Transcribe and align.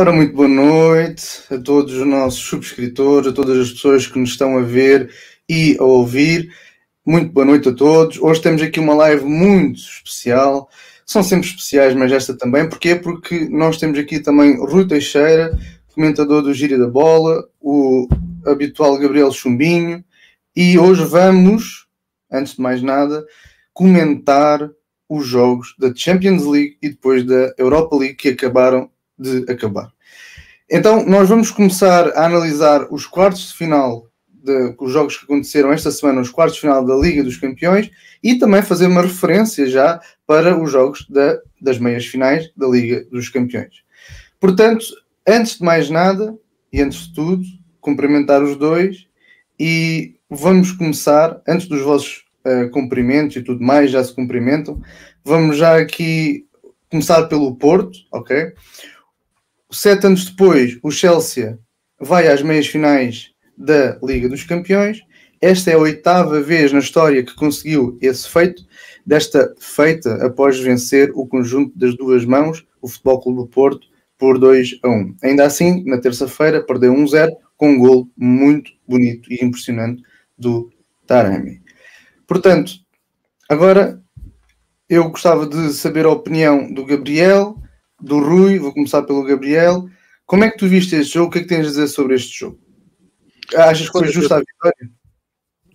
Ora, 0.00 0.12
muito 0.12 0.34
boa 0.34 0.48
noite 0.48 1.42
a 1.50 1.58
todos 1.58 1.92
os 1.92 2.06
nossos 2.06 2.40
subscritores, 2.40 3.28
a 3.28 3.32
todas 3.32 3.58
as 3.58 3.70
pessoas 3.70 4.06
que 4.06 4.18
nos 4.18 4.30
estão 4.30 4.56
a 4.56 4.62
ver 4.62 5.12
e 5.46 5.76
a 5.78 5.84
ouvir. 5.84 6.50
Muito 7.04 7.30
boa 7.30 7.44
noite 7.44 7.68
a 7.68 7.74
todos. 7.74 8.18
Hoje 8.18 8.40
temos 8.40 8.62
aqui 8.62 8.80
uma 8.80 8.94
live 8.94 9.26
muito 9.26 9.78
especial. 9.78 10.70
São 11.04 11.22
sempre 11.22 11.48
especiais, 11.48 11.94
mas 11.94 12.10
esta 12.12 12.34
também. 12.34 12.66
Porquê? 12.66 12.94
Porque 12.94 13.46
nós 13.50 13.76
temos 13.76 13.98
aqui 13.98 14.20
também 14.20 14.56
Rui 14.56 14.88
Teixeira, 14.88 15.54
comentador 15.94 16.40
do 16.40 16.54
Giro 16.54 16.78
da 16.78 16.88
Bola, 16.88 17.46
o 17.60 18.08
habitual 18.46 18.96
Gabriel 18.96 19.30
Chumbinho, 19.30 20.02
e 20.56 20.78
hoje 20.78 21.04
vamos, 21.04 21.86
antes 22.32 22.54
de 22.54 22.62
mais 22.62 22.80
nada, 22.80 23.22
comentar 23.74 24.66
os 25.06 25.26
jogos 25.26 25.74
da 25.78 25.94
Champions 25.94 26.46
League 26.46 26.78
e 26.80 26.88
depois 26.88 27.22
da 27.22 27.52
Europa 27.58 27.94
League 27.96 28.14
que 28.14 28.30
acabaram 28.30 28.90
de 29.20 29.50
acabar. 29.52 29.92
Então, 30.70 31.04
nós 31.04 31.28
vamos 31.28 31.50
começar 31.50 32.08
a 32.10 32.24
analisar 32.26 32.86
os 32.92 33.04
quartos 33.04 33.48
de 33.48 33.54
final, 33.54 34.06
de, 34.28 34.74
os 34.78 34.92
jogos 34.92 35.16
que 35.16 35.24
aconteceram 35.24 35.72
esta 35.72 35.90
semana, 35.90 36.20
os 36.20 36.30
quartos 36.30 36.54
de 36.54 36.62
final 36.62 36.84
da 36.84 36.94
Liga 36.94 37.22
dos 37.22 37.36
Campeões, 37.36 37.90
e 38.22 38.36
também 38.36 38.62
fazer 38.62 38.86
uma 38.86 39.02
referência 39.02 39.66
já 39.66 40.00
para 40.26 40.56
os 40.56 40.70
jogos 40.70 41.06
da, 41.08 41.38
das 41.60 41.78
meias 41.78 42.06
finais 42.06 42.50
da 42.56 42.66
Liga 42.66 43.04
dos 43.10 43.28
Campeões. 43.28 43.82
Portanto, 44.38 44.84
antes 45.26 45.58
de 45.58 45.64
mais 45.64 45.90
nada, 45.90 46.34
e 46.72 46.80
antes 46.80 47.08
de 47.08 47.14
tudo, 47.14 47.42
cumprimentar 47.80 48.42
os 48.42 48.56
dois 48.56 49.06
e 49.58 50.14
vamos 50.30 50.72
começar, 50.72 51.42
antes 51.46 51.66
dos 51.66 51.82
vossos 51.82 52.24
uh, 52.46 52.70
cumprimentos 52.70 53.36
e 53.36 53.42
tudo 53.42 53.62
mais, 53.62 53.90
já 53.90 54.02
se 54.04 54.14
cumprimentam, 54.14 54.80
vamos 55.24 55.56
já 55.56 55.76
aqui 55.76 56.46
começar 56.90 57.24
pelo 57.26 57.54
Porto, 57.56 57.98
ok? 58.12 58.52
Sete 59.72 60.06
anos 60.06 60.24
depois, 60.24 60.76
o 60.82 60.90
Chelsea 60.90 61.56
vai 62.00 62.26
às 62.26 62.42
meias 62.42 62.66
finais 62.66 63.30
da 63.56 63.96
Liga 64.02 64.28
dos 64.28 64.42
Campeões. 64.42 65.00
Esta 65.40 65.70
é 65.70 65.74
a 65.74 65.78
oitava 65.78 66.40
vez 66.40 66.72
na 66.72 66.80
história 66.80 67.24
que 67.24 67.36
conseguiu 67.36 67.96
esse 68.02 68.28
feito, 68.28 68.64
desta 69.06 69.54
feita 69.60 70.26
após 70.26 70.58
vencer 70.58 71.12
o 71.14 71.24
conjunto 71.24 71.78
das 71.78 71.96
duas 71.96 72.24
mãos, 72.24 72.66
o 72.82 72.88
Futebol 72.88 73.20
Clube 73.20 73.38
do 73.42 73.46
Porto, 73.46 73.86
por 74.18 74.38
2 74.38 74.80
a 74.82 74.88
1. 74.88 75.16
Ainda 75.22 75.44
assim, 75.44 75.84
na 75.84 75.98
terça-feira, 75.98 76.62
perdeu 76.62 76.92
1-0 76.92 77.30
com 77.56 77.70
um 77.70 77.78
gol 77.78 78.08
muito 78.16 78.72
bonito 78.88 79.32
e 79.32 79.44
impressionante 79.44 80.02
do 80.36 80.68
Taremi. 81.06 81.62
Portanto, 82.26 82.72
agora 83.48 84.02
eu 84.88 85.08
gostava 85.10 85.46
de 85.46 85.72
saber 85.72 86.06
a 86.06 86.10
opinião 86.10 86.72
do 86.72 86.84
Gabriel, 86.84 87.56
do 88.00 88.18
Rui, 88.18 88.58
vou 88.58 88.72
começar 88.72 89.02
pelo 89.02 89.24
Gabriel. 89.24 89.88
Como 90.26 90.44
é 90.44 90.50
que 90.50 90.58
tu 90.58 90.68
viste 90.68 90.94
este 90.94 91.14
jogo? 91.14 91.28
O 91.28 91.30
que 91.30 91.38
é 91.38 91.42
que 91.42 91.48
tens 91.48 91.66
a 91.66 91.70
dizer 91.70 91.88
sobre 91.88 92.14
este 92.14 92.38
jogo? 92.38 92.58
Achas 93.54 93.86
que 93.86 93.98
foi 93.98 94.08
justa 94.08 94.36
a 94.36 94.38
vitória? 94.38 94.90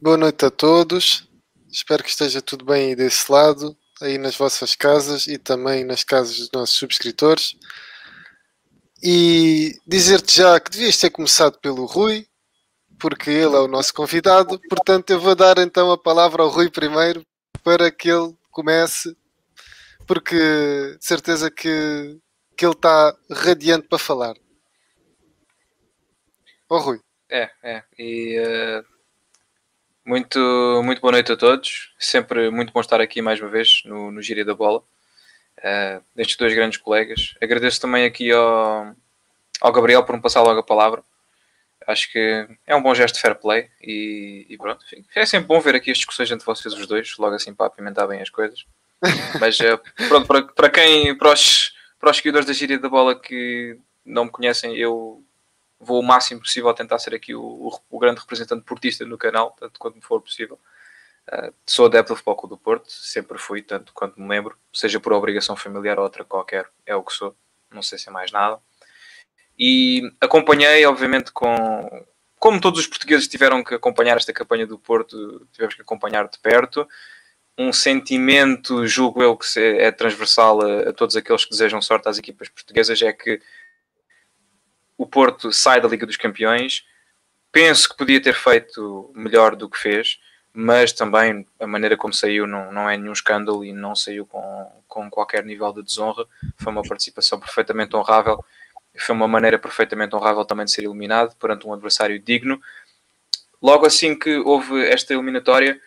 Boa 0.02 0.18
noite 0.18 0.46
a 0.46 0.50
todos. 0.50 1.30
Espero 1.70 2.04
que 2.04 2.10
esteja 2.10 2.42
tudo 2.42 2.64
bem 2.64 2.90
aí 2.90 2.96
desse 2.96 3.30
lado, 3.30 3.76
aí 4.02 4.18
nas 4.18 4.38
vossas 4.38 4.76
casas 4.76 5.28
e 5.28 5.38
também 5.38 5.84
nas 5.84 6.04
casas 6.04 6.38
dos 6.38 6.52
nossos 6.54 6.78
subscritores. 6.78 7.56
E 9.04 9.78
dizer-te 9.86 10.38
já 10.38 10.60
que 10.60 10.72
devias 10.72 10.98
ter 10.98 11.10
começado 11.10 11.60
pelo 11.60 11.86
Rui, 11.86 12.26
porque 12.98 13.30
ele 13.30 13.56
é 13.56 13.60
o 13.60 13.68
nosso 13.68 13.94
convidado. 13.94 14.60
Portanto, 14.70 15.10
eu 15.10 15.20
vou 15.20 15.36
dar 15.36 15.58
então 15.58 15.92
a 15.92 15.98
palavra 15.98 16.44
ao 16.44 16.50
Rui 16.50 16.70
primeiro 16.70 17.26
para 17.62 17.92
que 17.92 18.10
ele 18.10 18.34
comece 18.50 19.16
porque 20.08 20.36
de 20.36 21.06
certeza 21.06 21.50
que, 21.50 22.20
que 22.58 22.66
ele 22.66 22.74
está 22.74 23.16
radiante 23.32 23.88
para 23.88 23.98
falar. 24.00 24.36
Ó 26.70 26.78
oh, 26.78 26.80
Rui. 26.80 27.00
É, 27.30 27.50
é. 27.64 27.84
E 27.98 28.40
uh, 28.40 28.86
muito, 30.06 30.82
muito 30.84 31.02
boa 31.02 31.12
noite 31.12 31.32
a 31.32 31.38
todos. 31.38 31.94
Sempre 32.00 32.50
muito 32.50 32.72
bom 32.72 32.80
estar 32.80 33.02
aqui 33.02 33.22
mais 33.22 33.40
uma 33.40 33.50
vez 33.50 33.82
no, 33.86 34.12
no 34.12 34.22
Gíria 34.22 34.46
da 34.46 34.56
Bola. 34.56 34.84
Uh, 35.60 36.04
destes 36.16 36.38
dois 36.38 36.54
grandes 36.54 36.78
colegas. 36.78 37.34
Agradeço 37.42 37.82
também 37.82 38.06
aqui 38.06 38.32
ao, 38.32 38.96
ao 39.62 39.72
Gabriel 39.72 40.04
por 40.04 40.16
me 40.16 40.22
passar 40.22 40.42
logo 40.42 40.60
a 40.60 40.64
palavra. 40.64 41.04
Acho 41.88 42.12
que 42.12 42.48
é 42.66 42.76
um 42.76 42.82
bom 42.82 42.96
gesto 42.96 43.16
de 43.16 43.22
fair 43.22 43.36
play 43.36 43.70
e, 43.82 44.46
e 44.50 44.58
pronto. 44.58 44.84
Enfim, 44.86 45.06
é 45.16 45.26
sempre 45.26 45.48
bom 45.48 45.60
ver 45.60 45.76
aqui 45.76 45.92
as 45.92 45.98
discussões 45.98 46.32
entre 46.32 46.46
vocês 46.46 46.74
os 46.74 46.88
dois, 46.88 47.16
logo 47.18 47.36
assim 47.36 47.54
para 47.54 47.68
apimentar 47.68 48.08
bem 48.08 48.22
as 48.22 48.30
coisas. 48.30 48.66
Mas 49.40 49.60
eh, 49.60 49.78
pronto, 50.08 50.28
para, 50.28 50.44
para 50.44 50.70
quem, 50.70 51.18
para 51.18 51.34
os, 51.34 51.74
para 52.00 52.12
os 52.12 52.18
seguidores 52.18 52.48
da 52.48 52.54
gíria 52.54 52.80
da 52.80 52.90
bola 52.90 53.20
que 53.20 53.78
não 54.06 54.26
me 54.26 54.32
conhecem, 54.32 54.76
eu 54.76 55.24
vou 55.80 56.00
o 56.00 56.06
máximo 56.06 56.42
possível 56.42 56.74
tentar 56.74 57.00
ser 57.00 57.14
aqui 57.14 57.36
o, 57.36 57.42
o, 57.42 57.80
o 57.90 58.00
grande 58.00 58.22
representante 58.22 58.64
portista 58.64 59.06
no 59.06 59.18
canal, 59.18 59.56
tanto 59.60 59.80
quanto 59.80 60.02
for 60.02 60.22
possível. 60.22 60.60
Uh, 61.28 61.54
sou 61.66 61.88
adepto 61.88 62.14
do 62.14 62.18
Futebol 62.18 62.50
do 62.50 62.58
Porto, 62.58 62.92
sempre 62.92 63.38
fui, 63.38 63.62
tanto 63.62 63.92
quanto 63.94 64.20
me 64.20 64.28
lembro, 64.28 64.56
seja 64.72 65.00
por 65.00 65.12
obrigação 65.12 65.56
familiar 65.56 65.98
ou 65.98 66.04
outra 66.04 66.24
qualquer, 66.24 66.70
é 66.86 66.96
o 66.96 67.04
que 67.04 67.14
sou, 67.14 67.36
não 67.72 67.82
sei 67.82 67.98
se 67.98 68.10
é 68.10 68.12
mais 68.12 68.32
nada. 68.32 68.60
E 69.58 70.04
acompanhei, 70.20 70.86
obviamente, 70.86 71.32
com. 71.32 72.06
Como 72.38 72.62
todos 72.62 72.82
os 72.82 72.88
portugueses 72.88 73.28
tiveram 73.28 73.64
que 73.64 73.74
acompanhar 73.74 74.18
esta 74.18 74.34
campanha 74.34 74.68
do 74.68 74.78
Porto, 74.78 75.48
tivemos 75.52 75.74
que 75.74 75.82
acompanhar 75.82 76.28
de 76.28 76.38
perto 76.38 76.88
um 77.58 77.72
sentimento, 77.72 78.86
julgo 78.86 79.24
eu, 79.24 79.38
que 79.38 79.60
é 79.60 79.92
transversal 79.92 80.62
a, 80.62 80.90
a, 80.90 80.94
todos 80.94 81.16
aqueles 81.16 81.46
que 81.46 81.52
desejam 81.52 81.82
sorte 81.82 82.10
às 82.10 82.18
equipas 82.18 82.50
portuguesas, 82.50 83.02
é 83.02 83.14
que 83.14 83.42
o 84.98 85.06
Porto 85.06 85.52
sai 85.52 85.80
da 85.80 85.88
Liga 85.88 86.06
dos 86.06 86.18
Campeões. 86.18 86.86
Penso 87.52 87.90
que 87.90 87.98
podia 87.98 88.22
ter 88.22 88.34
feito 88.34 89.12
melhor 89.16 89.56
do 89.56 89.70
que 89.70 89.78
fez, 89.78 90.20
mas 90.54 90.92
também 90.92 91.46
a 91.60 91.68
maneira 91.68 91.96
como 91.96 92.14
saiu 92.14 92.46
não, 92.46 92.72
não 92.72 92.90
é 92.90 92.98
nenhum 92.98 93.14
escândalo 93.14 93.64
e 93.64 93.72
não 93.72 93.96
saiu 93.96 94.26
com, 94.26 94.72
com 94.88 95.10
qualquer 95.10 95.44
nível 95.44 95.72
de 95.72 95.84
desonra. 95.84 96.26
Foi 96.58 96.72
uma 96.72 96.84
participação 96.84 97.40
perfeitamente 97.40 97.96
honrável. 97.96 98.44
Foi 98.98 99.16
uma 99.16 99.28
maneira 99.28 99.60
perfeitamente 99.60 100.16
honrável 100.16 100.46
também 100.46 100.66
de 100.66 100.72
ser 100.72 100.84
eliminado 100.84 101.36
perante 101.38 101.68
um 101.68 101.74
adversário 101.74 102.20
digno. 102.20 102.62
Logo 103.62 103.86
assim 103.86 104.18
que 104.18 104.38
houve 104.38 104.86
esta 104.88 105.14
eliminatória, 105.14 105.82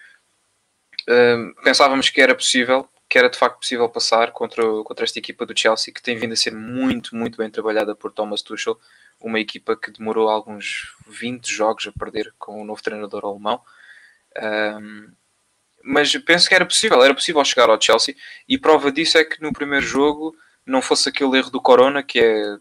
pensávamos 1.62 2.10
que 2.10 2.20
era 2.20 2.34
possível, 2.34 2.88
que 3.08 3.18
era 3.18 3.30
de 3.30 3.38
facto 3.38 3.58
possível 3.58 3.88
passar 3.88 4.32
contra, 4.32 4.62
contra 4.84 5.04
esta 5.04 5.18
equipa 5.18 5.46
do 5.46 5.58
Chelsea, 5.58 5.92
que 5.92 6.02
tem 6.02 6.16
vindo 6.16 6.32
a 6.32 6.36
ser 6.36 6.52
muito, 6.52 7.16
muito 7.16 7.38
bem 7.38 7.50
trabalhada 7.50 7.94
por 7.94 8.12
Thomas 8.12 8.42
Tuchel, 8.42 8.78
uma 9.20 9.40
equipa 9.40 9.76
que 9.76 9.90
demorou 9.90 10.28
alguns 10.28 10.94
20 11.06 11.50
jogos 11.50 11.86
a 11.86 11.92
perder 11.92 12.32
com 12.38 12.60
o 12.60 12.64
novo 12.64 12.82
treinador 12.82 13.24
alemão. 13.24 13.60
Um, 14.80 15.10
mas 15.82 16.14
penso 16.18 16.48
que 16.48 16.54
era 16.54 16.66
possível, 16.66 17.02
era 17.02 17.14
possível 17.14 17.42
chegar 17.44 17.70
ao 17.70 17.80
Chelsea, 17.80 18.14
e 18.46 18.58
prova 18.58 18.92
disso 18.92 19.16
é 19.16 19.24
que 19.24 19.40
no 19.40 19.52
primeiro 19.52 19.86
jogo 19.86 20.36
não 20.66 20.82
fosse 20.82 21.08
aquele 21.08 21.38
erro 21.38 21.50
do 21.50 21.62
Corona, 21.62 22.02
que 22.02 22.20
é 22.20 22.58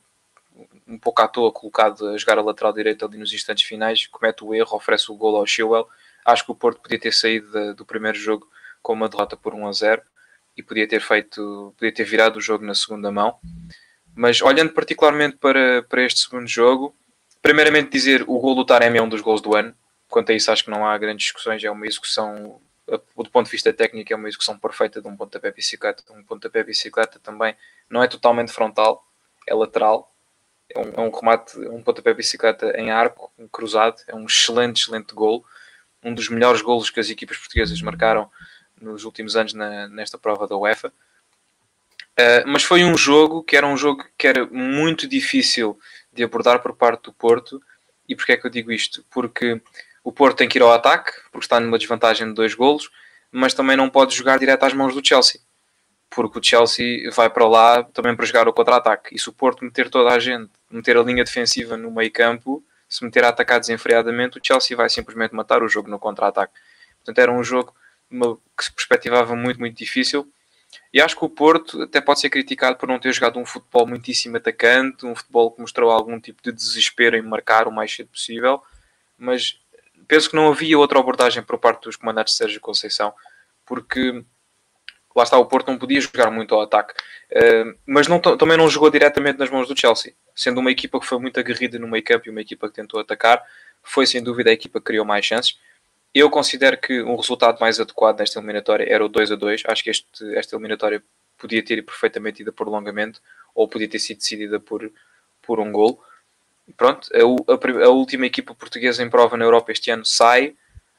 um 0.88 0.98
pouco 0.98 1.22
à 1.22 1.28
toa 1.28 1.52
colocado 1.52 2.08
a 2.08 2.18
jogar 2.18 2.38
a 2.38 2.42
lateral 2.42 2.72
direita 2.72 3.06
ali 3.06 3.18
nos 3.18 3.34
instantes 3.34 3.68
finais, 3.68 4.08
comete 4.08 4.44
o 4.44 4.56
erro, 4.56 4.78
oferece 4.78 5.12
o 5.12 5.16
gol 5.16 5.36
ao 5.36 5.46
Chilwell, 5.46 5.88
Acho 6.28 6.44
que 6.44 6.52
o 6.52 6.56
Porto 6.56 6.82
podia 6.82 7.00
ter 7.00 7.14
saído 7.14 7.50
de, 7.50 7.74
do 7.74 7.86
primeiro 7.86 8.18
jogo 8.18 8.50
com 8.82 8.92
uma 8.92 9.08
derrota 9.08 9.38
por 9.38 9.54
1 9.54 9.66
a 9.66 9.72
0 9.72 10.02
e 10.58 10.62
podia 10.62 10.86
ter 10.86 11.00
feito, 11.00 11.74
podia 11.78 11.94
ter 11.94 12.04
virado 12.04 12.36
o 12.36 12.42
jogo 12.42 12.66
na 12.66 12.76
segunda 12.76 13.10
mão. 13.10 13.40
Mas 14.14 14.42
olhando 14.42 14.74
particularmente 14.74 15.38
para, 15.38 15.84
para 15.84 16.04
este 16.04 16.20
segundo 16.20 16.46
jogo, 16.46 16.94
primeiramente 17.42 17.92
dizer 17.92 18.24
o 18.24 18.38
gol 18.40 18.56
do 18.56 18.66
Taremi 18.66 18.98
é 18.98 19.02
um 19.02 19.08
dos 19.08 19.22
gols 19.22 19.42
do 19.42 19.56
ano. 19.56 19.74
Quanto 20.10 20.34
a 20.34 20.36
isso, 20.36 20.52
acho 20.52 20.66
que 20.66 20.70
não 20.70 20.86
há 20.86 20.98
grandes 20.98 21.28
discussões. 21.28 21.64
É 21.64 21.72
uma 21.72 21.88
execução, 21.88 22.60
do 22.86 23.30
ponto 23.30 23.46
de 23.46 23.52
vista 23.52 23.72
técnico, 23.72 24.12
é 24.12 24.16
uma 24.18 24.28
execução 24.28 24.60
perfeita 24.60 25.02
de 25.02 25.08
um 25.08 25.16
pontapé 25.16 25.50
bicicleta. 25.50 26.04
Um 26.12 26.24
pontapé 26.24 26.62
bicicleta 26.62 27.20
também 27.20 27.56
não 27.90 28.04
é 28.04 28.08
totalmente 28.08 28.52
frontal, 28.52 29.02
é 29.48 29.54
lateral. 29.54 30.14
É 30.70 30.78
um, 30.78 30.92
é 30.94 31.00
um 31.00 31.10
remate, 31.10 31.58
um 31.70 31.82
pontapé 31.82 32.14
bicicleta 32.14 32.78
em 32.78 32.92
arco, 32.92 33.32
um 33.40 33.48
cruzado. 33.48 34.02
É 34.08 34.14
um 34.14 34.26
excelente, 34.26 34.82
excelente 34.82 35.16
gol 35.16 35.46
um 36.08 36.14
dos 36.14 36.30
melhores 36.30 36.62
golos 36.62 36.90
que 36.90 37.02
as 37.02 37.10
equipas 37.10 37.38
portuguesas 37.38 37.82
marcaram 37.82 38.32
nos 38.82 39.04
últimos 39.04 39.36
anos 39.36 39.54
na, 39.54 39.90
nesta 39.90 40.18
prova 40.18 40.48
da 40.48 40.56
UEFA. 40.56 40.88
Uh, 40.88 42.48
mas 42.48 42.64
foi 42.64 42.84
um 42.84 42.98
jogo 42.98 43.44
que 43.44 43.58
era 43.58 43.68
um 43.68 43.76
jogo 43.76 44.06
que 44.18 44.26
era 44.26 44.46
muito 44.48 45.08
difícil 45.08 45.78
de 46.14 46.24
abordar 46.24 46.62
por 46.62 46.74
parte 46.74 47.04
do 47.04 47.14
Porto. 47.14 47.62
E 48.08 48.16
porquê 48.16 48.32
é 48.32 48.38
que 48.38 48.48
eu 48.48 48.52
digo 48.52 48.72
isto? 48.72 49.04
Porque 49.12 49.62
o 50.04 50.12
Porto 50.12 50.38
tem 50.38 50.48
que 50.48 50.58
ir 50.58 50.62
ao 50.62 50.72
ataque, 50.72 51.12
porque 51.32 51.46
está 51.46 51.60
numa 51.60 51.78
desvantagem 51.78 52.28
de 52.28 52.34
dois 52.34 52.56
golos, 52.56 52.90
mas 53.30 53.54
também 53.54 53.76
não 53.76 53.90
pode 53.90 54.16
jogar 54.16 54.40
direto 54.40 54.64
às 54.64 54.74
mãos 54.74 54.96
do 54.96 55.06
Chelsea. 55.06 55.42
Porque 56.10 56.40
o 56.40 56.44
Chelsea 56.44 57.12
vai 57.12 57.30
para 57.30 57.46
lá 57.46 57.84
também 57.84 58.16
para 58.16 58.26
jogar 58.26 58.48
o 58.48 58.54
contra-ataque. 58.54 59.14
E 59.14 59.20
se 59.20 59.28
o 59.28 59.34
Porto 59.34 59.66
meter 59.66 59.90
toda 59.90 60.12
a 60.12 60.18
gente, 60.18 60.50
meter 60.72 60.96
a 60.96 61.04
linha 61.04 61.26
defensiva 61.26 61.76
no 61.76 61.92
meio 61.92 62.12
campo, 62.12 62.64
se 62.88 63.04
meter 63.04 63.24
a 63.24 63.30
atacar 63.30 63.60
desenfreadamente, 63.60 64.38
o 64.38 64.42
Chelsea 64.44 64.76
vai 64.76 64.90
simplesmente 64.90 65.36
matar 65.36 65.62
o 65.62 65.68
jogo 65.68 65.90
no 65.90 66.00
contra-ataque. 66.00 66.54
Portanto, 67.00 67.20
era 67.20 67.32
um 67.32 67.44
jogo 67.44 67.74
que 68.58 68.64
se 68.64 68.72
perspectivava 68.74 69.36
muito, 69.36 69.60
muito 69.60 69.78
difícil. 69.78 70.32
E 70.94 71.02
acho 71.02 71.16
que 71.16 71.26
o 71.26 71.30
Porto 71.30 71.84
até 71.84 72.02
pode 72.02 72.20
ser 72.20 72.30
criticado 72.30 72.78
por 72.78 72.88
não 72.88 73.00
ter 73.00 73.12
jogado 73.14 73.40
um 73.40 73.46
futebol 73.46 73.88
muitíssimo 73.88 74.38
atacante, 74.38 75.06
um 75.06 75.16
futebol 75.16 75.52
que 75.52 75.62
mostrou 75.62 75.92
algum 75.92 76.20
tipo 76.20 76.42
de 76.42 76.52
desespero 76.52 77.16
em 77.16 77.22
marcar 77.22 77.68
o 77.68 77.72
mais 77.72 77.94
cedo 77.94 78.10
possível, 78.10 78.62
mas 79.18 79.60
penso 80.08 80.30
que 80.30 80.36
não 80.36 80.50
havia 80.50 80.78
outra 80.78 81.00
abordagem 81.00 81.44
por 81.44 81.58
parte 81.58 81.84
dos 81.84 81.96
comandantes 81.96 82.34
de 82.34 82.38
Sérgio 82.38 82.62
Conceição, 82.62 83.14
porque 83.66 84.24
lá 85.16 85.24
está, 85.24 85.38
o 85.38 85.46
Porto 85.46 85.68
não 85.68 85.78
podia 85.78 86.00
jogar 86.00 86.32
muito 86.32 86.54
ao 86.54 86.62
ataque, 86.62 86.94
uh, 87.32 87.78
mas 87.86 88.08
não, 88.08 88.20
também 88.20 88.58
não 88.58 88.70
jogou 88.70 88.90
diretamente 88.90 89.40
nas 89.40 89.50
mãos 89.50 89.68
do 89.68 89.80
Chelsea, 89.80 90.14
sendo 90.38 90.60
uma 90.60 90.72
equipa 90.72 91.00
que 91.00 91.06
foi 91.06 91.20
muito 91.20 91.40
aguerrida 91.40 91.80
no 91.80 92.04
campo 92.04 92.28
e 92.28 92.30
uma 92.30 92.42
equipa 92.42 92.70
que 92.70 92.76
tentou 92.76 93.00
atacar, 93.00 93.44
foi 93.82 94.06
sem 94.06 94.22
dúvida 94.22 94.52
a 94.52 94.54
equipa 94.54 94.80
que 94.80 94.86
criou 94.86 95.04
mais 95.04 95.26
chances. 95.26 95.60
Eu 96.14 96.30
considero 96.30 96.78
que 96.78 97.02
um 97.02 97.16
resultado 97.16 97.60
mais 97.60 97.80
adequado 97.80 98.20
nesta 98.20 98.40
eliminatória 98.40 98.86
era 98.88 99.04
o 99.04 99.10
2 99.10 99.32
a 99.32 99.36
2. 99.36 99.64
Acho 99.66 99.84
que 99.84 99.90
este, 99.90 100.36
esta 100.36 100.56
eliminatória 100.56 101.04
podia 101.38 101.64
ter 101.64 101.82
perfeitamente 101.84 102.44
ido 102.44 102.54
por 102.54 102.66
prolongamento 102.66 103.20
ou 103.54 103.68
podia 103.68 103.90
ter 103.90 104.00
sido 104.00 104.18
decidida 104.18 104.60
por, 104.60 104.92
por 105.42 105.60
um 105.60 105.72
gol. 105.72 106.02
Pronto, 106.76 107.10
a, 107.14 107.54
a, 107.54 107.86
a, 107.86 107.90
última 107.90 108.26
equipa 108.26 108.54
portuguesa 108.54 109.02
em 109.02 109.10
prova 109.10 109.38
na 109.38 109.46
Europa 109.46 109.72
este 109.72 109.90
ano 109.90 110.06
sai, 110.06 110.56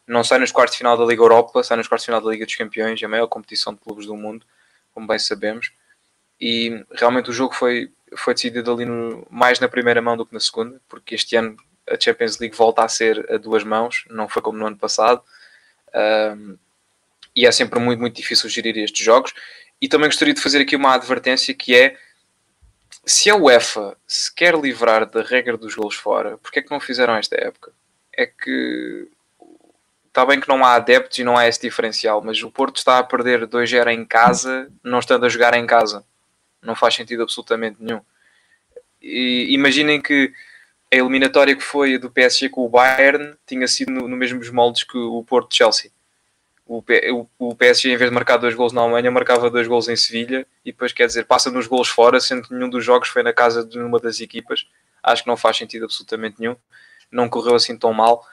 não 0.06 0.24
sai 0.24 0.38
nos 0.38 0.50
quartos 0.50 0.74
de 0.74 0.78
final 0.78 0.96
da 0.96 1.04
Liga 1.04 1.22
Europa, 1.22 1.62
sai 1.62 1.76
nos 1.76 1.86
quartos 1.86 2.04
de 2.04 2.06
final 2.06 2.20
da 2.20 2.30
Liga 2.30 2.44
dos 2.44 2.56
Campeões, 2.56 3.02
a 3.02 3.08
maior 3.08 3.26
competição 3.28 3.72
de 3.72 3.80
clubes 3.80 4.06
do 4.06 4.16
mundo, 4.16 4.44
como 4.92 5.06
bem 5.06 5.18
sabemos. 5.18 5.70
E 6.40 6.84
realmente 6.92 7.30
o 7.30 7.32
jogo 7.32 7.54
foi, 7.54 7.92
foi 8.16 8.34
decidido 8.34 8.72
ali 8.72 8.84
no, 8.84 9.26
mais 9.30 9.60
na 9.60 9.68
primeira 9.68 10.00
mão 10.02 10.16
do 10.16 10.26
que 10.26 10.34
na 10.34 10.40
segunda, 10.40 10.80
porque 10.88 11.14
este 11.14 11.36
ano 11.36 11.56
a 11.88 11.98
Champions 11.98 12.38
League 12.38 12.56
volta 12.56 12.82
a 12.82 12.88
ser 12.88 13.26
a 13.32 13.38
duas 13.38 13.64
mãos, 13.64 14.04
não 14.10 14.28
foi 14.28 14.42
como 14.42 14.58
no 14.58 14.66
ano 14.66 14.76
passado. 14.76 15.22
Um, 16.36 16.56
e 17.34 17.46
é 17.46 17.52
sempre 17.52 17.78
muito, 17.78 18.00
muito 18.00 18.16
difícil 18.16 18.48
gerir 18.50 18.76
estes 18.78 19.04
jogos. 19.04 19.32
E 19.80 19.88
também 19.88 20.08
gostaria 20.08 20.34
de 20.34 20.40
fazer 20.40 20.60
aqui 20.60 20.76
uma 20.76 20.94
advertência 20.94 21.54
que 21.54 21.74
é 21.74 21.96
se 23.04 23.30
a 23.30 23.36
UEFA 23.36 23.96
se 24.06 24.34
quer 24.34 24.54
livrar 24.54 25.06
da 25.06 25.22
regra 25.22 25.56
dos 25.56 25.74
gols 25.74 25.94
fora, 25.94 26.36
porque 26.38 26.58
é 26.58 26.62
que 26.62 26.70
não 26.70 26.80
fizeram 26.80 27.14
esta 27.14 27.36
época? 27.36 27.72
É 28.12 28.26
que 28.26 29.08
está 30.08 30.26
bem 30.26 30.40
que 30.40 30.48
não 30.48 30.64
há 30.64 30.74
adeptos 30.74 31.18
e 31.18 31.24
não 31.24 31.36
há 31.36 31.46
esse 31.46 31.60
diferencial, 31.60 32.20
mas 32.22 32.42
o 32.42 32.50
Porto 32.50 32.76
está 32.76 32.98
a 32.98 33.04
perder 33.04 33.46
2-0 33.46 33.92
em 33.92 34.04
casa, 34.04 34.68
não 34.82 34.98
estando 34.98 35.24
a 35.24 35.28
jogar 35.28 35.54
em 35.54 35.64
casa. 35.64 36.04
Não 36.62 36.74
faz 36.74 36.94
sentido 36.94 37.22
absolutamente 37.22 37.76
nenhum. 37.80 38.00
E 39.00 39.54
imaginem 39.54 40.00
que 40.00 40.32
a 40.92 40.96
eliminatória 40.96 41.54
que 41.54 41.62
foi 41.62 41.98
do 41.98 42.10
PSG 42.10 42.48
com 42.48 42.64
o 42.64 42.68
Bayern 42.68 43.34
tinha 43.46 43.68
sido 43.68 43.92
no, 43.92 44.08
no 44.08 44.16
mesmos 44.16 44.50
moldes 44.50 44.84
que 44.84 44.96
o 44.96 45.22
Porto 45.22 45.54
Chelsea. 45.54 45.90
O, 46.66 46.82
o, 47.12 47.28
o, 47.38 47.54
PSG, 47.54 47.92
em 47.92 47.96
vez 47.96 48.10
de 48.10 48.14
marcar 48.14 48.36
dois 48.36 48.54
gols 48.54 48.72
na 48.72 48.82
Alemanha, 48.82 49.10
marcava 49.10 49.50
dois 49.50 49.66
gols 49.66 49.88
em 49.88 49.96
Sevilha 49.96 50.46
e 50.64 50.70
depois, 50.70 50.92
quer 50.92 51.06
dizer, 51.06 51.24
passa 51.24 51.50
nos 51.50 51.66
gols 51.66 51.88
fora, 51.88 52.20
sendo 52.20 52.42
que 52.42 52.52
nenhum 52.52 52.68
dos 52.68 52.84
jogos 52.84 53.08
foi 53.08 53.22
na 53.22 53.32
casa 53.32 53.64
de 53.64 53.78
uma 53.78 53.98
das 53.98 54.20
equipas. 54.20 54.66
Acho 55.02 55.22
que 55.22 55.28
não 55.28 55.36
faz 55.36 55.56
sentido 55.56 55.86
absolutamente 55.86 56.36
nenhum. 56.38 56.56
Não 57.10 57.28
correu 57.28 57.54
assim 57.54 57.76
tão 57.76 57.94
mal, 57.94 58.26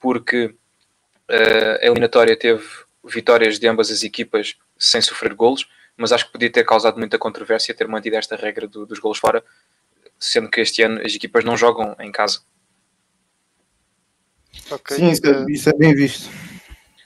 porque 0.00 0.46
uh, 0.46 1.78
a 1.80 1.86
eliminatória 1.86 2.36
teve 2.36 2.64
vitórias 3.04 3.58
de 3.58 3.68
ambas 3.68 3.90
as 3.90 4.02
equipas 4.02 4.56
sem 4.76 5.00
sofrer 5.00 5.34
golos, 5.34 5.68
mas 5.96 6.12
acho 6.12 6.26
que 6.26 6.32
podia 6.32 6.50
ter 6.50 6.64
causado 6.64 6.98
muita 6.98 7.18
controvérsia 7.18 7.74
ter 7.74 7.88
mantido 7.88 8.16
esta 8.16 8.36
regra 8.36 8.66
do, 8.66 8.84
dos 8.86 8.98
gols 8.98 9.18
fora, 9.18 9.44
sendo 10.18 10.50
que 10.50 10.60
este 10.60 10.82
ano 10.82 11.00
as 11.04 11.14
equipas 11.14 11.44
não 11.44 11.56
jogam 11.56 11.94
em 12.00 12.10
casa. 12.10 12.40
Okay. 14.70 14.96
Sim, 14.96 15.10
isso 15.10 15.26
é, 15.26 15.44
isso 15.48 15.68
é, 15.68 15.72
bem 15.74 15.94
visto. 15.94 16.30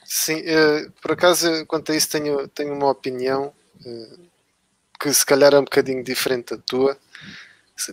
Sim, 0.05 0.41
uh, 0.41 0.91
por 1.01 1.11
acaso, 1.11 1.65
quanto 1.65 1.91
a 1.91 1.95
isso, 1.95 2.09
tenho, 2.09 2.47
tenho 2.47 2.73
uma 2.73 2.89
opinião 2.89 3.53
uh, 3.85 4.29
que 4.99 5.13
se 5.13 5.25
calhar 5.25 5.53
é 5.53 5.59
um 5.59 5.63
bocadinho 5.63 6.03
diferente 6.03 6.55
da 6.55 6.61
tua. 6.61 6.97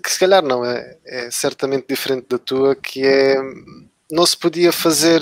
Que 0.02 0.10
se 0.10 0.18
calhar 0.18 0.42
não, 0.42 0.64
é, 0.64 0.98
é 1.04 1.30
certamente 1.30 1.86
diferente 1.88 2.26
da 2.28 2.38
tua, 2.38 2.74
que 2.74 3.06
é 3.06 3.36
não 4.10 4.26
se 4.26 4.36
podia 4.36 4.72
fazer 4.72 5.20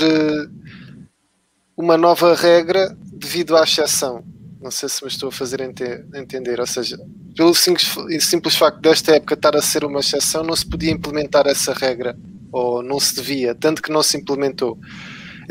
uma 1.76 1.96
nova 1.96 2.34
regra 2.34 2.96
devido 3.00 3.56
à 3.56 3.64
exceção. 3.64 4.24
Não 4.64 4.70
sei 4.70 4.88
se 4.88 5.04
me 5.04 5.10
estou 5.10 5.28
a 5.28 5.32
fazer 5.32 5.60
ente 5.60 5.84
entender. 6.14 6.58
Ou 6.58 6.66
seja, 6.66 6.98
pelo 7.36 7.54
simples, 7.54 8.56
facto 8.56 8.80
desta 8.80 9.14
época 9.14 9.34
estar 9.34 9.54
a 9.54 9.60
ser 9.60 9.84
uma 9.84 10.00
exceção, 10.00 10.42
não 10.42 10.56
se 10.56 10.64
podia 10.64 10.90
implementar 10.90 11.46
essa 11.46 11.74
regra, 11.74 12.16
ou 12.50 12.82
não 12.82 12.98
se 12.98 13.14
devia, 13.14 13.54
tanto 13.54 13.82
que 13.82 13.92
não 13.92 14.02
se 14.02 14.16
implementou. 14.16 14.78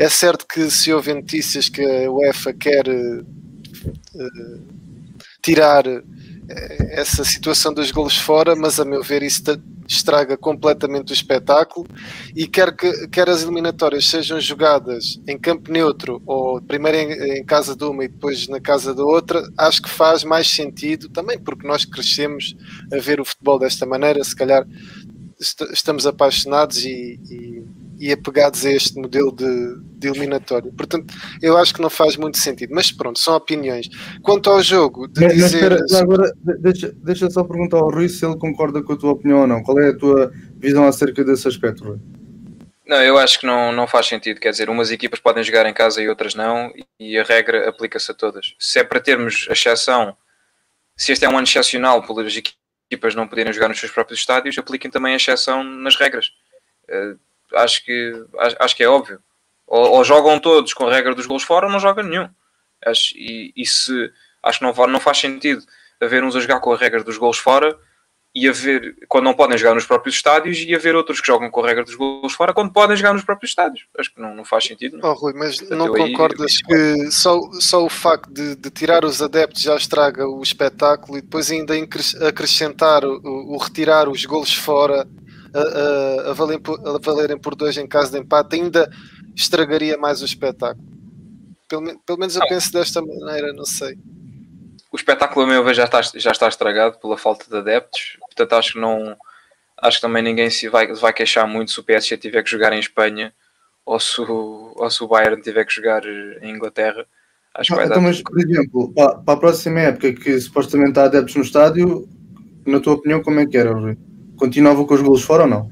É 0.00 0.08
certo 0.08 0.44
que 0.48 0.68
se 0.68 0.92
houve 0.92 1.14
notícias 1.14 1.68
que 1.68 1.80
a 1.80 2.10
UEFA 2.10 2.52
quer 2.54 2.88
uh, 2.88 3.24
tirar 5.40 5.84
essa 6.90 7.24
situação 7.24 7.72
dos 7.72 7.92
golos 7.92 8.16
fora, 8.18 8.56
mas 8.56 8.80
a 8.80 8.84
meu 8.84 9.00
ver 9.00 9.22
isso 9.22 9.44
estraga 9.86 10.36
completamente 10.36 11.12
o 11.12 11.14
espetáculo 11.14 11.86
e 12.34 12.46
quer 12.46 12.74
que 12.74 13.08
quer 13.08 13.28
as 13.28 13.42
eliminatórias 13.42 14.06
sejam 14.06 14.40
jogadas 14.40 15.20
em 15.26 15.38
campo 15.38 15.70
neutro 15.70 16.22
ou 16.26 16.60
primeiro 16.60 16.98
em, 16.98 17.38
em, 17.38 17.44
casa 17.44 17.76
de 17.76 17.84
uma 17.84 18.04
e 18.04 18.08
depois 18.08 18.48
na 18.48 18.60
casa 18.60 18.94
da 18.94 19.04
outra, 19.04 19.42
acho 19.58 19.82
que 19.82 19.90
faz 19.90 20.24
mais 20.24 20.48
sentido 20.48 21.08
também 21.08 21.38
porque 21.38 21.66
nós 21.66 21.84
crescemos 21.84 22.56
a 22.92 22.98
ver 22.98 23.20
o 23.20 23.24
futebol 23.24 23.58
desta 23.58 23.84
maneira, 23.86 24.22
se 24.24 24.34
calhar 24.34 24.66
est 25.40 25.60
estamos 25.72 26.06
apaixonados 26.06 26.84
e, 26.84 27.20
e 27.30 27.64
e 27.98 28.12
apegados 28.12 28.64
a 28.64 28.70
este 28.70 28.98
modelo 28.98 29.32
de, 29.32 29.80
de 29.98 30.08
eliminatório. 30.08 30.72
Portanto, 30.72 31.14
eu 31.40 31.56
acho 31.56 31.74
que 31.74 31.80
não 31.80 31.90
faz 31.90 32.16
muito 32.16 32.38
sentido. 32.38 32.74
Mas 32.74 32.90
pronto, 32.90 33.18
são 33.18 33.34
opiniões. 33.34 33.88
Quanto 34.22 34.50
ao 34.50 34.62
jogo, 34.62 35.08
de 35.08 35.20
mas, 35.20 35.34
dizer... 35.34 35.70
Mas 35.70 35.82
espera, 35.82 36.02
agora, 36.02 36.32
deixa, 36.58 36.92
deixa 36.92 37.30
só 37.30 37.44
perguntar 37.44 37.78
ao 37.78 37.90
Rui 37.90 38.08
se 38.08 38.24
ele 38.24 38.36
concorda 38.36 38.82
com 38.82 38.92
a 38.92 38.96
tua 38.96 39.12
opinião 39.12 39.40
ou 39.40 39.46
não. 39.46 39.62
Qual 39.62 39.78
é 39.78 39.90
a 39.90 39.96
tua 39.96 40.32
visão 40.56 40.86
acerca 40.86 41.24
desse 41.24 41.46
aspecto, 41.48 41.84
Rui? 41.84 41.98
Não, 42.86 43.02
eu 43.02 43.16
acho 43.16 43.40
que 43.40 43.46
não, 43.46 43.72
não 43.72 43.86
faz 43.86 44.06
sentido. 44.06 44.38
Quer 44.40 44.50
dizer, 44.50 44.68
umas 44.68 44.90
equipas 44.90 45.18
podem 45.18 45.42
jogar 45.42 45.66
em 45.66 45.72
casa 45.72 46.02
e 46.02 46.08
outras 46.08 46.34
não, 46.34 46.70
e 47.00 47.18
a 47.18 47.22
regra 47.22 47.68
aplica-se 47.68 48.10
a 48.10 48.14
todas. 48.14 48.54
Se 48.58 48.78
é 48.78 48.84
para 48.84 49.00
termos 49.00 49.46
a 49.48 49.52
exceção, 49.52 50.14
se 50.96 51.12
este 51.12 51.24
é 51.24 51.28
um 51.28 51.36
ano 51.36 51.46
excepcional 51.46 52.06
pelas 52.06 52.36
equipas 52.36 53.14
não 53.14 53.26
poderem 53.26 53.52
jogar 53.52 53.68
nos 53.68 53.80
seus 53.80 53.90
próprios 53.90 54.20
estádios, 54.20 54.58
apliquem 54.58 54.90
também 54.90 55.14
a 55.14 55.16
exceção 55.16 55.64
nas 55.64 55.96
regras. 55.96 56.30
Acho 57.54 57.84
que, 57.84 58.24
acho, 58.38 58.56
acho 58.58 58.76
que 58.76 58.82
é 58.82 58.88
óbvio. 58.88 59.20
Ou, 59.66 59.92
ou, 59.92 60.04
jogam 60.04 60.38
todos 60.38 60.74
com 60.74 60.86
a 60.86 60.92
regra 60.92 61.14
dos 61.14 61.26
gols 61.26 61.42
fora 61.42 61.66
ou 61.66 61.72
não 61.72 61.80
joga 61.80 62.02
nenhum. 62.02 62.28
Acho, 62.84 63.16
e, 63.16 63.52
e 63.56 63.66
se, 63.66 64.12
acho 64.42 64.58
que 64.58 64.64
não, 64.64 64.86
não 64.86 65.00
faz 65.00 65.18
sentido 65.18 65.64
haver 66.00 66.22
uns 66.22 66.36
a 66.36 66.40
jogar 66.40 66.60
com 66.60 66.72
a 66.72 66.76
regra 66.76 67.02
dos 67.02 67.16
gols 67.16 67.38
fora 67.38 67.78
e 68.34 68.48
haver, 68.48 68.96
quando 69.08 69.24
não 69.24 69.34
podem 69.34 69.56
jogar 69.56 69.74
nos 69.74 69.86
próprios 69.86 70.16
estádios, 70.16 70.58
e 70.58 70.74
haver 70.74 70.96
outros 70.96 71.20
que 71.20 71.26
jogam 71.26 71.48
com 71.48 71.62
a 71.62 71.68
regra 71.68 71.84
dos 71.84 71.94
gols 71.94 72.32
fora 72.32 72.52
quando 72.52 72.72
podem 72.72 72.96
jogar 72.96 73.14
nos 73.14 73.22
próprios 73.22 73.52
estádios. 73.52 73.86
Acho 73.96 74.12
que 74.12 74.20
não, 74.20 74.34
não 74.34 74.44
faz 74.44 74.64
sentido. 74.64 74.98
Não. 74.98 75.10
Oh, 75.10 75.14
Rui, 75.14 75.32
mas 75.34 75.58
Portanto, 75.58 75.78
não 75.78 75.94
concordas 75.94 76.50
aí, 76.68 77.04
que 77.04 77.10
só, 77.12 77.38
só 77.60 77.84
o 77.84 77.88
facto 77.88 78.28
de, 78.32 78.56
de, 78.56 78.70
tirar 78.70 79.04
os 79.04 79.22
adeptos 79.22 79.62
já 79.62 79.76
estraga 79.76 80.26
o 80.26 80.42
espetáculo 80.42 81.16
e 81.16 81.22
depois 81.22 81.48
ainda 81.48 81.74
acrescentar 82.26 83.04
o, 83.04 83.20
o 83.22 83.56
retirar 83.56 84.08
os 84.08 84.24
gols 84.24 84.52
fora 84.52 85.06
a, 85.54 85.60
a, 85.60 86.30
a, 86.30 86.32
valerem 86.32 86.60
por, 86.60 86.80
a 86.86 86.98
valerem 86.98 87.38
por 87.38 87.54
dois 87.54 87.76
em 87.76 87.86
caso 87.86 88.12
de 88.12 88.18
empate 88.18 88.56
ainda 88.56 88.90
estragaria 89.34 89.96
mais 89.96 90.20
o 90.22 90.24
espetáculo. 90.24 90.86
Pelo, 91.68 91.98
pelo 92.00 92.18
menos 92.18 92.34
eu 92.34 92.40
não. 92.40 92.48
penso 92.48 92.72
desta 92.72 93.00
maneira, 93.00 93.52
não 93.52 93.64
sei. 93.64 93.98
O 94.92 94.96
espetáculo, 94.96 95.46
a 95.46 95.48
meu 95.48 95.64
ver, 95.64 95.74
já 95.74 95.84
está, 95.84 96.00
já 96.02 96.30
está 96.30 96.48
estragado 96.48 96.98
pela 96.98 97.16
falta 97.16 97.46
de 97.48 97.56
adeptos, 97.56 98.16
portanto 98.20 98.52
acho 98.52 98.72
que 98.74 98.80
não 98.80 99.16
acho 99.82 99.98
que 99.98 100.02
também 100.02 100.22
ninguém 100.22 100.48
se 100.50 100.68
vai, 100.68 100.92
vai 100.94 101.12
queixar 101.12 101.46
muito 101.46 101.72
se 101.72 101.80
o 101.80 101.82
PSG 101.82 102.16
tiver 102.16 102.42
que 102.42 102.50
jogar 102.50 102.72
em 102.72 102.78
Espanha 102.78 103.32
ou 103.84 104.00
se 104.00 104.20
o, 104.20 104.72
ou 104.76 104.90
se 104.90 105.02
o 105.02 105.08
Bayern 105.08 105.42
tiver 105.42 105.64
que 105.64 105.74
jogar 105.74 106.02
em 106.06 106.50
Inglaterra. 106.50 107.06
Acho 107.54 107.70
que 107.70 107.76
vai 107.76 107.86
então, 107.86 108.02
mas, 108.02 108.22
por 108.22 108.38
exemplo, 108.38 108.92
para, 108.94 109.16
para, 109.18 109.34
a 109.34 109.36
próxima 109.36 109.80
época 109.80 110.12
que 110.12 110.40
supostamente 110.40 110.98
há 110.98 111.04
adeptos 111.04 111.36
no 111.36 111.42
estádio, 111.42 112.08
na 112.66 112.80
tua 112.80 112.94
opinião, 112.94 113.22
como 113.22 113.40
é 113.40 113.46
que 113.46 113.56
era, 113.56 113.72
Rui? 113.72 113.96
Continuava 114.36 114.84
com 114.84 114.94
os 114.94 115.02
golos 115.02 115.22
fora 115.22 115.44
ou 115.44 115.48
não? 115.48 115.70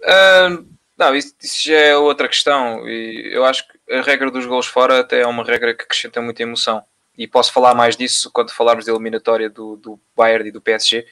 Uh, 0.00 0.66
não, 0.96 1.14
isso, 1.14 1.34
isso, 1.40 1.68
já 1.68 1.76
é 1.76 1.96
outra 1.96 2.28
questão. 2.28 2.88
E 2.88 3.30
eu 3.32 3.44
acho 3.44 3.66
que 3.68 3.94
a 3.94 4.02
regra 4.02 4.30
dos 4.30 4.46
golos 4.46 4.66
fora 4.66 5.00
até 5.00 5.20
é 5.20 5.26
uma 5.26 5.44
regra 5.44 5.74
que 5.74 5.82
acrescenta 5.82 6.20
muita 6.20 6.42
emoção. 6.42 6.82
E 7.16 7.26
posso 7.26 7.52
falar 7.52 7.74
mais 7.74 7.96
disso 7.96 8.30
quando 8.32 8.50
falarmos 8.50 8.84
da 8.84 8.92
eliminatória 8.92 9.50
do, 9.50 9.76
do 9.76 10.00
Bayern 10.16 10.48
e 10.48 10.52
do 10.52 10.60
PSG, 10.60 11.06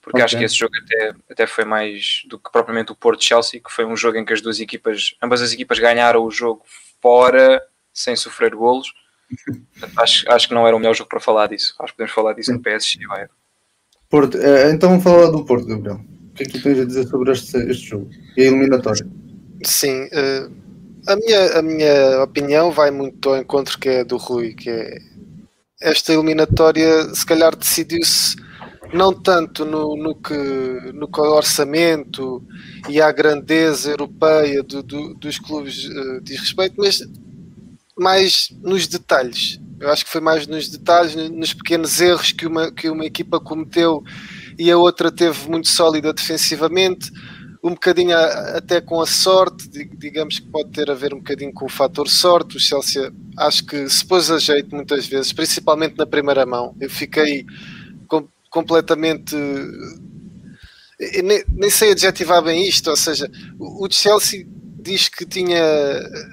porque 0.00 0.16
okay. 0.16 0.24
acho 0.24 0.38
que 0.38 0.44
esse 0.44 0.56
jogo 0.56 0.72
até, 0.82 1.14
até 1.30 1.46
foi 1.46 1.64
mais 1.64 2.22
do 2.26 2.38
que 2.38 2.50
propriamente 2.50 2.90
o 2.90 2.96
Porto 2.96 3.22
Chelsea, 3.22 3.60
que 3.60 3.70
foi 3.70 3.84
um 3.84 3.96
jogo 3.96 4.18
em 4.18 4.24
que 4.24 4.32
as 4.32 4.40
duas 4.40 4.58
equipas, 4.60 5.14
ambas 5.22 5.42
as 5.42 5.52
equipas 5.52 5.78
ganharam 5.78 6.24
o 6.24 6.30
jogo 6.30 6.62
fora, 7.00 7.62
sem 7.92 8.16
sofrer 8.16 8.54
golos. 8.54 8.92
acho, 9.96 10.30
acho 10.30 10.48
que 10.48 10.54
não 10.54 10.66
era 10.66 10.74
o 10.74 10.78
melhor 10.78 10.94
jogo 10.94 11.08
para 11.08 11.20
falar 11.20 11.48
disso. 11.48 11.74
Acho 11.78 11.92
que 11.92 11.98
podemos 11.98 12.14
falar 12.14 12.32
disso 12.32 12.52
no 12.52 12.60
PSG 12.60 13.04
e 13.04 13.06
Bayern. 13.06 13.30
Porto, 14.12 14.36
eh, 14.36 14.70
então 14.70 14.90
vamos 14.90 15.04
falar 15.04 15.30
do 15.30 15.42
Porto, 15.42 15.66
Gabriel. 15.66 15.98
O 16.32 16.34
que 16.34 16.42
é 16.42 16.46
que 16.46 16.60
tens 16.60 16.78
a 16.78 16.84
dizer 16.84 17.08
sobre 17.08 17.32
este, 17.32 17.56
este 17.70 17.88
jogo 17.88 18.10
e 18.36 18.42
a 18.42 18.44
eliminatória? 18.44 19.06
Sim, 19.64 20.02
uh, 20.02 20.52
a, 21.06 21.16
minha, 21.16 21.58
a 21.58 21.62
minha 21.62 22.22
opinião 22.22 22.70
vai 22.70 22.90
muito 22.90 23.30
ao 23.30 23.38
encontro 23.38 23.78
que 23.78 23.88
é 23.88 24.04
do 24.04 24.18
Rui, 24.18 24.52
que 24.52 24.68
é 24.68 24.98
esta 25.80 26.12
eliminatória 26.12 27.04
se 27.14 27.24
calhar 27.24 27.56
decidiu-se 27.56 28.36
não 28.92 29.14
tanto 29.14 29.64
no, 29.64 29.96
no, 29.96 30.14
que, 30.14 30.34
no 30.92 31.08
que 31.08 31.18
o 31.18 31.34
orçamento 31.34 32.44
e 32.90 33.00
a 33.00 33.10
grandeza 33.10 33.92
europeia 33.92 34.62
do, 34.62 34.82
do, 34.82 35.14
dos 35.14 35.38
clubes 35.38 35.86
uh, 35.86 36.20
diz 36.20 36.38
respeito, 36.38 36.74
mas 36.76 37.00
mais 37.96 38.50
nos 38.62 38.86
detalhes. 38.86 39.58
Eu 39.82 39.90
acho 39.90 40.04
que 40.04 40.12
foi 40.12 40.20
mais 40.20 40.46
nos 40.46 40.68
detalhes, 40.68 41.16
nos 41.16 41.52
pequenos 41.52 42.00
erros 42.00 42.30
que 42.30 42.46
uma, 42.46 42.70
que 42.70 42.88
uma 42.88 43.04
equipa 43.04 43.40
cometeu 43.40 44.04
e 44.56 44.70
a 44.70 44.78
outra 44.78 45.10
teve 45.10 45.50
muito 45.50 45.66
sólida 45.66 46.12
defensivamente, 46.12 47.10
um 47.64 47.70
bocadinho 47.70 48.16
a, 48.16 48.58
até 48.58 48.80
com 48.80 49.00
a 49.00 49.06
sorte, 49.06 49.68
digamos 49.98 50.38
que 50.38 50.46
pode 50.46 50.70
ter 50.70 50.88
a 50.88 50.94
ver 50.94 51.12
um 51.12 51.18
bocadinho 51.18 51.52
com 51.52 51.66
o 51.66 51.68
fator 51.68 52.08
sorte. 52.08 52.56
O 52.56 52.60
Chelsea 52.60 53.12
acho 53.36 53.66
que 53.66 53.88
se 53.88 54.04
pôs 54.04 54.30
a 54.30 54.38
jeito 54.38 54.72
muitas 54.72 55.08
vezes, 55.08 55.32
principalmente 55.32 55.98
na 55.98 56.06
primeira 56.06 56.46
mão. 56.46 56.76
Eu 56.80 56.88
fiquei 56.88 57.44
com, 58.06 58.28
completamente. 58.50 59.34
Nem, 61.24 61.42
nem, 61.48 61.70
sei 61.70 61.90
adjetivar 61.90 62.40
bem 62.40 62.68
isto, 62.68 62.88
ou 62.88 62.96
seja, 62.96 63.28
o 63.58 63.88
Chelsea 63.90 64.46
diz 64.82 65.08
que 65.08 65.24
tinha 65.24 65.60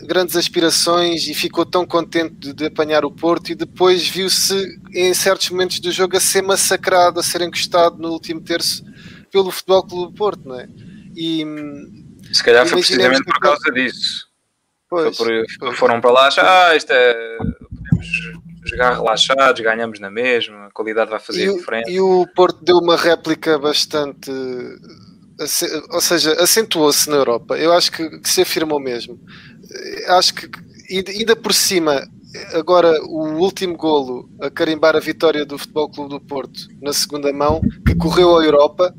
grandes 0.07 0.35
aspirações 0.35 1.27
e 1.27 1.33
ficou 1.33 1.65
tão 1.65 1.85
contente 1.85 2.35
de, 2.35 2.53
de 2.53 2.65
apanhar 2.65 3.05
o 3.05 3.11
Porto 3.11 3.51
e 3.51 3.55
depois 3.55 4.07
viu-se 4.07 4.79
em 4.93 5.13
certos 5.13 5.49
momentos 5.49 5.79
do 5.79 5.91
jogo 5.91 6.17
a 6.17 6.19
ser 6.19 6.41
massacrado, 6.41 7.19
a 7.19 7.23
ser 7.23 7.41
encostado 7.41 7.97
no 7.97 8.09
último 8.09 8.41
terço 8.41 8.83
pelo 9.31 9.51
Futebol 9.51 9.83
Clube 9.83 10.11
do 10.11 10.17
Porto, 10.17 10.47
não 10.47 10.59
é? 10.59 10.67
E 11.15 11.45
se 12.33 12.43
calhar 12.43 12.65
foi 12.65 12.79
precisamente 12.79 13.23
por 13.23 13.39
causa 13.39 13.71
disso. 13.71 14.27
Pois, 14.89 15.15
por, 15.15 15.75
foram 15.75 16.01
para 16.01 16.11
lá, 16.11 16.29
ah, 16.37 16.75
isto 16.75 16.91
é 16.91 17.37
podemos 17.99 18.69
jogar 18.69 18.93
relaxados, 18.93 19.61
ganhamos 19.61 19.99
na 19.99 20.09
mesma, 20.09 20.67
a 20.67 20.71
qualidade 20.71 21.09
vai 21.09 21.19
fazer 21.19 21.49
e, 21.49 21.53
diferença. 21.53 21.89
E 21.89 21.99
o 21.99 22.25
Porto 22.35 22.63
deu 22.63 22.77
uma 22.77 22.95
réplica 22.95 23.57
bastante 23.57 24.31
ou 25.91 26.01
seja, 26.01 26.33
acentuou-se 26.41 27.09
na 27.09 27.15
Europa. 27.15 27.57
Eu 27.57 27.73
acho 27.73 27.91
que, 27.91 28.19
que, 28.19 28.29
se 28.29 28.41
afirmou 28.41 28.79
mesmo. 28.79 29.19
Acho 30.07 30.33
que 30.33 30.49
ainda 30.91 31.35
por 31.35 31.53
cima, 31.53 32.07
agora 32.53 33.01
o 33.03 33.37
último 33.37 33.77
golo 33.77 34.29
a 34.41 34.49
carimbar 34.49 34.95
a 34.95 34.99
vitória 34.99 35.45
do 35.45 35.57
Futebol 35.57 35.89
Clube 35.89 36.09
do 36.09 36.19
Porto 36.19 36.67
na 36.81 36.91
segunda 36.91 37.31
mão, 37.31 37.61
que 37.85 37.95
correu 37.95 38.37
à 38.37 38.43
Europa, 38.43 38.93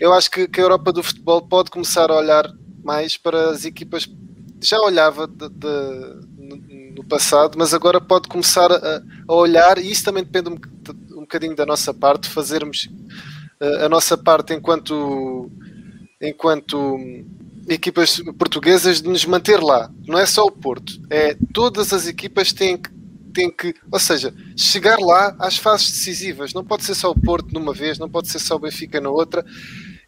eu 0.00 0.12
acho 0.14 0.30
que, 0.30 0.48
que 0.48 0.60
a 0.60 0.64
Europa 0.64 0.92
do 0.92 1.02
futebol 1.02 1.42
pode 1.42 1.70
começar 1.70 2.10
a 2.10 2.16
olhar 2.16 2.50
mais 2.82 3.18
para 3.18 3.50
as 3.50 3.66
equipas. 3.66 4.08
Já 4.62 4.80
olhava 4.80 5.26
de, 5.26 5.48
de, 5.48 6.94
no 6.96 7.04
passado, 7.04 7.56
mas 7.58 7.74
agora 7.74 8.00
pode 8.00 8.28
começar 8.28 8.72
a, 8.72 9.02
a 9.28 9.34
olhar, 9.34 9.78
e 9.78 9.90
isso 9.90 10.04
também 10.04 10.24
depende 10.24 10.48
um, 10.48 11.18
um 11.18 11.20
bocadinho 11.20 11.54
da 11.54 11.66
nossa 11.66 11.92
parte, 11.92 12.28
fazermos 12.28 12.88
eh, 13.60 13.84
a 13.84 13.88
nossa 13.88 14.16
parte 14.16 14.54
enquanto 14.54 15.50
enquanto 16.20 16.98
equipas 17.68 18.20
portuguesas 18.38 19.00
de 19.00 19.08
nos 19.08 19.24
manter 19.24 19.60
lá. 19.62 19.90
Não 20.06 20.18
é 20.18 20.26
só 20.26 20.44
o 20.44 20.50
Porto, 20.50 21.00
é 21.08 21.36
todas 21.52 21.92
as 21.92 22.06
equipas 22.06 22.52
têm 22.52 22.76
que, 22.76 22.90
têm 23.32 23.50
que, 23.50 23.74
ou 23.90 23.98
seja, 23.98 24.34
chegar 24.56 24.98
lá 24.98 25.34
às 25.38 25.56
fases 25.56 25.90
decisivas. 25.90 26.52
Não 26.52 26.64
pode 26.64 26.84
ser 26.84 26.94
só 26.94 27.10
o 27.10 27.18
Porto 27.18 27.52
numa 27.52 27.72
vez, 27.72 27.98
não 27.98 28.08
pode 28.08 28.28
ser 28.28 28.38
só 28.38 28.56
o 28.56 28.58
Benfica 28.58 29.00
na 29.00 29.10
outra. 29.10 29.44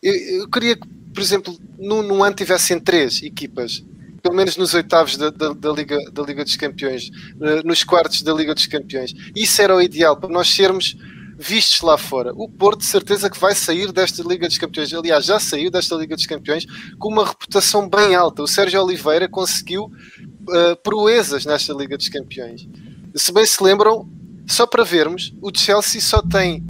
Eu, 0.02 0.14
eu 0.14 0.48
queria 0.48 0.76
que, 0.76 0.86
por 0.86 1.22
exemplo, 1.22 1.56
no, 1.78 2.02
no 2.02 2.22
ano 2.22 2.34
tivessem 2.34 2.78
três 2.80 3.22
equipas, 3.22 3.84
pelo 4.22 4.34
menos 4.34 4.56
nos 4.56 4.74
oitavos 4.74 5.16
da, 5.16 5.30
da, 5.30 5.52
da, 5.52 5.72
Liga, 5.72 5.98
da 6.12 6.22
Liga 6.22 6.44
dos 6.44 6.56
Campeões, 6.56 7.10
eh, 7.40 7.62
nos 7.64 7.84
quartos 7.84 8.22
da 8.22 8.32
Liga 8.32 8.54
dos 8.54 8.66
Campeões. 8.66 9.14
Isso 9.34 9.60
era 9.60 9.74
o 9.74 9.82
ideal 9.82 10.16
para 10.16 10.30
nós 10.30 10.48
sermos 10.48 10.96
vistos 11.38 11.80
lá 11.80 11.96
fora. 11.96 12.32
O 12.34 12.48
Porto, 12.48 12.80
de 12.80 12.86
certeza, 12.86 13.30
que 13.30 13.38
vai 13.38 13.54
sair 13.54 13.90
desta 13.92 14.22
Liga 14.22 14.46
dos 14.46 14.58
Campeões. 14.58 14.92
Aliás, 14.92 15.24
já 15.24 15.38
saiu 15.40 15.70
desta 15.70 15.94
Liga 15.94 16.14
dos 16.14 16.26
Campeões 16.26 16.66
com 16.98 17.08
uma 17.08 17.26
reputação 17.26 17.88
bem 17.88 18.14
alta. 18.14 18.42
O 18.42 18.46
Sérgio 18.46 18.82
Oliveira 18.82 19.28
conseguiu 19.28 19.84
uh, 19.84 20.76
proezas 20.82 21.44
nesta 21.44 21.72
Liga 21.72 21.96
dos 21.96 22.08
Campeões. 22.08 22.68
Se 23.14 23.32
bem 23.32 23.44
se 23.44 23.62
lembram, 23.62 24.08
só 24.46 24.66
para 24.66 24.84
vermos, 24.84 25.34
o 25.40 25.50
Chelsea 25.56 26.00
só 26.00 26.22
tem. 26.22 26.64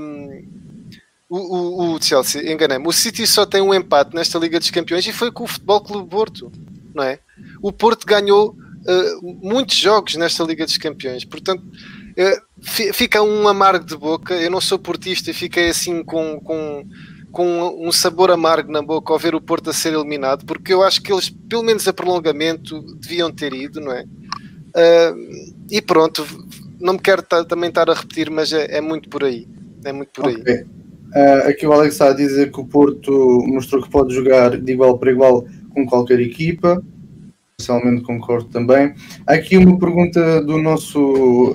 Um, 0.00 0.40
o, 1.28 1.36
o, 1.36 1.94
o, 1.94 2.02
Chelsea, 2.02 2.52
enganei-me. 2.52 2.88
O 2.88 2.92
City 2.92 3.24
só 3.26 3.46
tem 3.46 3.60
um 3.60 3.72
empate 3.72 4.14
nesta 4.14 4.38
Liga 4.38 4.58
dos 4.58 4.70
Campeões 4.70 5.06
e 5.06 5.12
foi 5.12 5.30
com 5.30 5.44
o 5.44 5.46
Futebol 5.46 5.80
Clube 5.80 6.10
Porto, 6.10 6.50
não 6.92 7.04
é? 7.04 7.20
O 7.62 7.70
Porto 7.70 8.04
ganhou 8.04 8.50
uh, 8.50 9.38
muitos 9.40 9.76
jogos 9.76 10.16
nesta 10.16 10.42
Liga 10.42 10.64
dos 10.64 10.76
Campeões, 10.76 11.24
portanto 11.24 11.62
fica 12.62 13.22
um 13.22 13.48
amargo 13.48 13.84
de 13.84 13.96
boca. 13.96 14.34
Eu 14.34 14.50
não 14.50 14.60
sou 14.60 14.78
portista 14.78 15.30
e 15.30 15.34
fiquei 15.34 15.70
assim 15.70 16.02
com, 16.04 16.40
com, 16.40 16.84
com 17.30 17.86
um 17.86 17.92
sabor 17.92 18.30
amargo 18.30 18.70
na 18.70 18.82
boca 18.82 19.12
ao 19.12 19.18
ver 19.18 19.34
o 19.34 19.40
Porto 19.40 19.70
a 19.70 19.72
ser 19.72 19.94
eliminado, 19.94 20.44
porque 20.44 20.72
eu 20.72 20.82
acho 20.82 21.02
que 21.02 21.12
eles, 21.12 21.30
pelo 21.48 21.62
menos 21.62 21.86
a 21.86 21.92
prolongamento, 21.92 22.82
deviam 22.96 23.30
ter 23.30 23.52
ido, 23.52 23.80
não 23.80 23.92
é? 23.92 24.04
Uh, 24.70 25.54
e 25.70 25.80
pronto, 25.80 26.24
não 26.80 26.94
me 26.94 26.98
quero 26.98 27.22
também 27.22 27.68
estar 27.68 27.90
a 27.90 27.94
repetir, 27.94 28.30
mas 28.30 28.52
é, 28.52 28.78
é, 28.78 28.80
muito 28.80 29.08
por 29.08 29.24
aí. 29.24 29.46
É 29.84 29.92
muito 29.92 30.10
por 30.12 30.26
okay. 30.26 30.42
aí. 30.46 30.62
Uh, 30.62 31.48
aqui 31.48 31.66
o 31.66 31.72
Alex 31.72 31.94
está 31.94 32.10
a 32.10 32.14
dizer 32.14 32.52
que 32.52 32.60
o 32.60 32.64
Porto 32.64 33.10
mostrou 33.46 33.82
que 33.82 33.90
pode 33.90 34.14
jogar 34.14 34.56
de 34.56 34.72
igual 34.72 34.96
para 34.98 35.10
igual 35.10 35.44
com 35.74 35.86
qualquer 35.86 36.20
equipa. 36.20 36.82
Pessoalmente 37.56 38.02
concordo 38.02 38.48
também. 38.48 38.94
Há 39.26 39.34
aqui 39.34 39.56
uma 39.58 39.78
pergunta 39.78 40.40
do 40.42 40.56
nosso 40.56 41.52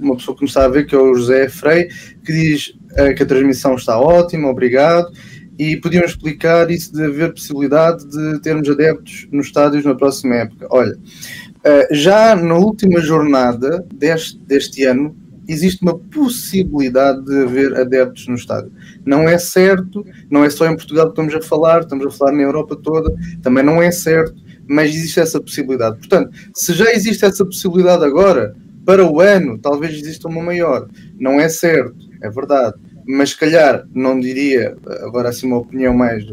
uma 0.00 0.16
pessoa 0.16 0.36
que 0.36 0.42
nos 0.42 0.50
está 0.50 0.64
a 0.64 0.68
ver, 0.68 0.86
que 0.86 0.94
é 0.94 0.98
o 0.98 1.14
José 1.14 1.48
Frei, 1.48 1.88
que 2.24 2.32
diz 2.32 2.74
uh, 2.92 3.14
que 3.14 3.22
a 3.22 3.26
transmissão 3.26 3.74
está 3.74 3.98
ótima, 3.98 4.48
obrigado. 4.48 5.10
E 5.58 5.76
podiam 5.76 6.04
explicar 6.04 6.70
isso 6.70 6.92
de 6.92 7.02
haver 7.02 7.32
possibilidade 7.32 8.06
de 8.06 8.40
termos 8.40 8.68
adeptos 8.68 9.26
nos 9.32 9.46
estádios 9.46 9.84
na 9.84 9.94
próxima 9.94 10.34
época. 10.34 10.66
Olha, 10.70 10.92
uh, 10.94 11.94
já 11.94 12.36
na 12.36 12.56
última 12.56 13.00
jornada 13.00 13.86
deste, 13.94 14.38
deste 14.40 14.84
ano, 14.84 15.16
existe 15.48 15.82
uma 15.82 15.98
possibilidade 15.98 17.24
de 17.24 17.42
haver 17.42 17.74
adeptos 17.76 18.26
no 18.28 18.34
estádio. 18.34 18.70
Não 19.04 19.28
é 19.28 19.38
certo, 19.38 20.04
não 20.30 20.44
é 20.44 20.50
só 20.50 20.66
em 20.66 20.76
Portugal 20.76 21.06
que 21.06 21.12
estamos 21.12 21.34
a 21.34 21.40
falar, 21.40 21.80
estamos 21.80 22.06
a 22.06 22.10
falar 22.10 22.32
na 22.32 22.42
Europa 22.42 22.76
toda, 22.76 23.14
também 23.42 23.64
não 23.64 23.82
é 23.82 23.90
certo, 23.90 24.34
mas 24.68 24.90
existe 24.90 25.20
essa 25.20 25.40
possibilidade. 25.40 25.98
Portanto, 25.98 26.30
se 26.54 26.72
já 26.74 26.90
existe 26.92 27.24
essa 27.24 27.44
possibilidade 27.44 28.04
agora, 28.04 28.56
para 28.86 29.04
o 29.04 29.20
ano, 29.20 29.58
talvez 29.58 29.94
exista 29.94 30.28
uma 30.28 30.40
maior. 30.40 30.88
Não 31.18 31.40
é 31.40 31.48
certo, 31.48 31.96
é 32.22 32.30
verdade. 32.30 32.76
Mas 33.04 33.30
se 33.30 33.36
calhar, 33.36 33.84
não 33.92 34.18
diria, 34.18 34.76
agora 35.02 35.28
assim 35.28 35.46
uma 35.46 35.58
opinião 35.58 35.92
mais 35.92 36.24
de, 36.24 36.32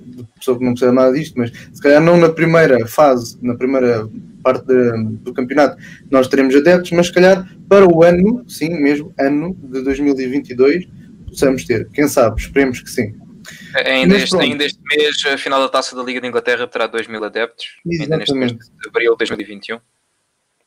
de 0.00 0.24
pessoa 0.38 0.58
que 0.58 0.64
não 0.64 0.72
precisa 0.72 0.92
nada 0.92 1.12
disto, 1.12 1.38
mas 1.38 1.52
se 1.72 1.82
calhar 1.82 2.00
não 2.00 2.16
na 2.16 2.30
primeira 2.30 2.86
fase, 2.86 3.38
na 3.42 3.54
primeira 3.54 4.08
parte 4.42 4.66
de, 4.66 5.04
do 5.22 5.32
campeonato, 5.32 5.76
nós 6.10 6.26
teremos 6.26 6.54
adeptos, 6.56 6.90
mas 6.92 7.06
se 7.06 7.12
calhar 7.12 7.46
para 7.68 7.86
o 7.86 8.02
ano, 8.02 8.44
sim, 8.48 8.70
mesmo 8.70 9.12
ano 9.18 9.54
de 9.62 9.82
2022, 9.82 10.88
possamos 11.28 11.64
ter. 11.64 11.88
Quem 11.90 12.08
sabe, 12.08 12.40
esperemos 12.40 12.80
que 12.80 12.90
sim. 12.90 13.14
Ainda 13.84 14.16
este, 14.16 14.36
ainda 14.36 14.64
este 14.64 14.80
mês, 14.84 15.24
a 15.26 15.36
final 15.36 15.60
da 15.60 15.68
taça 15.68 15.96
da 15.96 16.02
Liga 16.02 16.20
de 16.20 16.26
Inglaterra 16.26 16.66
terá 16.66 16.86
2 16.86 17.08
mil 17.08 17.22
adeptos. 17.24 17.66
Exatamente. 17.86 18.02
Ainda 18.02 18.16
neste 18.16 18.34
mês 18.34 18.52
de 18.52 18.88
abril 18.88 19.12
de 19.12 19.18
2021. 19.18 19.78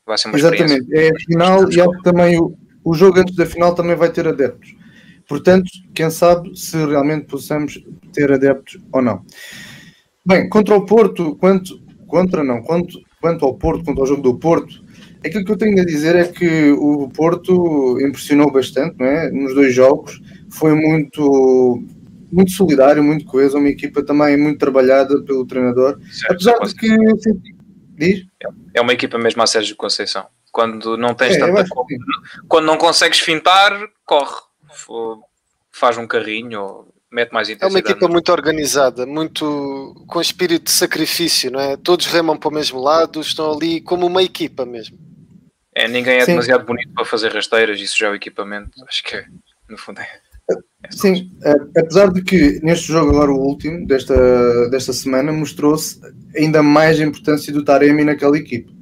Vai 0.05 0.17
ser 0.17 0.27
uma 0.27 0.37
Exatamente, 0.37 0.87
é 0.93 1.09
a 1.09 1.19
final 1.19 1.71
e 1.71 1.81
acho 1.81 1.91
que 1.91 2.03
também 2.03 2.39
o, 2.39 2.55
o 2.83 2.93
jogo 2.93 3.19
antes 3.19 3.35
da 3.35 3.45
final 3.45 3.73
também 3.73 3.95
vai 3.95 4.11
ter 4.11 4.27
adeptos. 4.27 4.75
Portanto, 5.27 5.69
quem 5.93 6.09
sabe 6.11 6.55
se 6.57 6.77
realmente 6.77 7.25
possamos 7.25 7.83
ter 8.13 8.31
adeptos 8.31 8.79
ou 8.91 9.01
não. 9.01 9.23
Bem, 10.25 10.47
contra 10.49 10.75
o 10.75 10.85
Porto, 10.85 11.35
quanto, 11.35 11.79
contra 12.07 12.43
não, 12.43 12.61
quanto, 12.61 12.99
quanto 13.19 13.45
ao 13.45 13.55
Porto, 13.55 13.83
quanto 13.83 14.01
ao 14.01 14.07
jogo 14.07 14.21
do 14.21 14.37
Porto, 14.37 14.83
aquilo 15.23 15.43
que 15.43 15.51
eu 15.51 15.57
tenho 15.57 15.81
a 15.81 15.85
dizer 15.85 16.15
é 16.15 16.27
que 16.27 16.71
o 16.71 17.09
Porto 17.09 17.99
impressionou 17.99 18.51
bastante, 18.51 18.95
não 18.99 19.07
é? 19.07 19.31
Nos 19.31 19.55
dois 19.55 19.73
jogos, 19.73 20.21
foi 20.49 20.75
muito, 20.75 21.83
muito 22.31 22.51
solidário, 22.51 23.03
muito 23.03 23.25
coeso, 23.25 23.57
uma 23.57 23.69
equipa 23.69 24.03
também 24.03 24.37
muito 24.37 24.59
trabalhada 24.59 25.21
pelo 25.23 25.45
treinador. 25.45 25.99
Certo, 26.11 26.33
Apesar 26.33 26.59
de 26.59 26.75
que 26.75 26.87
Diz? 27.97 28.25
É 28.73 28.81
uma 28.81 28.93
equipa 28.93 29.17
mesmo 29.17 29.41
a 29.41 29.47
Sérgio 29.47 29.75
Conceição. 29.75 30.27
Quando 30.51 30.97
não 30.97 31.13
tens 31.13 31.35
é, 31.35 31.39
tanta. 31.39 31.65
Quando 32.47 32.65
não 32.65 32.77
consegues 32.77 33.19
fintar, 33.19 33.71
corre. 34.05 34.41
Faz 35.71 35.97
um 35.97 36.07
carrinho 36.07 36.87
mete 37.15 37.31
mais 37.31 37.49
intensidade. 37.49 37.73
É 37.73 37.73
uma 37.73 37.79
equipa 37.79 38.07
muito 38.09 38.31
organizada, 38.31 39.05
muito 39.05 39.95
com 40.07 40.19
espírito 40.19 40.65
de 40.65 40.71
sacrifício, 40.71 41.49
não 41.49 41.59
é? 41.59 41.77
Todos 41.77 42.07
remam 42.07 42.37
para 42.37 42.49
o 42.49 42.53
mesmo 42.53 42.79
lado, 42.79 43.21
estão 43.21 43.53
ali 43.53 43.79
como 43.79 44.05
uma 44.05 44.21
equipa 44.21 44.65
mesmo. 44.65 44.97
É, 45.73 45.87
ninguém 45.87 46.17
é 46.17 46.21
Sim. 46.21 46.31
demasiado 46.31 46.65
bonito 46.65 46.93
para 46.93 47.05
fazer 47.05 47.33
rasteiras, 47.33 47.79
isso 47.79 47.97
já 47.97 48.07
é 48.07 48.09
o 48.09 48.15
equipamento, 48.15 48.71
acho 48.87 49.03
que 49.03 49.15
é, 49.15 49.25
no 49.69 49.77
fundo 49.77 50.01
é. 50.01 50.21
Sim, 50.91 51.31
é, 51.43 51.79
apesar 51.79 52.11
de 52.11 52.21
que 52.21 52.59
neste 52.61 52.87
jogo, 52.87 53.11
agora 53.11 53.31
o 53.31 53.39
último, 53.39 53.85
desta, 53.87 54.69
desta 54.69 54.93
semana, 54.93 55.31
mostrou-se 55.31 55.99
ainda 56.35 56.61
mais 56.61 56.99
a 56.99 57.03
importância 57.03 57.51
do 57.51 57.63
Taremi 57.63 58.03
naquela 58.03 58.37
equipe. 58.37 58.73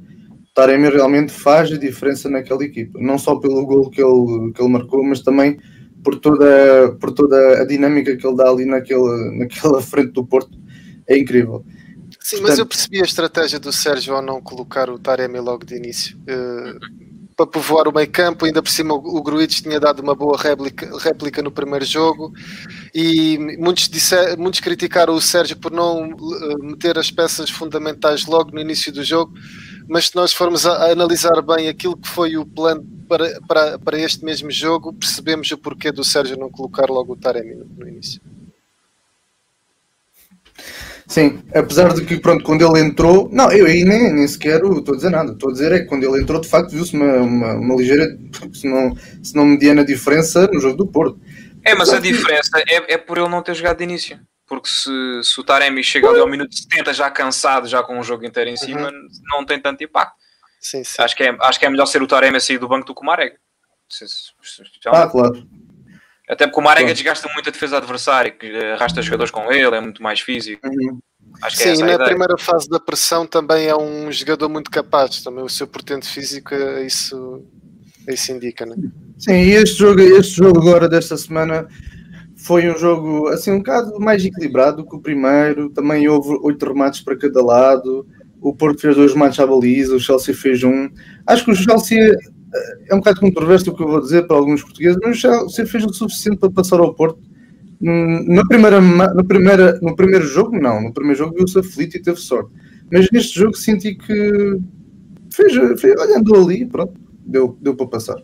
Taremi 0.53 0.89
realmente 0.89 1.31
faz 1.31 1.71
a 1.71 1.77
diferença 1.77 2.29
naquela 2.29 2.63
equipa, 2.63 2.99
não 3.01 3.17
só 3.17 3.35
pelo 3.35 3.65
gol 3.65 3.89
que 3.89 4.01
ele, 4.01 4.51
que 4.51 4.61
ele 4.61 4.71
marcou, 4.71 5.03
mas 5.03 5.21
também 5.21 5.59
por 6.03 6.19
toda, 6.19 6.95
por 6.99 7.11
toda 7.11 7.61
a 7.61 7.65
dinâmica 7.65 8.15
que 8.15 8.27
ele 8.27 8.35
dá 8.35 8.49
ali 8.49 8.65
naquela, 8.65 9.31
naquela 9.33 9.81
frente 9.81 10.11
do 10.11 10.25
Porto. 10.25 10.57
É 11.07 11.17
incrível. 11.17 11.65
Sim, 12.19 12.37
Portanto, 12.37 12.49
mas 12.49 12.59
eu 12.59 12.65
percebi 12.65 13.01
a 13.01 13.05
estratégia 13.05 13.59
do 13.59 13.71
Sérgio 13.71 14.13
ao 14.13 14.21
não 14.21 14.41
colocar 14.41 14.89
o 14.89 14.99
Taremi 14.99 15.39
logo 15.39 15.65
de 15.65 15.75
início. 15.75 16.17
Uh, 16.19 17.12
para 17.43 17.47
povoar 17.47 17.87
o 17.87 17.93
meio 17.93 18.09
campo, 18.09 18.45
ainda 18.45 18.61
por 18.61 18.69
cima 18.69 18.93
o 18.93 19.21
Gruitch 19.21 19.61
tinha 19.61 19.79
dado 19.79 20.01
uma 20.01 20.15
boa 20.15 20.37
réplica, 20.37 20.89
réplica 20.97 21.41
no 21.41 21.51
primeiro 21.51 21.85
jogo 21.85 22.33
e 22.93 23.37
muitos, 23.59 23.89
disser, 23.89 24.37
muitos 24.37 24.59
criticaram 24.59 25.13
o 25.13 25.21
Sérgio 25.21 25.57
por 25.57 25.71
não 25.71 26.09
uh, 26.09 26.63
meter 26.63 26.97
as 26.97 27.11
peças 27.11 27.49
fundamentais 27.49 28.25
logo 28.25 28.51
no 28.51 28.59
início 28.59 28.91
do 28.91 29.03
jogo, 29.03 29.33
mas 29.87 30.07
se 30.07 30.15
nós 30.15 30.33
formos 30.33 30.65
a, 30.65 30.73
a 30.73 30.91
analisar 30.91 31.41
bem 31.41 31.67
aquilo 31.67 31.97
que 31.97 32.07
foi 32.07 32.37
o 32.37 32.45
plano 32.45 32.85
para, 33.07 33.41
para, 33.47 33.79
para 33.79 33.99
este 33.99 34.23
mesmo 34.23 34.49
jogo, 34.49 34.93
percebemos 34.93 35.51
o 35.51 35.57
porquê 35.57 35.91
do 35.91 36.03
Sérgio 36.03 36.37
não 36.37 36.49
colocar 36.49 36.89
logo 36.89 37.13
o 37.13 37.17
Taremi 37.17 37.55
no, 37.55 37.65
no 37.65 37.87
início. 37.87 38.21
Sim, 41.13 41.43
apesar 41.53 41.93
de 41.93 42.03
que, 42.03 42.19
pronto, 42.19 42.43
quando 42.43 42.65
ele 42.65 42.83
entrou, 42.83 43.29
não, 43.31 43.51
eu 43.51 43.67
aí 43.67 43.83
nem, 43.83 44.11
nem 44.11 44.27
sequer 44.27 44.63
estou 44.63 44.95
a 44.95 44.97
dizer 44.97 45.11
nada, 45.11 45.31
estou 45.31 45.51
a 45.51 45.53
dizer 45.53 45.71
é 45.71 45.79
que 45.81 45.85
quando 45.85 46.03
ele 46.03 46.23
entrou, 46.23 46.41
de 46.41 46.49
facto, 46.49 46.71
viu-se 46.71 46.95
uma, 46.95 47.17
uma, 47.17 47.53
uma, 47.53 47.75
ligeira, 47.75 48.07
se 48.51 48.67
não, 48.67 48.97
se 49.21 49.35
não 49.35 49.45
mediana 49.45 49.85
diferença 49.85 50.49
no 50.51 50.59
jogo 50.59 50.75
do 50.75 50.87
Porto. 50.87 51.21
É, 51.63 51.75
mas 51.75 51.93
a 51.93 51.99
diferença 51.99 52.49
é, 52.67 52.95
é 52.95 52.97
por 52.97 53.19
ele 53.19 53.29
não 53.29 53.43
ter 53.43 53.53
jogado 53.53 53.77
de 53.77 53.83
início. 53.83 54.19
Porque 54.47 54.67
se, 54.67 54.89
se 55.21 55.39
o 55.39 55.43
Taremi 55.43 55.83
chega 55.83 56.09
ali 56.09 56.19
ao 56.19 56.27
minuto 56.27 56.55
70 56.55 56.91
já 56.95 57.11
cansado, 57.11 57.67
já 57.67 57.83
com 57.83 57.99
o 57.99 58.03
jogo 58.03 58.25
inteiro 58.25 58.49
em 58.49 58.57
cima, 58.57 58.89
uhum. 58.89 59.07
não 59.29 59.45
tem 59.45 59.59
tanto 59.59 59.83
impacto. 59.83 60.15
Sim, 60.59 60.83
sim. 60.83 60.99
Acho, 60.99 61.15
que 61.15 61.21
é, 61.21 61.37
acho 61.41 61.59
que 61.59 61.65
é 61.67 61.69
melhor 61.69 61.85
ser 61.85 62.01
o 62.01 62.07
Taremi 62.07 62.37
a 62.37 62.39
sair 62.39 62.57
do 62.57 62.67
banco 62.67 62.87
do 62.87 62.95
que 62.95 63.01
o 63.01 63.05
Marega. 63.05 63.37
Ah, 64.87 65.07
claro. 65.07 65.47
Até 66.29 66.47
porque 66.47 66.59
o 66.59 66.63
Marega 66.63 66.87
Pronto. 66.87 66.95
desgasta 66.95 67.29
muito 67.33 67.49
a 67.49 67.51
defesa 67.51 67.77
adversária, 67.77 68.31
que 68.31 68.47
arrasta 68.73 69.01
jogadores 69.01 69.31
com 69.31 69.51
ele, 69.51 69.75
é 69.75 69.81
muito 69.81 70.01
mais 70.01 70.21
físico. 70.21 70.65
Uhum. 70.67 70.99
Acho 71.41 71.57
que 71.57 71.63
é 71.63 71.75
Sim, 71.75 71.83
é 71.83 71.85
na 71.85 71.93
ideia. 71.93 72.09
primeira 72.09 72.37
fase 72.37 72.69
da 72.69 72.79
pressão 72.79 73.25
também 73.25 73.67
é 73.67 73.75
um 73.75 74.11
jogador 74.11 74.47
muito 74.49 74.69
capaz, 74.69 75.21
também 75.21 75.43
o 75.43 75.49
seu 75.49 75.67
portento 75.67 76.07
físico 76.07 76.53
isso, 76.85 77.43
isso 78.07 78.31
indica, 78.31 78.65
né? 78.65 78.75
Sim, 79.17 79.33
e 79.33 79.51
este 79.51 79.79
jogo, 79.79 79.99
este 79.99 80.37
jogo 80.37 80.59
agora 80.59 80.87
desta 80.87 81.17
semana 81.17 81.67
foi 82.37 82.69
um 82.69 82.77
jogo 82.77 83.27
assim 83.29 83.51
um 83.51 83.57
bocado 83.57 83.99
mais 83.99 84.23
equilibrado 84.23 84.85
que 84.85 84.95
o 84.95 84.99
primeiro, 84.99 85.69
também 85.69 86.07
houve 86.07 86.37
oito 86.43 86.65
remates 86.65 87.01
para 87.01 87.17
cada 87.17 87.43
lado, 87.43 88.05
o 88.39 88.53
Porto 88.53 88.81
fez 88.81 88.95
dois 88.95 89.13
remates 89.13 89.39
à 89.39 89.47
baliza, 89.47 89.95
o 89.95 89.99
Chelsea 89.99 90.35
fez 90.35 90.63
um. 90.63 90.89
Acho 91.25 91.45
que 91.45 91.51
o 91.51 91.55
Chelsea 91.55 92.15
é 92.87 92.93
um 92.93 92.99
bocado 92.99 93.19
controverso 93.19 93.71
o 93.71 93.75
que 93.75 93.83
eu 93.83 93.87
vou 93.87 94.01
dizer 94.01 94.27
para 94.27 94.37
alguns 94.37 94.61
portugueses, 94.61 94.97
mas 95.03 95.21
você 95.21 95.65
fez 95.65 95.83
o 95.83 95.93
suficiente 95.93 96.37
para 96.37 96.51
passar 96.51 96.79
ao 96.79 96.93
Porto. 96.93 97.19
Na 97.81 98.45
primeira, 98.45 98.79
no, 98.79 99.25
primeira, 99.25 99.79
no 99.81 99.95
primeiro 99.95 100.25
jogo, 100.25 100.57
não. 100.57 100.81
No 100.81 100.93
primeiro 100.93 101.17
jogo 101.17 101.35
viu-se 101.35 101.59
aflito 101.59 101.97
e 101.97 102.01
teve 102.01 102.17
sorte. 102.17 102.51
Mas 102.91 103.09
neste 103.11 103.37
jogo 103.37 103.57
senti 103.57 103.95
que 103.95 104.59
fez, 105.31 105.81
fez 105.81 105.99
olhando 105.99 106.35
ali, 106.35 106.65
pronto, 106.65 106.93
deu, 107.25 107.57
deu 107.59 107.75
para 107.75 107.87
passar. 107.87 108.21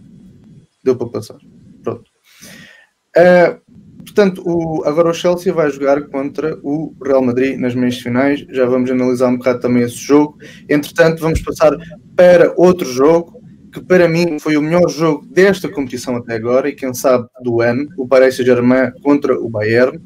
Deu 0.84 0.96
para 0.96 1.10
passar. 1.10 1.38
Pronto. 1.84 2.04
Uh, 3.18 3.60
portanto, 4.06 4.42
o, 4.46 4.84
agora 4.86 5.10
o 5.10 5.14
Chelsea 5.14 5.52
vai 5.52 5.70
jogar 5.72 6.04
contra 6.04 6.58
o 6.64 6.96
Real 7.04 7.22
Madrid 7.22 7.60
nas 7.60 7.76
meias 7.76 7.98
finais. 7.98 8.46
Já 8.52 8.66
vamos 8.66 8.90
analisar 8.90 9.28
um 9.28 9.38
bocado 9.38 9.60
também 9.60 9.84
esse 9.84 9.98
jogo. 9.98 10.38
Entretanto, 10.70 11.20
vamos 11.20 11.42
passar 11.42 11.76
para 12.16 12.54
outro 12.56 12.88
jogo 12.88 13.39
que 13.72 13.82
para 13.82 14.08
mim 14.08 14.40
foi 14.40 14.58
o 14.58 14.62
melhor 14.62 14.90
jogo 14.90 15.26
desta 15.26 15.70
competição 15.70 16.16
até 16.16 16.36
agora 16.36 16.70
e 16.70 16.76
quem 16.76 16.94
sabe 16.94 17.28
do 17.42 17.62
ano, 17.62 17.88
o 17.98 18.08
Paris 18.08 18.36
Saint-Germain 18.36 18.92
contra 19.04 19.40
o 19.40 19.50
Bayern. 19.50 20.00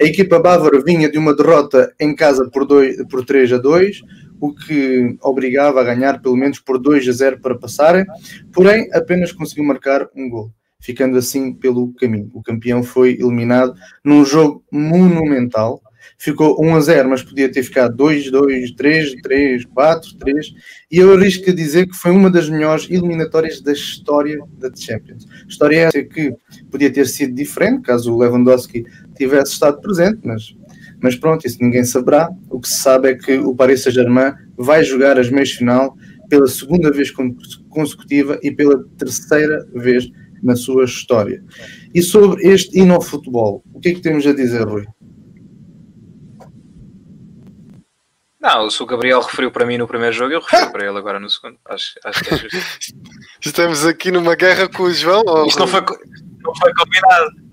A 0.00 0.04
equipa 0.04 0.38
bávara 0.38 0.82
vinha 0.82 1.10
de 1.10 1.18
uma 1.18 1.34
derrota 1.34 1.92
em 1.98 2.14
casa 2.14 2.48
por, 2.50 2.64
dois, 2.64 2.96
por 3.08 3.24
3 3.24 3.52
a 3.54 3.58
2, 3.58 4.02
o 4.40 4.54
que 4.54 5.16
obrigava 5.22 5.80
a 5.80 5.84
ganhar 5.84 6.20
pelo 6.22 6.36
menos 6.36 6.58
por 6.58 6.78
2 6.78 7.06
a 7.08 7.12
0 7.12 7.40
para 7.40 7.58
passarem, 7.58 8.06
porém 8.52 8.88
apenas 8.92 9.32
conseguiu 9.32 9.64
marcar 9.64 10.08
um 10.16 10.28
gol, 10.28 10.50
ficando 10.80 11.18
assim 11.18 11.52
pelo 11.52 11.92
caminho. 11.94 12.30
O 12.32 12.42
campeão 12.42 12.82
foi 12.82 13.10
eliminado 13.10 13.74
num 14.04 14.24
jogo 14.24 14.64
monumental, 14.72 15.82
ficou 16.20 16.62
1 16.62 16.76
a 16.76 16.80
0, 16.80 17.08
mas 17.08 17.22
podia 17.22 17.50
ter 17.50 17.62
ficado 17.62 17.96
2, 17.96 18.30
2, 18.30 18.72
3, 18.72 19.14
3, 19.22 19.64
4, 19.64 20.16
3. 20.16 20.54
E 20.90 20.98
eu 20.98 21.14
arrisco 21.14 21.48
a 21.48 21.54
dizer 21.54 21.88
que 21.88 21.96
foi 21.96 22.10
uma 22.10 22.30
das 22.30 22.48
melhores 22.50 22.86
eliminatórias 22.90 23.62
da 23.62 23.72
história 23.72 24.38
da 24.58 24.70
Champions. 24.72 25.26
História 25.48 25.86
essa 25.86 26.02
que 26.04 26.34
podia 26.70 26.92
ter 26.92 27.06
sido 27.06 27.34
diferente 27.34 27.82
caso 27.82 28.12
o 28.12 28.18
Lewandowski 28.18 28.84
tivesse 29.16 29.52
estado 29.52 29.80
presente, 29.80 30.18
mas, 30.22 30.54
mas 31.02 31.16
pronto, 31.16 31.46
isso 31.46 31.56
ninguém 31.58 31.84
saberá. 31.84 32.28
O 32.50 32.60
que 32.60 32.68
se 32.68 32.80
sabe 32.80 33.08
é 33.08 33.14
que 33.14 33.38
o 33.38 33.54
Paris 33.54 33.82
Saint-Germain 33.82 34.34
vai 34.58 34.84
jogar 34.84 35.18
as 35.18 35.30
meias 35.30 35.52
final 35.52 35.96
pela 36.28 36.46
segunda 36.46 36.92
vez 36.92 37.10
consecutiva 37.70 38.38
e 38.42 38.50
pela 38.50 38.84
terceira 38.98 39.66
vez 39.74 40.10
na 40.42 40.54
sua 40.54 40.84
história. 40.84 41.42
E 41.94 42.02
sobre 42.02 42.46
este 42.46 42.78
hino 42.78 42.94
ao 42.94 43.02
futebol, 43.02 43.64
o 43.72 43.80
que 43.80 43.88
é 43.88 43.94
que 43.94 44.00
temos 44.00 44.26
a 44.26 44.34
dizer, 44.34 44.62
Rui? 44.62 44.86
Não, 48.40 48.70
se 48.70 48.82
o 48.82 48.86
Gabriel 48.86 49.20
referiu 49.20 49.50
para 49.50 49.66
mim 49.66 49.76
no 49.76 49.86
primeiro 49.86 50.14
jogo, 50.14 50.32
eu 50.32 50.40
refiro 50.40 50.72
para 50.72 50.86
ele 50.88 50.96
agora 50.96 51.20
no 51.20 51.28
segundo. 51.28 51.58
Acho, 51.66 51.92
acho 52.02 52.24
que 52.24 52.34
é 52.34 52.36
justo. 52.38 52.94
Estamos 53.44 53.84
aqui 53.84 54.10
numa 54.10 54.34
guerra 54.34 54.66
com 54.66 54.84
o 54.84 54.92
João? 54.92 55.22
Ou... 55.26 55.46
Isto 55.46 55.58
não 55.58 55.66
foi, 55.66 55.80
não 55.80 56.54
foi 56.54 56.72
combinado. 56.72 57.50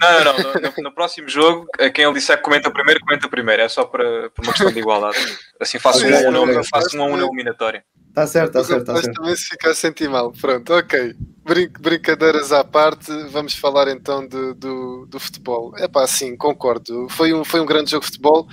Não, 0.00 0.24
não, 0.24 0.38
no, 0.38 0.52
no, 0.60 0.82
no, 0.84 0.92
próximo 0.92 1.28
jogo, 1.28 1.66
a 1.78 1.88
quem 1.88 2.04
ele 2.04 2.14
disser 2.14 2.36
que 2.36 2.42
comenta 2.42 2.70
primeiro, 2.70 3.00
comenta 3.00 3.28
primeiro. 3.28 3.62
É 3.62 3.68
por, 3.68 3.86
por 3.90 4.44
uma 4.44 4.52
questão 4.52 4.72
de 4.72 4.78
igualdade. 4.78 5.38
Assim 5.60 5.78
faço 5.78 6.06
um 6.06 6.36
a 6.36 6.40
um, 6.40 6.64
faço 6.64 6.98
um 6.98 7.02
um 7.02 7.16
na 7.16 7.24
eliminatória. 7.24 7.84
Está 8.08 8.26
certo, 8.26 8.58
está 8.58 8.64
certo. 8.64 8.84
Tá 8.86 8.94
certo. 8.94 9.14
também 9.14 9.36
se 9.36 9.44
ficar 9.44 9.70
a 9.70 9.74
sentir 9.74 10.08
mal. 10.08 10.32
Pronto, 10.32 10.72
ok. 10.72 11.14
Brin 11.44 11.68
brincadeiras 11.78 12.52
à 12.52 12.64
parte, 12.64 13.12
vamos 13.30 13.54
falar 13.54 13.88
então 13.88 14.26
do, 14.26 14.54
do, 14.54 15.06
do 15.06 15.20
futebol. 15.20 15.74
É 15.76 15.86
pá, 15.86 16.06
sim, 16.06 16.36
concordo. 16.36 17.06
Foi 17.10 17.32
um, 17.34 17.44
foi 17.44 17.60
um 17.60 17.66
grande 17.66 17.90
jogo 17.90 18.04
de 18.04 18.10
futebol 18.10 18.48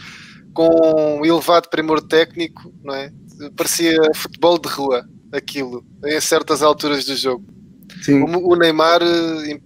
com 0.53 1.19
um 1.19 1.25
elevado 1.25 1.69
primor 1.69 2.01
técnico, 2.01 2.73
não 2.83 2.93
é? 2.93 3.11
Parecia 3.55 3.97
futebol 4.13 4.57
de 4.59 4.69
rua, 4.69 5.07
aquilo, 5.31 5.85
em 6.05 6.21
certas 6.21 6.61
alturas 6.61 7.05
do 7.05 7.15
jogo. 7.15 7.45
O, 8.07 8.53
o, 8.53 8.55
Neymar 8.55 9.01
eh, 9.01 9.59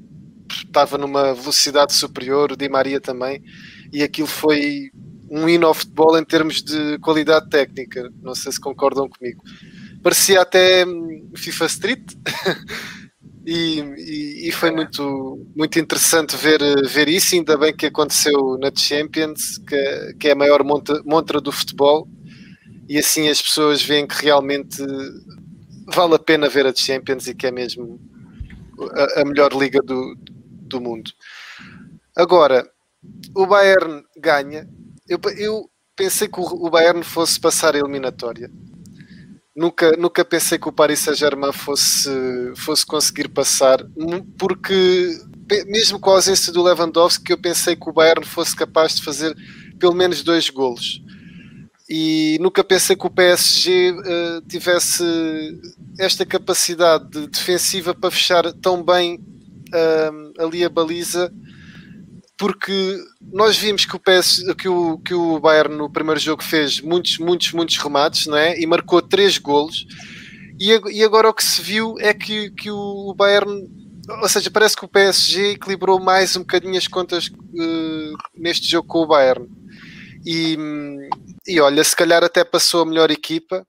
estava 0.50 0.97
numa 0.97 1.34
velocidade 1.34 1.93
superior, 1.93 2.52
o 2.52 2.58
Di 2.58 2.69
Maria 2.69 3.00
também, 3.00 3.43
e 3.91 4.04
aquilo 4.04 4.28
foi 4.28 4.89
um 5.30 5.47
hino 5.47 5.67
ao 5.67 5.73
futebol 5.73 6.17
em 6.17 6.23
termos 6.23 6.62
de 6.62 6.97
qualidade 7.00 7.50
técnica. 7.50 8.10
Não 8.21 8.34
sei 8.34 8.52
se 8.52 8.60
concordam 8.60 9.10
comigo. 9.10 9.43
Parecia 10.02 10.41
até 10.41 10.86
hum, 10.86 11.32
FIFA 11.36 11.65
Street. 11.65 12.13
E, 13.50 14.50
e, 14.50 14.52
foi 14.52 14.72
muito, 14.72 15.48
muito 15.56 15.80
interessante 15.80 16.36
ver, 16.36 16.60
ver 16.86 17.08
isso. 17.08 17.34
Ainda 17.34 17.58
bem 17.58 17.74
que 17.74 17.86
aconteceu 17.86 18.58
na 18.60 18.70
Champions, 18.76 19.58
que, 19.60 20.16
que 20.20 20.28
é 20.28 20.32
a 20.34 20.36
maior 20.36 20.66
monta, 20.66 21.02
montra 21.06 21.40
do 21.40 21.50
futebol, 21.50 22.10
e 22.90 22.98
assim 22.98 23.30
as 23.30 23.42
pessoas 23.42 23.82
veem 23.82 24.06
que 24.06 24.22
realmente 24.26 24.84
vale 25.86 26.16
a 26.16 26.20
pena 26.20 26.50
ver 26.50 26.68
a 26.68 26.76
Champions 26.76 27.28
e 27.28 27.34
que 27.34 27.48
é 27.48 27.52
mesmo 27.52 28.02
a, 28.94 29.22
a 29.22 29.26
melhor 29.26 29.54
liga 29.54 29.80
do, 29.82 30.18
do 30.64 30.82
mundo. 30.82 31.10
Agora, 32.18 32.70
o 33.34 33.46
Bayern 33.46 34.04
ganha. 34.18 34.68
Eu, 35.08 35.22
eu 35.38 35.70
pensei 35.96 36.28
que 36.28 36.42
o, 36.42 36.44
o 36.44 36.70
Bayern 36.70 37.02
fosse 37.02 37.40
passar 37.40 37.76
a 37.76 37.80
eliminatória 37.80 38.52
nunca, 39.58 39.91
nunca 39.98 40.24
pensei 40.24 40.60
que 40.60 40.70
o 40.70 40.72
Paris 40.72 41.00
Saint-Germain 41.00 41.52
fosse, 41.52 42.10
fosse 42.56 42.86
conseguir 42.86 43.28
passar, 43.28 43.84
porque 44.38 45.20
mesmo 45.65 46.00
com 46.00 46.12
a 46.12 46.13
ausência 46.13 46.54
do 46.54 46.62
Lewandowski, 46.62 47.32
eu 47.32 47.38
pensei 47.38 47.76
que 47.76 47.89
o 47.89 47.93
Bayern 47.93 48.24
fosse 48.24 48.56
capaz 48.56 48.96
de 48.96 49.04
fazer 49.04 49.36
pelo 49.80 49.96
menos 49.96 50.22
dois 50.22 50.50
golos. 50.50 51.02
E 51.89 52.38
nunca 52.39 52.63
pensei 52.63 52.96
que 52.96 53.08
o 53.08 53.10
PSG 53.10 53.91
uh, 53.91 54.02
eh, 54.06 54.41
tivesse 54.48 55.04
esta 55.98 56.26
capacidade 56.26 57.28
defensiva 57.28 57.96
para 57.96 58.12
fechar 58.12 58.52
tão 58.62 58.84
bem 58.84 59.15
uh, 59.15 60.43
ali 60.43 60.65
a 60.65 60.70
baliza 60.70 61.32
porque 62.38 62.95
nós 63.19 63.58
vimos 63.58 63.84
que 63.84 63.95
o, 63.95 64.00
PS, 64.00 64.43
que, 64.58 64.69
o, 64.69 65.00
que 65.00 65.13
o 65.13 65.39
Bayern 65.39 65.76
no 65.76 65.89
primeiro 65.89 66.19
jogo 66.19 66.43
fez 66.43 66.80
muitos, 66.80 67.17
muitos, 67.17 67.52
muitos 67.52 67.78
remates 67.78 68.28
não 68.28 68.38
é? 68.38 68.60
e 68.60 68.65
marcou 68.67 69.02
três 69.02 69.38
golos. 69.38 69.88
E, 70.60 70.69
e 70.91 71.04
agora 71.04 71.30
o 71.30 71.34
que 71.34 71.43
se 71.43 71.62
viu 71.62 71.95
é 72.00 72.13
que, 72.13 72.52
que 72.52 72.69
o 72.69 73.13
Bayern, 73.15 73.67
ou 74.21 74.30
seja, 74.30 74.52
parece 74.52 74.76
que 74.76 74.86
o 74.86 74.88
PSG 74.88 75.52
equilibrou 75.54 76.00
mais 76.00 76.36
um 76.36 76.41
bocadinho 76.41 76.78
as 76.78 76.88
contas 76.88 77.28
uh, 77.28 78.17
neste 78.36 78.67
jogo 78.67 78.88
com 78.88 79.00
o 79.00 79.08
Bayern. 79.08 79.47
E, 80.26 80.58
e 81.47 81.60
olha, 81.60 81.84
se 81.84 81.95
calhar 81.95 82.23
até 82.23 82.43
passou 82.43 82.82
a 82.82 82.86
melhor 82.86 83.10
equipa. 83.10 83.65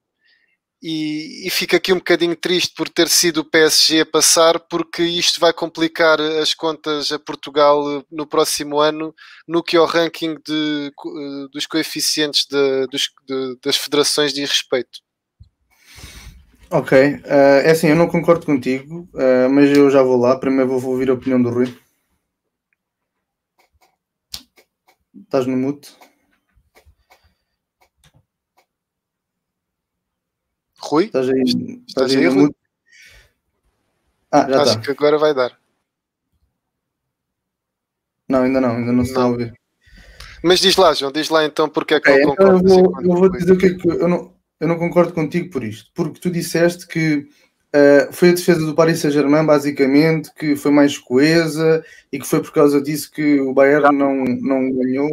E, 0.83 1.47
e 1.47 1.77
aqui 1.77 1.93
um 1.93 1.99
bocadinho 1.99 2.37
triste 2.37 2.73
por 2.77 2.89
ter 2.89 3.09
sido 3.09 3.39
o 3.39 3.45
PSG 3.45 4.01
a 4.01 4.07
passar, 4.07 4.61
porque 4.61 5.03
isto 5.03 5.41
vai 5.41 5.53
complicar 5.53 6.21
as 6.21 6.55
contas 6.55 7.11
a 7.11 7.19
Portugal 7.19 8.05
no 8.11 8.27
próximo 8.27 8.79
ano, 8.79 9.15
no 9.47 9.63
que 9.63 9.77
ao 9.77 9.87
ranking 9.87 10.37
de, 10.47 10.93
dos 11.53 11.67
coeficientes 11.67 12.47
de, 12.49 12.87
dos, 12.87 13.11
de, 13.27 13.59
das 13.65 13.77
federações 13.77 14.33
de 14.33 14.41
respeito. 14.41 15.01
Ok, 16.71 16.99
uh, 16.99 17.25
é 17.65 17.71
assim, 17.71 17.89
eu 17.89 17.97
não 17.97 18.07
concordo 18.07 18.45
contigo, 18.45 19.09
uh, 19.15 19.49
mas 19.51 19.75
eu 19.75 19.91
já 19.91 20.03
vou 20.03 20.19
lá. 20.19 20.39
Primeiro 20.39 20.79
vou 20.79 20.93
ouvir 20.93 21.09
a 21.09 21.15
opinião 21.15 21.43
do 21.43 21.49
Rui. 21.49 21.75
Estás 25.25 25.47
no 25.47 25.57
mute? 25.57 25.98
Rui? 30.89 31.05
Estás 31.05 31.29
aí, 31.29 31.43
estás, 31.43 31.79
estás 31.87 32.17
aí, 32.17 32.27
Rui? 32.27 32.51
Ah, 34.33 34.47
já 34.49 34.63
Acho 34.63 34.71
está. 34.71 34.81
que 34.83 34.91
agora 34.91 35.19
vai 35.19 35.35
dar. 35.35 35.59
Não, 38.29 38.43
ainda 38.43 38.61
não, 38.61 38.77
ainda 38.77 38.93
não 38.93 39.05
se 39.05 39.11
está 39.11 39.23
a 39.23 39.27
ouvir. 39.27 39.55
Mas 40.43 40.61
diz 40.61 40.77
lá, 40.77 40.93
João, 40.95 41.13
diz 41.13 41.29
lá 41.29 41.45
então 41.45 41.69
porque 41.69 41.95
é 41.95 42.01
que 42.01 42.11
okay, 42.11 42.25
não 42.25 42.33
então 42.33 42.47
concordas. 42.47 42.77
Eu 42.77 42.83
vou, 42.85 43.03
eu 43.03 43.17
vou 43.17 43.31
dizer 43.31 43.53
o 43.53 43.59
que 43.59 43.67
é 43.67 43.75
que 43.75 43.89
eu 43.89 44.09
não, 44.09 44.35
eu 44.61 44.69
não 44.69 44.79
concordo 44.79 45.13
contigo 45.13 45.51
por 45.51 45.65
isto, 45.65 45.91
porque 45.95 46.21
tu 46.21 46.31
disseste 46.31 46.87
que 46.87 47.29
uh, 47.75 48.13
foi 48.13 48.31
a 48.31 48.35
defesa 48.35 48.65
do 48.65 48.75
Paris 48.75 49.01
Saint-Germain, 49.01 49.45
basicamente, 49.45 50.33
que 50.35 50.57
foi 50.57 50.71
mais 50.71 50.97
coesa 50.99 51.85
e 52.13 52.19
que 52.19 52.27
foi 52.27 52.41
por 52.41 52.53
causa 52.53 52.81
disso 52.81 53.11
que 53.11 53.41
o 53.41 53.53
Bayern 53.53 53.97
não, 53.97 54.25
não 54.25 54.73
ganhou. 54.73 55.11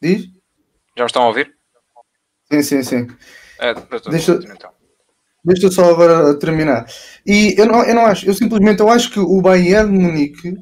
Diz? 0.00 0.26
Já 0.96 1.04
me 1.04 1.06
estão 1.06 1.22
a 1.22 1.28
ouvir? 1.28 1.55
Sim, 2.62 2.82
sim, 2.82 2.82
sim. 2.82 3.06
É, 3.58 3.74
deixa, 4.10 4.32
então. 4.34 4.70
deixa 5.44 5.70
só 5.70 5.90
agora 5.90 6.34
terminar. 6.38 6.86
E 7.26 7.54
eu 7.58 7.66
não, 7.66 7.82
eu 7.84 7.94
não 7.94 8.06
acho, 8.06 8.26
eu 8.26 8.34
simplesmente 8.34 8.80
eu 8.80 8.90
acho 8.90 9.10
que 9.10 9.18
o 9.18 9.40
Bayern 9.40 9.90
de 9.90 9.98
Munique 9.98 10.56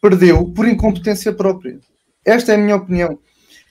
perdeu 0.00 0.50
por 0.50 0.68
incompetência 0.68 1.32
própria. 1.32 1.78
Esta 2.24 2.52
é 2.52 2.54
a 2.56 2.58
minha 2.58 2.76
opinião. 2.76 3.18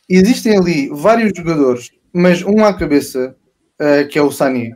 Existem 0.09 0.57
ali 0.57 0.89
vários 0.89 1.31
jogadores, 1.35 1.91
mas 2.11 2.43
um 2.43 2.63
à 2.63 2.73
cabeça, 2.73 3.35
uh, 3.79 4.07
que 4.07 4.17
é 4.19 4.21
o 4.21 4.31
Sani. 4.31 4.75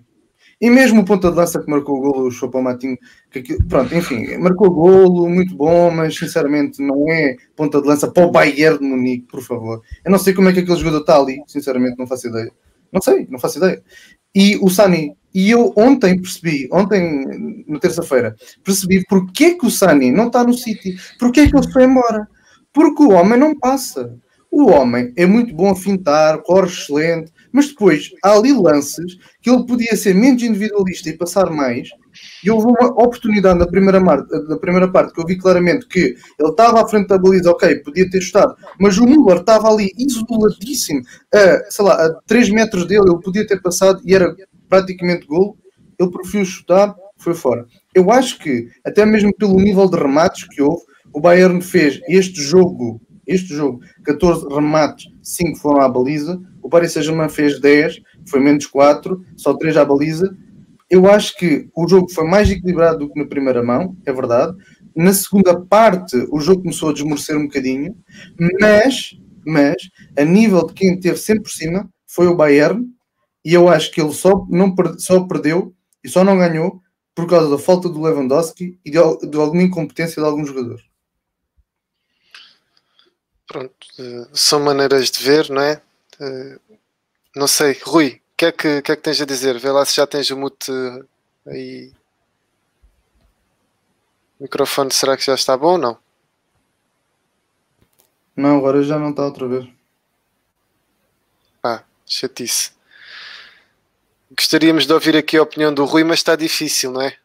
E 0.60 0.72
mesmo 0.72 1.02
o 1.02 1.06
ponta 1.06 1.30
de 1.30 1.38
lança 1.38 1.62
que 1.62 1.70
marcou 1.70 1.98
o 1.98 2.02
golo, 2.02 2.28
o 2.28 2.32
Chopomatinho, 2.32 2.98
que, 3.30 3.44
que, 3.44 3.64
pronto, 3.66 3.94
enfim, 3.94 4.38
marcou 4.38 4.68
o 4.68 4.74
golo, 4.74 5.30
muito 5.30 5.56
bom, 5.56 5.92
mas 5.92 6.16
sinceramente 6.16 6.82
não 6.82 7.12
é 7.12 7.36
ponta 7.56 7.80
de 7.80 7.88
lança 7.88 8.10
para 8.10 8.26
o 8.26 8.32
Bayern 8.32 8.80
de 8.80 8.84
Munique, 8.84 9.28
por 9.28 9.44
favor. 9.44 9.82
Eu 10.04 10.12
não 10.12 10.18
sei 10.18 10.34
como 10.34 10.50
é 10.50 10.54
que 10.54 10.62
aquele 10.62 10.78
jogador 10.80 11.02
está 11.02 11.18
ali, 11.20 11.44
sinceramente 11.46 12.00
não 12.00 12.08
faço 12.08 12.28
ideia. 12.28 12.52
Não 12.91 13.02
sei, 13.02 13.28
não 13.30 13.39
faço 13.39 13.58
ideia. 13.58 13.82
E 14.34 14.58
o 14.58 14.69
Sani, 14.69 15.15
e 15.34 15.50
eu 15.50 15.73
ontem 15.76 16.19
percebi, 16.21 16.67
ontem, 16.71 17.63
na 17.67 17.80
terça-feira, 17.80 18.36
percebi 18.63 19.04
porque 19.08 19.45
é 19.45 19.54
que 19.54 19.65
o 19.65 19.71
Sani 19.71 20.12
não 20.12 20.28
está 20.28 20.43
no 20.43 20.54
City, 20.54 20.95
porque 21.19 21.41
é 21.41 21.50
que 21.50 21.58
ele 21.58 21.71
foi 21.71 21.84
embora. 21.84 22.28
Porque 22.73 23.04
o 23.04 23.12
homem 23.12 23.39
não 23.39 23.58
passa. 23.58 24.15
O 24.52 24.69
homem 24.69 25.12
é 25.15 25.26
muito 25.26 25.54
bom 25.54 25.71
a 25.71 25.76
fintar, 25.76 26.41
corre 26.43 26.67
excelente, 26.67 27.32
mas 27.58 27.70
depois 27.70 28.12
há 28.24 28.34
ali 28.34 28.54
lances 28.54 29.17
que 29.41 29.50
ele 29.50 29.65
podia 29.65 29.96
ser 29.96 30.13
menos 30.13 30.43
individualista 30.43 31.10
e 31.10 31.17
passar 31.17 31.50
mais. 31.50 31.89
E 32.43 32.52
houve 32.52 32.67
uma 32.67 32.88
oportunidade 32.89 33.58
na 33.58 33.65
primeira, 33.65 34.00
mar, 34.00 34.24
na 34.48 34.58
primeira 34.58 34.88
parte 34.91 35.12
que 35.12 35.20
eu 35.20 35.26
vi 35.26 35.39
claramente 35.39 35.88
que 35.88 36.15
ele 36.39 36.50
estava 36.50 36.84
à 36.84 36.88
frente 36.88 37.08
da 37.08 37.17
baliza, 37.17 37.50
ok, 37.50 37.78
podia 37.78 38.08
ter 38.12 38.20
estado, 38.20 38.56
mas 38.80 39.00
o 39.00 39.06
Müller 39.06 39.39
estava 39.39 39.70
ali 39.70 39.91
isoladíssimo, 39.98 41.02
a, 41.34 41.72
sei 41.72 41.86
lá, 41.86 41.93
a 41.93 42.13
3 42.28 42.52
metros 42.52 42.86
dele, 42.86 43.10
ele 43.10 43.22
podia 43.24 43.48
ter 43.48 43.60
passado 43.60 44.02
e 44.06 44.13
era 44.13 44.36
praticamente 44.70 45.26
gol. 45.26 45.58
Ele 46.00 46.12
preferiu 46.12 46.46
chutar, 46.46 46.96
foi 47.17 47.34
fora. 47.34 47.65
Eu 47.96 48.12
acho 48.12 48.38
que, 48.38 48.67
até 48.86 49.04
mesmo 49.04 49.36
pelo 49.36 49.56
nível 49.56 49.89
de 49.89 49.98
remates 49.98 50.48
que 50.48 50.62
houve, 50.62 50.84
o 51.12 51.20
Bayern 51.20 51.60
fez 51.60 52.00
este 52.08 52.39
jogo, 52.39 53.02
este 53.26 53.56
jogo, 53.56 53.80
14 54.06 54.48
remates, 54.48 55.08
5 55.24 55.58
foram 55.58 55.82
à 55.82 55.89
baliza, 55.89 56.39
o 56.68 56.70
Paris 56.70 56.92
Saint-Germain 56.92 57.30
fez 57.30 57.62
10, 57.62 58.02
foi 58.30 58.42
menos 58.42 58.66
4, 58.66 59.26
só 59.38 59.54
3 59.54 59.78
à 59.78 59.86
baliza. 59.86 60.36
Eu 60.90 61.10
acho 61.10 61.38
que 61.38 61.70
o 61.74 61.88
jogo 61.88 62.12
foi 62.12 62.26
mais 62.26 62.52
equilibrado 62.52 63.00
do 63.00 63.10
que 63.10 63.18
na 63.18 63.26
primeira 63.26 63.64
mão, 63.64 63.96
é 64.06 64.12
verdade. 64.12 64.54
Na 64.94 65.14
segunda 65.14 65.58
parte, 65.62 66.18
o 66.30 66.42
jogo 66.42 66.64
começou 66.64 66.90
a 66.90 66.94
desmorecer 66.94 67.38
um 67.38 67.48
bocadinho, 67.48 67.96
mas, 68.60 69.18
mas 69.46 69.78
a 70.18 70.26
nível 70.26 70.68
de 70.68 70.74
quem 70.74 71.00
teve 71.00 71.18
sempre 71.18 71.44
por 71.44 71.52
cima 71.52 71.90
foi 72.06 72.28
o 72.28 72.36
Bayern, 72.36 72.86
e 73.46 73.54
eu 73.54 73.70
acho 73.70 73.90
que 73.90 74.02
ele 74.02 74.12
só, 74.12 74.46
não, 74.50 74.76
só 74.98 75.22
perdeu 75.22 75.74
e 76.04 76.10
só 76.10 76.22
não 76.22 76.38
ganhou 76.38 76.82
por 77.16 77.30
causa 77.30 77.50
da 77.50 77.58
falta 77.58 77.88
do 77.88 78.02
Lewandowski 78.02 78.78
e 78.84 78.92
de, 78.92 78.98
de 79.30 79.38
alguma 79.38 79.64
incompetência 79.64 80.22
de 80.22 80.28
alguns 80.28 80.50
jogadores. 80.50 80.84
Pronto, 83.48 83.74
são 84.34 84.60
maneiras 84.60 85.10
de 85.10 85.24
ver, 85.24 85.50
não 85.50 85.62
é? 85.62 85.82
Eh, 86.20 86.60
não 87.36 87.48
sei, 87.48 87.80
Rui, 87.84 88.22
o 88.34 88.38
que, 88.38 88.46
é 88.46 88.52
que, 88.52 88.82
que, 88.82 88.92
é 88.92 88.96
que 88.96 89.02
tens 89.02 89.22
a 89.22 89.26
dizer? 89.26 89.60
Vê 89.60 89.72
lá 89.72 89.86
se 89.86 89.96
já 89.96 90.08
tens 90.08 90.30
o 90.32 90.38
mute 90.38 90.72
aí. 91.46 91.92
O 94.40 94.44
microfone 94.44 94.92
será 94.92 95.18
que 95.18 95.26
já 95.26 95.36
está 95.36 95.58
bom 95.58 95.74
ou 95.74 95.78
não? 95.78 95.98
Não, 98.36 98.58
agora 98.58 98.84
já 98.84 99.00
não 99.00 99.10
está 99.10 99.26
outra 99.26 99.48
vez. 99.48 99.68
Ah, 101.64 101.84
chatice. 102.06 102.72
Gostaríamos 104.30 104.86
de 104.86 104.94
ouvir 104.94 105.16
aqui 105.18 105.38
a 105.38 105.42
opinião 105.42 105.74
do 105.74 105.86
Rui, 105.86 106.04
mas 106.04 106.20
está 106.20 106.36
difícil, 106.36 106.92
não 106.92 107.02
é? 107.02 107.18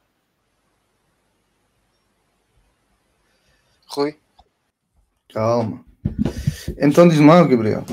Rui? 3.86 4.18
Calma. 5.32 5.84
Então 6.78 7.06
diz 7.06 7.18
mal, 7.18 7.46
Gabriel. 7.46 7.84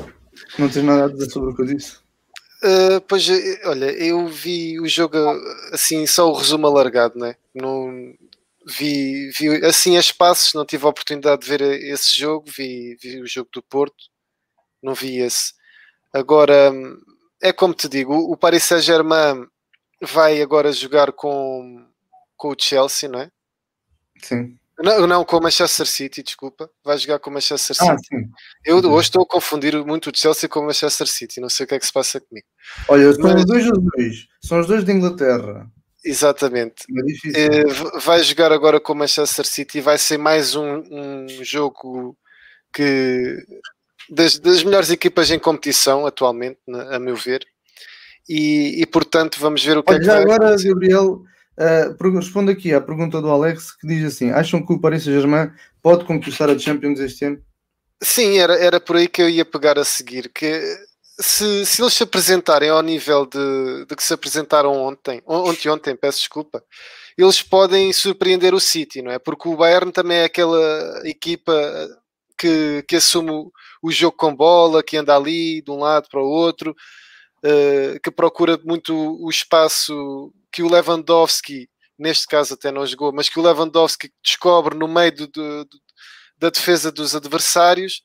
Não 0.59 0.69
tens 0.69 0.83
nada 0.83 1.05
a 1.05 1.07
dizer 1.07 1.29
sobre 1.29 1.51
o 1.51 1.55
que 1.55 1.61
eu 1.61 1.65
disse? 1.65 1.97
Uh, 2.61 2.99
pois, 3.07 3.25
olha, 3.63 3.91
eu 3.91 4.27
vi 4.27 4.79
o 4.81 4.87
jogo 4.87 5.17
assim, 5.71 6.05
só 6.05 6.29
o 6.29 6.35
resumo 6.35 6.67
alargado, 6.67 7.17
né? 7.17 7.37
Não 7.55 8.13
vi, 8.67 9.29
vi 9.31 9.65
assim 9.65 9.95
a 9.95 9.99
espaços, 10.01 10.53
não 10.53 10.65
tive 10.65 10.85
a 10.85 10.89
oportunidade 10.89 11.41
de 11.41 11.47
ver 11.47 11.61
esse 11.61 12.19
jogo, 12.19 12.45
vi, 12.49 12.97
vi 13.01 13.21
o 13.21 13.27
jogo 13.27 13.49
do 13.53 13.63
Porto, 13.63 14.09
não 14.83 14.93
vi 14.93 15.19
esse. 15.19 15.53
Agora, 16.13 16.73
é 17.41 17.53
como 17.53 17.73
te 17.73 17.87
digo, 17.87 18.13
o 18.13 18.35
Paris 18.35 18.65
Saint-Germain 18.65 19.47
vai 20.01 20.41
agora 20.41 20.73
jogar 20.73 21.13
com, 21.13 21.85
com 22.35 22.49
o 22.49 22.55
Chelsea, 22.59 23.07
não 23.07 23.21
é? 23.21 23.31
Sim. 24.21 24.58
Não, 24.81 25.05
não, 25.05 25.25
com 25.25 25.37
o 25.37 25.41
Manchester 25.41 25.85
City, 25.85 26.23
desculpa. 26.23 26.69
Vai 26.83 26.97
jogar 26.97 27.19
com 27.19 27.29
o 27.29 27.33
Manchester 27.33 27.75
ah, 27.79 27.97
City. 27.97 28.15
Ah, 28.15 28.17
sim. 28.17 28.29
Eu 28.65 28.77
hoje 28.77 29.09
estou 29.09 29.23
a 29.23 29.27
confundir 29.27 29.75
muito 29.85 30.09
o 30.09 30.13
Chelsea 30.15 30.47
com 30.47 30.61
o 30.61 30.65
Manchester 30.65 31.07
City. 31.07 31.41
Não 31.41 31.49
sei 31.49 31.65
o 31.65 31.67
que 31.67 31.75
é 31.75 31.79
que 31.79 31.85
se 31.85 31.91
passa 31.91 32.21
comigo. 32.21 32.47
Olha, 32.87 33.13
são 33.13 33.23
Mas... 33.23 33.35
os 33.41 33.45
dois 33.45 33.65
dois. 33.65 34.27
São 34.41 34.59
os 34.59 34.67
dois 34.67 34.83
de 34.85 34.91
Inglaterra. 34.91 35.69
Exatamente. 36.03 36.85
É. 37.35 37.59
Eh, 37.59 37.63
vai 38.01 38.23
jogar 38.23 38.53
agora 38.53 38.79
com 38.79 38.93
o 38.93 38.95
Manchester 38.95 39.45
City. 39.45 39.81
Vai 39.81 39.97
ser 39.97 40.17
mais 40.17 40.55
um, 40.55 40.81
um 40.89 41.27
jogo 41.43 42.17
que 42.73 43.35
das, 44.09 44.39
das, 44.39 44.63
melhores 44.63 44.89
equipas 44.89 45.29
em 45.29 45.39
competição 45.39 46.05
atualmente, 46.05 46.59
a 46.91 46.99
meu 46.99 47.15
ver. 47.15 47.45
E, 48.27 48.81
e 48.81 48.85
portanto, 48.85 49.39
vamos 49.39 49.63
ver 49.63 49.77
o 49.77 49.83
que 49.83 49.91
Olha, 49.91 49.97
é 49.97 49.99
que 49.99 50.05
já 50.05 50.13
vai 50.13 50.23
agora, 50.23 50.47
acontecer. 50.47 50.69
Gabriel, 50.69 51.21
Uh, 51.59 52.13
respondo 52.15 52.49
aqui 52.51 52.73
à 52.73 52.79
pergunta 52.79 53.21
do 53.21 53.29
Alex 53.29 53.75
que 53.75 53.85
diz 53.85 54.05
assim: 54.05 54.31
acham 54.31 54.65
que 54.65 54.71
o 54.71 54.79
Paris 54.79 55.03
Saint-Germain 55.03 55.51
pode 55.81 56.05
conquistar 56.05 56.49
a 56.49 56.57
Champions 56.57 56.99
este 56.99 57.25
ano? 57.25 57.41
Sim, 58.01 58.37
era, 58.37 58.55
era 58.55 58.79
por 58.79 58.95
aí 58.95 59.09
que 59.09 59.21
eu 59.21 59.29
ia 59.29 59.43
pegar 59.43 59.77
a 59.77 59.83
seguir. 59.83 60.31
Que 60.33 60.77
se, 61.19 61.65
se 61.65 61.81
eles 61.81 61.93
se 61.93 62.03
apresentarem 62.03 62.69
ao 62.69 62.81
nível 62.81 63.25
de, 63.25 63.85
de 63.85 63.95
que 63.95 64.03
se 64.03 64.13
apresentaram 64.13 64.71
ontem, 64.71 65.21
ontem, 65.25 65.67
ontem, 65.67 65.95
peço 65.97 66.19
desculpa, 66.19 66.63
eles 67.17 67.41
podem 67.41 67.91
surpreender 67.91 68.53
o 68.53 68.59
City, 68.59 69.01
não 69.01 69.11
é? 69.11 69.19
Porque 69.19 69.49
o 69.49 69.57
Bayern 69.57 69.91
também 69.91 70.19
é 70.19 70.23
aquela 70.23 71.01
equipa 71.03 71.53
que, 72.37 72.85
que 72.87 72.95
assume 72.95 73.31
o, 73.83 73.91
jogo 73.91 74.15
com 74.15 74.33
bola, 74.33 74.81
que 74.81 74.95
anda 74.95 75.13
ali 75.13 75.61
de 75.61 75.69
um 75.69 75.79
lado 75.79 76.07
para 76.09 76.21
o 76.21 76.29
outro, 76.29 76.73
uh, 77.43 77.99
que 78.01 78.09
procura 78.09 78.57
muito 78.63 78.95
o 79.21 79.29
espaço 79.29 80.31
que 80.51 80.63
o 80.63 80.69
Lewandowski, 80.69 81.69
neste 81.97 82.27
caso 82.27 82.53
até 82.53 82.71
não 82.71 82.85
jogou, 82.85 83.11
mas 83.13 83.29
que 83.29 83.39
o 83.39 83.43
Lewandowski 83.43 84.11
descobre 84.23 84.77
no 84.77 84.87
meio 84.87 85.15
do, 85.15 85.27
do, 85.27 85.67
da 86.37 86.49
defesa 86.49 86.91
dos 86.91 87.15
adversários. 87.15 88.01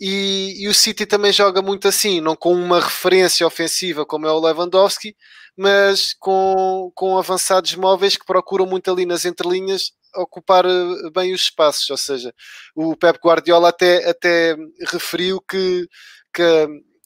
E, 0.00 0.54
e, 0.62 0.68
o 0.68 0.74
City 0.74 1.04
também 1.04 1.32
joga 1.32 1.60
muito 1.60 1.88
assim, 1.88 2.20
não 2.20 2.36
com 2.36 2.54
uma 2.54 2.80
referência 2.80 3.46
ofensiva 3.46 4.06
como 4.06 4.26
é 4.26 4.32
o 4.32 4.38
Lewandowski, 4.40 5.16
mas 5.56 6.14
com, 6.20 6.92
com 6.94 7.18
avançados 7.18 7.74
móveis 7.74 8.16
que 8.16 8.24
procuram 8.24 8.64
muito 8.64 8.90
ali 8.92 9.04
nas 9.04 9.24
entrelinhas 9.24 9.90
ocupar 10.14 10.64
eh, 10.64 11.10
bem 11.12 11.32
os 11.32 11.42
espaços. 11.42 11.90
Ou 11.90 11.96
seja, 11.96 12.32
o 12.74 12.96
Pep 12.96 13.18
Guardiola 13.18 13.70
até, 13.70 14.08
até 14.08 14.56
referiu 14.92 15.40
que, 15.40 15.88
que 16.32 16.42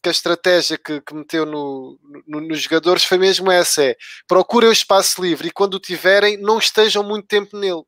que 0.03 0.09
a 0.09 0.13
estratégia 0.13 0.77
que, 0.77 1.01
que 1.01 1.15
meteu 1.15 1.47
no, 1.47 1.99
no, 2.27 2.41
nos 2.41 2.61
jogadores 2.61 3.05
foi 3.05 3.19
mesmo 3.19 3.51
essa: 3.51 3.85
é 3.85 3.97
procurem 4.27 4.69
o 4.69 4.73
espaço 4.73 5.23
livre 5.23 5.49
e 5.49 5.53
quando 5.53 5.75
o 5.75 5.81
tiverem, 5.81 6.37
não 6.37 6.59
estejam 6.59 7.03
muito 7.03 7.27
tempo 7.27 7.57
nele, 7.57 7.83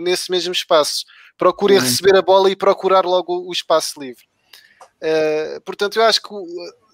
nesse 0.00 0.30
mesmo 0.30 0.52
espaço. 0.52 1.04
Procurem 1.36 1.76
uhum. 1.76 1.84
receber 1.84 2.16
a 2.16 2.22
bola 2.22 2.50
e 2.50 2.56
procurar 2.56 3.04
logo 3.04 3.46
o 3.46 3.52
espaço 3.52 4.00
livre. 4.00 4.24
Uh, 4.96 5.60
portanto, 5.60 5.96
eu 5.96 6.04
acho 6.04 6.20
que 6.20 6.28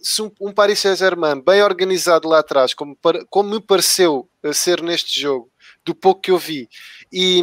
se 0.03 0.21
um, 0.21 0.31
um 0.39 0.53
Paris 0.53 0.81
Saint-Germain 0.81 1.41
bem 1.41 1.63
organizado 1.63 2.29
lá 2.29 2.41
atrás, 2.41 2.75
como, 2.75 2.99
como 3.31 3.51
me 3.51 3.61
pareceu 3.61 4.29
ser 4.53 4.83
neste 4.83 5.19
jogo, 5.19 5.51
do 5.83 5.95
pouco 5.95 6.21
que 6.21 6.31
eu 6.31 6.39
vi, 6.39 6.69
e, 7.17 7.41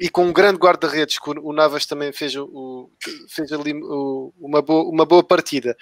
e 0.00 0.08
com 0.08 0.24
um 0.24 0.32
grande 0.32 0.58
guarda-redes, 0.58 1.20
que 1.20 1.30
o, 1.30 1.52
Navas 1.52 1.86
também 1.86 2.12
fez, 2.12 2.34
o, 2.34 2.90
fez 3.28 3.52
ali 3.52 3.72
o, 3.72 4.32
uma, 4.36 4.60
boa, 4.60 4.90
uma 4.90 5.06
boa 5.06 5.22
partida, 5.22 5.76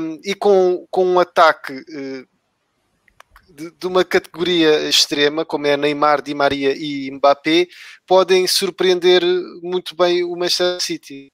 um, 0.00 0.20
e 0.22 0.32
com, 0.32 0.86
com 0.88 1.04
um 1.04 1.18
ataque 1.18 1.72
uh, 1.72 2.26
de, 3.52 3.72
de, 3.72 3.86
uma 3.88 4.04
categoria 4.04 4.88
extrema, 4.88 5.44
como 5.44 5.66
é 5.66 5.76
Neymar, 5.76 6.22
Di 6.22 6.34
Maria 6.34 6.72
e 6.72 7.10
Mbappé, 7.10 7.66
podem 8.06 8.46
surpreender 8.46 9.22
muito 9.60 9.96
bem 9.96 10.22
o 10.22 10.36
Manchester 10.36 10.80
City. 10.80 11.32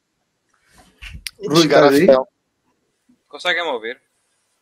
Chegar 1.61 1.85
à 1.85 1.93
final. 1.93 2.27
Conseguem-me 3.29 3.69
ouvir? 3.69 4.01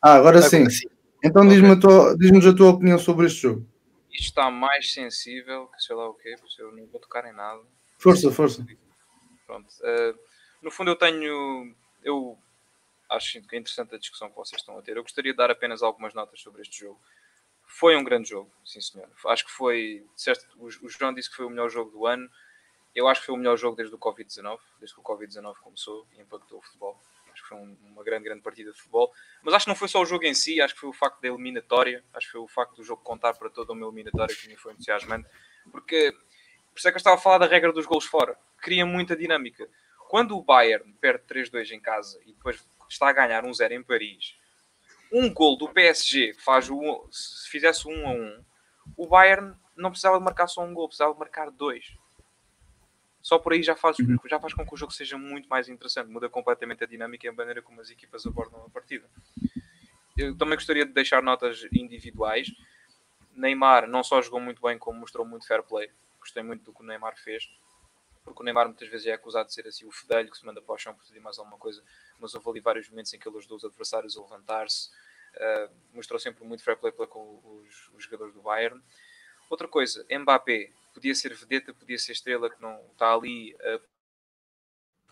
Ah, 0.01 0.15
agora, 0.15 0.39
agora 0.39 0.49
sim. 0.49 0.69
sim. 0.69 0.87
Então 1.23 1.47
diz-nos 1.47 1.79
diz 2.19 2.45
a 2.45 2.53
tua 2.53 2.71
opinião 2.71 2.99
sobre 2.99 3.27
este 3.27 3.43
jogo 3.43 3.70
está 4.11 4.49
mais 4.49 4.91
sensível 4.91 5.67
que 5.67 5.81
sei 5.83 5.95
lá 5.95 6.09
o 6.09 6.13
quê, 6.13 6.35
porque 6.39 6.61
eu 6.61 6.71
não 6.71 6.85
vou 6.87 6.99
tocar 6.99 7.25
em 7.25 7.33
nada. 7.33 7.61
Força, 7.97 8.31
força. 8.31 8.65
Pronto. 9.45 9.67
Uh, 9.81 10.19
no 10.61 10.71
fundo, 10.71 10.91
eu 10.91 10.95
tenho. 10.95 11.75
Eu 12.03 12.37
acho 13.09 13.41
que 13.41 13.55
é 13.55 13.59
interessante 13.59 13.95
a 13.95 13.97
discussão 13.97 14.29
que 14.29 14.35
vocês 14.35 14.61
estão 14.61 14.77
a 14.77 14.81
ter. 14.81 14.97
Eu 14.97 15.03
gostaria 15.03 15.31
de 15.31 15.37
dar 15.37 15.51
apenas 15.51 15.83
algumas 15.83 16.13
notas 16.13 16.39
sobre 16.39 16.61
este 16.61 16.79
jogo. 16.79 16.99
Foi 17.65 17.95
um 17.95 18.03
grande 18.03 18.29
jogo, 18.29 18.51
sim 18.65 18.81
senhor. 18.81 19.09
Acho 19.27 19.45
que 19.45 19.51
foi. 19.51 20.05
Disseste, 20.15 20.45
o, 20.57 20.65
o 20.65 20.89
João 20.89 21.13
disse 21.13 21.29
que 21.29 21.35
foi 21.35 21.45
o 21.45 21.49
melhor 21.49 21.69
jogo 21.69 21.91
do 21.91 22.05
ano. 22.05 22.29
Eu 22.93 23.07
acho 23.07 23.21
que 23.21 23.27
foi 23.27 23.35
o 23.35 23.37
melhor 23.37 23.57
jogo 23.57 23.77
desde 23.77 23.95
o 23.95 23.97
Covid-19, 23.97 24.59
desde 24.79 24.95
que 24.95 24.99
o 24.99 25.03
Covid-19 25.03 25.55
começou 25.59 26.05
e 26.13 26.21
impactou 26.21 26.59
o 26.59 26.61
futebol 26.61 26.99
foi 27.43 27.57
um, 27.57 27.77
uma 27.83 28.03
grande, 28.03 28.25
grande 28.25 28.41
partida 28.41 28.71
de 28.71 28.77
futebol. 28.77 29.11
Mas 29.41 29.53
acho 29.53 29.65
que 29.65 29.69
não 29.69 29.75
foi 29.75 29.87
só 29.87 30.01
o 30.01 30.05
jogo 30.05 30.25
em 30.25 30.33
si, 30.33 30.61
acho 30.61 30.73
que 30.73 30.79
foi 30.79 30.89
o 30.89 30.93
facto 30.93 31.21
da 31.21 31.27
eliminatória, 31.27 32.03
acho 32.13 32.27
que 32.27 32.31
foi 32.31 32.41
o 32.41 32.47
facto 32.47 32.75
do 32.75 32.83
jogo 32.83 33.01
contar 33.03 33.33
para 33.33 33.49
toda 33.49 33.73
uma 33.73 33.85
eliminatória 33.85 34.35
que 34.35 34.47
me 34.47 34.55
foi 34.55 34.73
entusiasmante, 34.73 35.27
porque 35.71 36.11
por 36.71 36.77
isso 36.79 36.87
é 36.87 36.91
que 36.91 36.95
eu 36.95 36.99
estava 36.99 37.15
a 37.15 37.19
falar 37.19 37.39
da 37.39 37.47
regra 37.47 37.71
dos 37.71 37.85
gols 37.85 38.05
fora, 38.05 38.37
cria 38.57 38.85
muita 38.85 39.15
dinâmica. 39.15 39.67
Quando 40.09 40.37
o 40.37 40.43
Bayern 40.43 40.93
perde 40.99 41.23
3-2 41.25 41.71
em 41.71 41.79
casa 41.79 42.19
e 42.25 42.33
depois 42.33 42.65
está 42.89 43.09
a 43.09 43.13
ganhar 43.13 43.43
1-0 43.43 43.71
em 43.71 43.83
Paris, 43.83 44.35
um 45.11 45.33
gol 45.33 45.57
do 45.57 45.69
PSG 45.69 46.33
que 46.33 46.41
faz 46.41 46.69
o 46.69 47.07
se 47.11 47.49
fizesse 47.49 47.87
1 47.87 48.07
a 48.07 48.11
1, 48.11 48.45
o 48.97 49.07
Bayern 49.07 49.55
não 49.75 49.89
precisava 49.89 50.17
de 50.17 50.23
marcar 50.23 50.47
só 50.47 50.61
um 50.63 50.73
gol, 50.73 50.87
precisava 50.87 51.13
de 51.13 51.19
marcar 51.19 51.49
dois 51.51 51.97
só 53.21 53.37
por 53.37 53.53
aí 53.53 53.61
já 53.61 53.75
faz, 53.75 53.99
uhum. 53.99 54.17
já 54.25 54.39
faz 54.39 54.53
com 54.53 54.65
que 54.65 54.73
o 54.73 54.77
jogo 54.77 54.91
seja 54.91 55.17
muito 55.17 55.47
mais 55.47 55.69
interessante, 55.69 56.09
muda 56.09 56.27
completamente 56.27 56.83
a 56.83 56.87
dinâmica 56.87 57.25
e 57.25 57.29
a 57.29 57.33
maneira 57.33 57.61
como 57.61 57.79
as 57.79 57.89
equipas 57.89 58.25
abordam 58.25 58.65
a 58.65 58.69
partida. 58.69 59.07
Eu 60.17 60.35
também 60.37 60.55
gostaria 60.55 60.85
de 60.85 60.91
deixar 60.91 61.21
notas 61.21 61.67
individuais. 61.71 62.51
Neymar 63.35 63.87
não 63.87 64.03
só 64.03 64.21
jogou 64.21 64.39
muito 64.39 64.61
bem, 64.61 64.77
como 64.77 64.99
mostrou 64.99 65.25
muito 65.25 65.47
fair 65.47 65.63
play. 65.63 65.89
Gostei 66.19 66.43
muito 66.43 66.63
do 66.63 66.73
que 66.73 66.81
o 66.81 66.85
Neymar 66.85 67.15
fez, 67.17 67.49
porque 68.23 68.41
o 68.41 68.45
Neymar 68.45 68.67
muitas 68.67 68.87
vezes 68.89 69.07
é 69.07 69.13
acusado 69.13 69.47
de 69.47 69.53
ser 69.53 69.67
assim 69.67 69.85
o 69.85 69.91
fedelho 69.91 70.29
que 70.29 70.37
se 70.37 70.45
manda 70.45 70.61
para 70.61 70.75
o 70.75 70.77
chão 70.77 70.93
por 70.93 71.05
pedir 71.05 71.19
mais 71.19 71.39
alguma 71.39 71.57
coisa, 71.57 71.83
mas 72.19 72.33
houve 72.33 72.49
ali 72.49 72.59
vários 72.59 72.89
momentos 72.89 73.13
em 73.13 73.19
que 73.19 73.27
ele 73.27 73.37
ajudou 73.37 73.57
os 73.57 73.65
adversários 73.65 74.17
a 74.17 74.21
levantar-se. 74.21 74.89
Uh, 75.33 75.71
mostrou 75.93 76.19
sempre 76.19 76.43
muito 76.43 76.61
fair 76.63 76.77
play 76.77 76.91
com 76.91 77.39
os, 77.65 77.89
os 77.95 78.03
jogadores 78.03 78.33
do 78.33 78.41
Bayern. 78.41 78.81
Outra 79.49 79.67
coisa, 79.67 80.05
Mbappé 80.09 80.71
podia 80.93 81.15
ser 81.15 81.33
vedeta, 81.33 81.73
podia 81.73 81.97
ser 81.97 82.11
estrela 82.11 82.49
que 82.49 82.61
não 82.61 82.79
está 82.91 83.13
ali, 83.13 83.53
uh, 83.55 83.81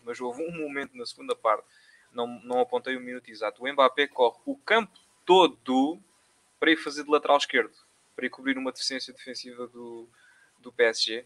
mas 0.02 0.20
houve 0.20 0.42
um 0.42 0.56
momento 0.58 0.96
na 0.96 1.06
segunda 1.06 1.34
parte, 1.34 1.66
não, 2.12 2.26
não 2.42 2.60
apontei 2.60 2.96
o 2.96 3.00
minuto 3.00 3.30
exato. 3.30 3.62
O 3.62 3.72
Mbappé 3.72 4.06
corre 4.08 4.40
o 4.44 4.56
campo 4.56 4.98
todo 5.24 6.02
para 6.58 6.70
ir 6.70 6.76
fazer 6.76 7.04
de 7.04 7.10
lateral 7.10 7.36
esquerdo, 7.36 7.74
para 8.16 8.26
ir 8.26 8.30
cobrir 8.30 8.58
uma 8.58 8.72
deficiência 8.72 9.12
defensiva 9.12 9.66
do, 9.68 10.08
do 10.58 10.72
PSG. 10.72 11.24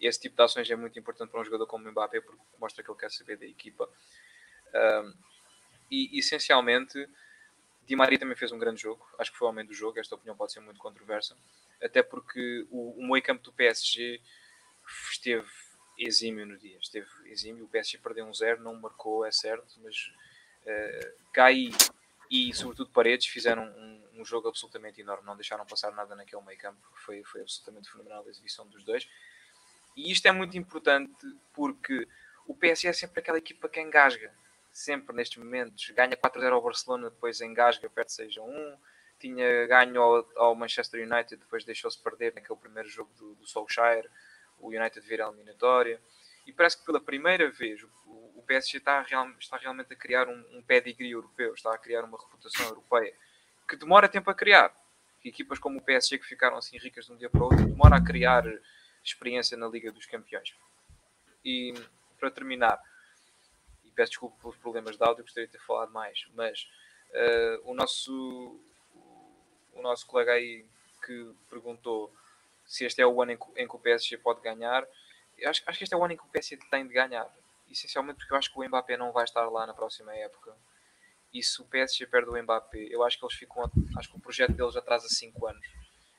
Esse 0.00 0.20
tipo 0.20 0.36
de 0.36 0.42
ações 0.42 0.70
é 0.70 0.76
muito 0.76 0.98
importante 0.98 1.30
para 1.30 1.40
um 1.40 1.44
jogador 1.44 1.66
como 1.66 1.86
o 1.86 1.90
Mbappé, 1.90 2.20
porque 2.20 2.40
mostra 2.58 2.82
que 2.82 2.90
ele 2.90 2.98
quer 2.98 3.10
saber 3.10 3.36
da 3.36 3.44
equipa. 3.44 3.88
Um, 4.74 5.14
e 5.90 6.18
essencialmente, 6.18 7.08
Di 7.84 7.96
Maria 7.96 8.18
também 8.18 8.36
fez 8.36 8.52
um 8.52 8.58
grande 8.58 8.80
jogo, 8.80 9.04
acho 9.18 9.32
que 9.32 9.36
foi 9.36 9.48
o 9.48 9.50
homem 9.50 9.66
do 9.66 9.74
jogo. 9.74 9.98
Esta 9.98 10.14
opinião 10.14 10.36
pode 10.36 10.52
ser 10.52 10.60
muito 10.60 10.78
controversa 10.78 11.36
até 11.82 12.02
porque 12.02 12.66
o, 12.70 13.00
o 13.00 13.08
meio 13.08 13.22
campo 13.22 13.42
do 13.42 13.52
PSG 13.52 14.20
esteve 15.10 15.48
exímio 15.98 16.46
no 16.46 16.58
dia, 16.58 16.78
esteve 16.78 17.08
exímio, 17.26 17.64
o 17.64 17.68
PSG 17.68 17.98
perdeu 17.98 18.24
um 18.24 18.34
zero, 18.34 18.62
não 18.62 18.74
marcou, 18.74 19.24
é 19.24 19.30
certo, 19.30 19.78
mas 19.82 19.96
uh, 20.64 21.80
e 22.30 22.54
sobretudo 22.54 22.90
Paredes 22.90 23.26
fizeram 23.26 23.64
um, 23.64 24.20
um, 24.20 24.24
jogo 24.24 24.48
absolutamente 24.48 25.00
enorme, 25.00 25.26
não 25.26 25.34
deixaram 25.34 25.66
passar 25.66 25.90
nada 25.92 26.14
naquele 26.14 26.42
meio 26.42 26.58
campo, 26.58 26.78
foi, 26.94 27.24
foi 27.24 27.40
absolutamente 27.40 27.90
fenomenal 27.90 28.24
a 28.24 28.30
exibição 28.30 28.66
dos 28.68 28.84
dois. 28.84 29.08
E 29.96 30.12
isto 30.12 30.26
é 30.26 30.32
muito 30.32 30.56
importante 30.56 31.26
porque 31.52 32.06
o 32.46 32.54
PSG 32.54 32.88
é 32.88 32.92
sempre 32.92 33.20
aquela 33.20 33.38
equipa 33.38 33.68
que 33.68 33.80
engasga, 33.80 34.32
sempre 34.72 35.14
nestes 35.14 35.38
momentos, 35.38 35.90
ganha 35.90 36.16
4-0 36.16 36.52
ao 36.52 36.62
Barcelona, 36.62 37.10
depois 37.10 37.40
engasga, 37.40 37.90
perde 37.90 38.12
6-1, 38.12 38.78
tinha 39.20 39.66
ganho 39.66 40.00
ao, 40.00 40.28
ao 40.36 40.54
Manchester 40.54 41.06
United, 41.06 41.36
depois 41.36 41.64
deixou-se 41.64 42.02
perder 42.02 42.34
naquele 42.34 42.58
primeiro 42.58 42.88
jogo 42.88 43.12
do, 43.14 43.34
do 43.34 43.46
Solskjaer, 43.46 44.10
o 44.58 44.68
United 44.68 45.00
vira 45.06 45.26
a 45.26 45.28
eliminatória. 45.28 46.00
E 46.46 46.52
parece 46.52 46.78
que 46.78 46.84
pela 46.84 47.00
primeira 47.00 47.50
vez 47.50 47.82
o, 47.82 47.88
o 48.36 48.42
PSG 48.46 48.78
está, 48.78 49.02
real, 49.02 49.28
está, 49.38 49.56
realmente 49.56 49.92
a 49.92 49.96
criar 49.96 50.28
um, 50.28 50.44
um 50.52 50.62
pedigree 50.62 51.10
europeu, 51.10 51.54
está 51.54 51.72
a 51.74 51.78
criar 51.78 52.02
uma 52.04 52.18
reputação 52.18 52.66
europeia 52.66 53.14
que 53.68 53.76
demora 53.76 54.08
tempo 54.08 54.28
a 54.30 54.34
criar. 54.34 54.74
Equipas 55.24 55.58
como 55.58 55.78
o 55.78 55.82
PSG 55.82 56.18
que 56.18 56.26
ficaram 56.26 56.56
assim 56.56 56.76
ricas 56.78 57.06
de 57.06 57.12
um 57.12 57.16
dia 57.16 57.30
para 57.30 57.40
o 57.40 57.44
outro, 57.44 57.64
demora 57.64 57.96
a 57.96 58.04
criar 58.04 58.44
experiência 59.04 59.56
na 59.56 59.68
Liga 59.68 59.92
dos 59.92 60.06
Campeões. 60.06 60.54
E 61.44 61.72
para 62.18 62.30
terminar, 62.30 62.82
e 63.84 63.90
peço 63.92 64.10
desculpa 64.10 64.36
pelos 64.40 64.56
problemas 64.56 64.96
de 64.96 65.04
áudio, 65.04 65.22
gostaria 65.22 65.46
de 65.46 65.52
ter 65.52 65.64
falado 65.64 65.92
mais, 65.92 66.26
mas 66.34 66.68
uh, 67.10 67.70
o 67.70 67.74
nosso 67.74 68.60
o 69.80 69.82
nosso 69.82 70.06
colega 70.06 70.32
aí 70.32 70.64
que 71.04 71.34
perguntou 71.48 72.12
se 72.66 72.84
este 72.84 73.02
é 73.02 73.06
o 73.06 73.20
ano 73.20 73.32
em 73.32 73.36
que, 73.36 73.44
em 73.56 73.66
que 73.66 73.74
o 73.74 73.78
PSG 73.78 74.18
pode 74.18 74.40
ganhar. 74.40 74.86
Acho, 75.44 75.62
acho, 75.66 75.78
que 75.78 75.84
este 75.84 75.94
é 75.94 75.96
o 75.96 76.04
ano 76.04 76.12
em 76.12 76.16
que 76.16 76.22
o 76.22 76.28
PSG 76.28 76.56
tem 76.70 76.86
de 76.86 76.94
ganhar. 76.94 77.28
Essencialmente 77.68 78.18
porque 78.18 78.32
eu 78.32 78.38
acho 78.38 78.52
que 78.52 78.58
o 78.58 78.64
Mbappé 78.64 78.96
não 78.96 79.10
vai 79.10 79.24
estar 79.24 79.48
lá 79.48 79.66
na 79.66 79.74
próxima 79.74 80.14
época. 80.14 80.54
E 81.32 81.42
se 81.42 81.60
o 81.60 81.64
PSG 81.64 82.06
perde 82.06 82.30
o 82.30 82.42
Mbappé, 82.42 82.88
eu 82.90 83.02
acho 83.02 83.18
que 83.18 83.24
eles 83.24 83.34
ficam. 83.34 83.70
Acho 83.96 84.10
que 84.10 84.16
o 84.16 84.20
projeto 84.20 84.52
deles 84.52 84.76
atrasa 84.76 85.08
5 85.08 85.46
anos. 85.46 85.66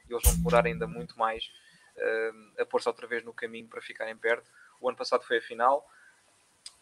E 0.10 0.14
eles 0.14 0.24
vão 0.24 0.36
demorar 0.36 0.66
ainda 0.66 0.88
muito 0.88 1.18
mais 1.18 1.52
uh, 1.96 2.62
a 2.62 2.66
pôr-se 2.66 2.88
outra 2.88 3.08
vez 3.08 3.24
no 3.24 3.34
caminho 3.34 3.68
para 3.68 3.82
ficarem 3.82 4.18
perto. 4.18 4.50
O 4.80 4.90
ano 4.90 4.98
passado 4.98 5.24
foi 5.24 5.38
a 5.38 5.42
final. 5.42 5.88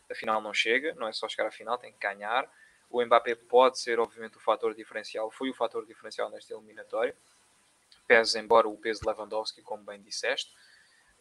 A 0.10 0.16
final 0.16 0.42
não 0.42 0.54
chega, 0.54 0.96
não 0.96 1.08
é 1.08 1.12
só 1.12 1.28
chegar 1.28 1.48
à 1.48 1.52
final, 1.52 1.78
tem 1.78 1.92
que 1.92 2.00
ganhar. 2.00 2.50
O 2.90 3.04
Mbappé 3.04 3.36
pode 3.36 3.80
ser, 3.80 4.00
obviamente, 4.00 4.38
o 4.38 4.40
fator 4.40 4.74
diferencial, 4.74 5.30
foi 5.30 5.50
o 5.50 5.54
fator 5.54 5.86
diferencial 5.86 6.30
nesta 6.30 6.54
eliminatória, 6.54 7.16
pese 8.08 8.40
embora 8.40 8.68
o 8.68 8.78
peso 8.78 9.02
de 9.02 9.08
Lewandowski, 9.08 9.62
como 9.62 9.84
bem 9.84 10.02
disseste, 10.02 10.52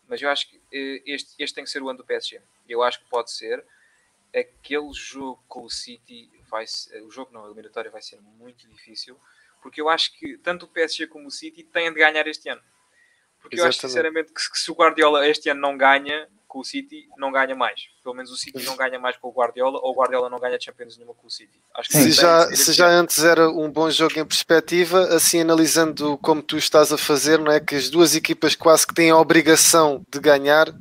mas 0.08 0.22
eu 0.22 0.30
acho 0.30 0.48
que 0.48 0.60
eh, 0.72 1.02
este, 1.04 1.34
este 1.38 1.54
tem 1.54 1.64
que 1.64 1.70
ser 1.70 1.82
o 1.82 1.88
ano 1.88 1.98
do 1.98 2.04
PSG. 2.04 2.40
Eu 2.66 2.82
acho 2.82 3.00
que 3.00 3.10
pode 3.10 3.30
ser 3.30 3.62
aquele 4.34 4.92
jogo 4.92 5.42
com 5.46 5.64
o 5.64 5.70
City, 5.70 6.30
vai, 6.48 6.64
o 7.04 7.10
jogo 7.10 7.32
não, 7.32 7.44
a 7.44 7.46
eliminatória 7.46 7.90
vai 7.90 8.00
ser 8.00 8.20
muito 8.20 8.66
difícil, 8.68 9.20
porque 9.62 9.80
eu 9.80 9.88
acho 9.88 10.12
que 10.18 10.38
tanto 10.38 10.64
o 10.64 10.68
PSG 10.68 11.06
como 11.06 11.28
o 11.28 11.30
City 11.30 11.62
têm 11.62 11.92
de 11.92 11.98
ganhar 11.98 12.26
este 12.26 12.48
ano. 12.48 12.62
Porque 13.40 13.56
Exatamente. 13.56 13.60
eu 13.60 13.68
acho 13.68 13.80
sinceramente 13.80 14.32
que 14.32 14.40
se 14.40 14.70
o 14.70 14.74
Guardiola 14.74 15.26
este 15.26 15.48
ano 15.50 15.60
não 15.60 15.76
ganha, 15.76 16.28
com 16.48 16.60
o 16.60 16.64
City 16.64 17.06
não 17.18 17.30
ganha 17.30 17.54
mais. 17.54 17.82
Pelo 18.02 18.14
menos 18.14 18.30
o 18.32 18.36
City 18.36 18.64
não 18.64 18.76
ganha 18.76 18.98
mais 18.98 19.16
com 19.16 19.28
o 19.28 19.32
Guardiola 19.32 19.78
ou 19.82 19.92
o 19.92 19.94
Guardiola 19.94 20.30
não 20.30 20.40
ganha 20.40 20.58
Champions 20.58 20.96
nenhuma 20.96 21.14
com 21.14 21.26
o 21.26 21.30
City. 21.30 21.60
Acho 21.76 21.90
que 21.90 21.98
se 21.98 22.10
já, 22.12 22.56
se 22.56 22.72
já 22.72 22.88
antes 22.88 23.22
era 23.22 23.48
um 23.48 23.70
bom 23.70 23.90
jogo 23.90 24.18
em 24.18 24.24
perspectiva, 24.24 25.14
assim 25.14 25.40
analisando 25.40 26.18
como 26.18 26.42
tu 26.42 26.56
estás 26.56 26.90
a 26.92 26.98
fazer, 26.98 27.38
não 27.38 27.52
é 27.52 27.60
que 27.60 27.76
as 27.76 27.90
duas 27.90 28.16
equipas 28.16 28.56
quase 28.56 28.86
que 28.86 28.94
têm 28.94 29.10
a 29.10 29.18
obrigação 29.18 30.04
de 30.10 30.18
ganhar, 30.18 30.74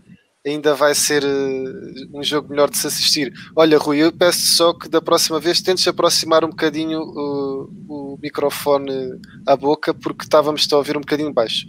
ainda 0.46 0.74
vai 0.74 0.96
ser 0.96 1.24
uh, 1.24 2.18
um 2.18 2.24
jogo 2.24 2.50
melhor 2.50 2.70
de 2.70 2.78
se 2.78 2.88
assistir. 2.88 3.34
Olha, 3.56 3.78
Rui, 3.78 3.98
eu 3.98 4.12
peço 4.12 4.56
só 4.56 4.74
que 4.74 4.88
da 4.88 5.02
próxima 5.02 5.40
vez 5.40 5.62
tentes 5.62 5.88
aproximar 5.88 6.46
um 6.46 6.50
bocadinho 6.50 7.02
uh, 7.02 7.70
o 7.90 8.18
microfone 8.22 9.20
à 9.46 9.56
boca, 9.56 9.94
porque 9.94 10.24
estávamos 10.24 10.68
a 10.72 10.78
ouvir 10.78 10.96
um 10.96 11.02
bocadinho 11.02 11.34
baixo. 11.34 11.68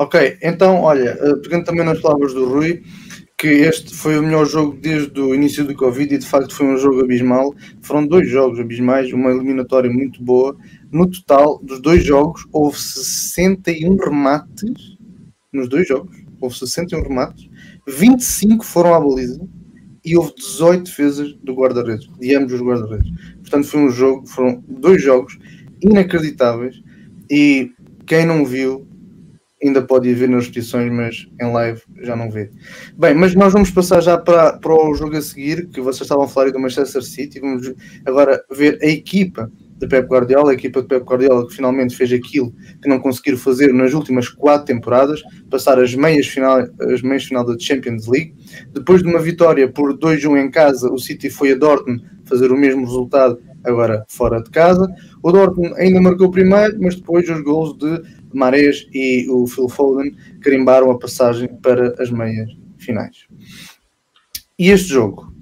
Ok, 0.00 0.38
então, 0.42 0.82
olha, 0.82 1.18
eh, 1.20 1.34
pegando 1.42 1.64
também 1.64 1.84
nas 1.84 2.00
palavras 2.00 2.32
do 2.32 2.48
Rui, 2.48 2.84
que 3.36 3.48
este 3.48 3.92
foi 3.92 4.16
o 4.16 4.22
melhor 4.22 4.46
jogo 4.46 4.78
desde 4.80 5.20
o 5.20 5.34
início 5.34 5.64
do 5.64 5.74
Covid 5.74 6.14
e 6.14 6.18
de 6.18 6.24
facto 6.24 6.54
foi 6.54 6.66
um 6.66 6.76
jogo 6.76 7.00
abismal. 7.00 7.52
Foram 7.82 8.06
dois 8.06 8.30
jogos 8.30 8.60
abismais, 8.60 9.12
uma 9.12 9.30
eliminatória 9.30 9.90
muito 9.90 10.22
boa. 10.22 10.56
No 10.92 11.10
total 11.10 11.58
dos 11.64 11.80
dois 11.80 12.04
jogos 12.04 12.46
houve 12.52 12.78
61 12.78 13.96
remates 13.96 14.96
nos 15.52 15.68
dois 15.68 15.88
jogos, 15.88 16.16
houve 16.40 16.56
61 16.56 17.02
remates, 17.02 17.48
25 17.88 18.64
foram 18.64 18.94
à 18.94 19.00
baliza 19.00 19.40
e 20.04 20.16
houve 20.16 20.32
18 20.36 20.84
defesas 20.84 21.32
do 21.42 21.54
guarda-redes, 21.54 22.08
de 22.20 22.36
ambos 22.36 22.52
os 22.52 22.60
guarda-redes. 22.60 23.10
Portanto, 23.40 23.66
foi 23.66 23.80
um 23.80 23.90
jogo, 23.90 24.28
foram 24.28 24.62
dois 24.68 25.02
jogos 25.02 25.36
inacreditáveis 25.82 26.80
e 27.28 27.72
quem 28.06 28.24
não 28.24 28.44
viu 28.44 28.87
ainda 29.62 29.82
pode 29.82 30.12
ver 30.14 30.28
nas 30.28 30.46
repetições, 30.46 30.92
mas 30.92 31.28
em 31.40 31.52
live 31.52 31.80
já 32.02 32.14
não 32.14 32.30
vê. 32.30 32.50
Bem, 32.96 33.14
mas 33.14 33.34
nós 33.34 33.52
vamos 33.52 33.70
passar 33.70 34.00
já 34.00 34.16
para, 34.16 34.54
para 34.58 34.72
o 34.72 34.94
jogo 34.94 35.16
a 35.16 35.22
seguir, 35.22 35.66
que 35.68 35.80
vocês 35.80 36.02
estavam 36.02 36.24
a 36.24 36.28
falar 36.28 36.50
do 36.50 36.58
Manchester 36.58 37.02
City. 37.02 37.40
Vamos 37.40 37.72
agora 38.06 38.42
ver 38.50 38.78
a 38.82 38.86
equipa 38.86 39.50
de 39.78 39.86
Pep 39.86 40.08
Guardiola, 40.08 40.50
a 40.50 40.54
equipa 40.54 40.82
de 40.82 40.88
Pep 40.88 41.04
Guardiola 41.04 41.46
que 41.46 41.54
finalmente 41.54 41.96
fez 41.96 42.12
aquilo 42.12 42.52
que 42.82 42.88
não 42.88 42.98
conseguiram 42.98 43.38
fazer 43.38 43.72
nas 43.72 43.94
últimas 43.94 44.28
quatro 44.28 44.66
temporadas, 44.66 45.22
passar 45.48 45.78
as 45.78 45.94
meias 45.94 46.26
final, 46.26 46.66
as 46.92 47.02
meias 47.02 47.24
final 47.24 47.44
da 47.44 47.56
Champions 47.58 48.06
League. 48.06 48.34
Depois 48.72 49.02
de 49.02 49.08
uma 49.08 49.20
vitória 49.20 49.68
por 49.68 49.96
2-1 49.96 50.44
em 50.44 50.50
casa, 50.50 50.92
o 50.92 50.98
City 50.98 51.30
foi 51.30 51.52
a 51.52 51.54
Dortmund 51.54 52.02
fazer 52.24 52.52
o 52.52 52.56
mesmo 52.56 52.84
resultado, 52.84 53.38
agora 53.64 54.04
fora 54.08 54.42
de 54.42 54.50
casa. 54.50 54.86
O 55.22 55.32
Dortmund 55.32 55.74
ainda 55.76 56.00
marcou 56.00 56.30
primeiro, 56.30 56.76
mas 56.80 56.96
depois 56.96 57.28
os 57.28 57.40
gols 57.42 57.76
de 57.78 58.02
Mares 58.32 58.86
e 58.92 59.26
o 59.28 59.46
Phil 59.46 59.68
Foden 59.68 60.14
carimbaram 60.40 60.90
a 60.90 60.98
passagem 60.98 61.48
para 61.48 61.94
as 62.02 62.10
meias 62.10 62.50
finais. 62.78 63.26
E 64.58 64.70
este 64.70 64.88
jogo? 64.88 65.32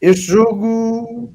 Este 0.00 0.26
jogo 0.26 1.32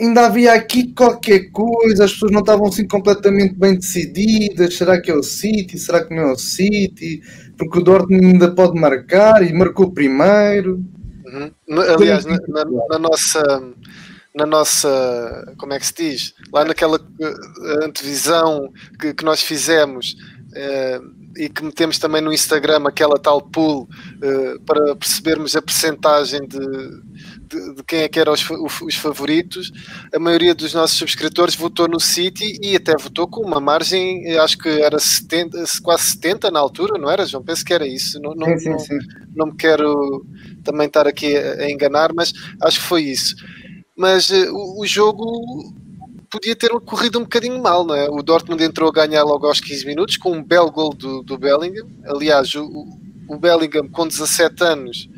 ainda 0.00 0.26
havia 0.26 0.52
aqui 0.52 0.92
qualquer 0.92 1.50
coisa, 1.50 2.04
as 2.04 2.12
pessoas 2.12 2.32
não 2.32 2.40
estavam 2.40 2.66
assim 2.66 2.86
completamente 2.86 3.54
bem 3.54 3.74
decididas. 3.74 4.76
Será 4.76 5.00
que 5.00 5.10
é 5.10 5.14
o 5.14 5.22
City? 5.22 5.78
Será 5.78 6.04
que 6.04 6.14
não 6.14 6.24
é 6.24 6.32
o 6.32 6.38
City? 6.38 7.22
Porque 7.56 7.78
o 7.78 7.82
Dortmund 7.82 8.26
ainda 8.26 8.54
pode 8.54 8.78
marcar 8.78 9.42
e 9.42 9.52
marcou 9.52 9.92
primeiro. 9.92 10.84
Uhum. 11.26 11.80
Aliás, 11.94 12.24
na, 12.24 12.38
na, 12.48 12.64
na, 12.64 12.98
nossa 12.98 13.42
na 14.34 14.46
nossa, 14.46 15.54
como 15.58 15.72
é 15.72 15.78
que 15.78 15.86
se 15.86 15.94
diz? 15.94 16.34
Lá 16.52 16.64
naquela 16.64 17.00
eh, 17.20 17.84
antevisão 17.84 18.72
que, 19.00 19.14
que 19.14 19.24
nós 19.24 19.42
fizemos 19.42 20.16
uh, 20.52 21.18
e 21.36 21.48
que 21.48 21.62
metemos 21.62 21.98
também 21.98 22.20
no 22.20 22.32
Instagram 22.32 22.82
aquela 22.86 23.18
tal 23.18 23.40
pool 23.40 23.82
uh, 23.82 24.60
para 24.60 24.94
percebermos 24.96 25.56
a 25.56 25.62
percentagem 25.62 26.40
de, 26.46 26.58
de, 26.58 27.74
de, 27.74 27.82
quem 27.84 28.00
é 28.00 28.08
que 28.08 28.20
eram 28.20 28.32
os, 28.32 28.44
os, 28.82 28.94
favoritos, 28.96 29.72
a 30.14 30.18
maioria 30.18 30.54
dos 30.54 30.74
nossos 30.74 30.98
subscritores 30.98 31.54
votou 31.54 31.88
no 31.88 32.00
City 32.00 32.58
e 32.62 32.76
até 32.76 32.96
votou 32.96 33.26
com 33.26 33.40
uma 33.40 33.60
margem, 33.60 34.36
acho 34.38 34.58
que 34.58 34.68
era 34.68 34.98
70, 34.98 35.64
quase 35.82 36.04
70 36.10 36.50
na 36.50 36.60
altura, 36.60 36.98
não 36.98 37.10
era, 37.10 37.24
João? 37.26 37.42
Penso 37.42 37.64
que 37.64 37.72
era 37.72 37.86
isso. 37.86 38.20
Não, 38.20 38.34
não, 38.34 38.46
sim, 38.58 38.58
sim, 38.58 38.78
sim. 38.78 38.98
não, 39.34 39.46
não 39.46 39.46
me 39.46 39.56
quero 39.56 40.24
também 40.64 40.86
estar 40.86 41.06
aqui 41.06 41.36
a, 41.36 41.54
a 41.54 41.70
enganar, 41.70 42.12
mas 42.14 42.32
acho 42.60 42.80
que 42.80 42.86
foi 42.86 43.02
isso 43.02 43.34
mas 43.98 44.30
uh, 44.30 44.54
o, 44.54 44.82
o, 44.82 44.86
jogo 44.86 45.74
podia 46.30 46.54
ter 46.54 46.70
corrido 46.80 47.18
um 47.18 47.22
bocadinho 47.22 47.60
mal, 47.60 47.84
não 47.84 47.96
é? 47.96 48.08
O 48.08 48.22
Dortmund 48.22 48.62
entrou 48.62 48.88
a 48.88 48.92
ganhar 48.92 49.24
logo 49.24 49.46
aos 49.46 49.60
15 49.60 49.84
minutos 49.84 50.16
com 50.16 50.32
um 50.32 50.42
belo 50.42 50.70
gol 50.70 50.90
do, 50.94 51.22
do 51.24 51.36
Bellingham. 51.36 51.88
Aliás, 52.06 52.54
o, 52.54 52.86
o 53.28 53.36
Bellingham 53.36 53.88
com 53.88 54.06
17 54.06 54.62
anos 54.62 55.08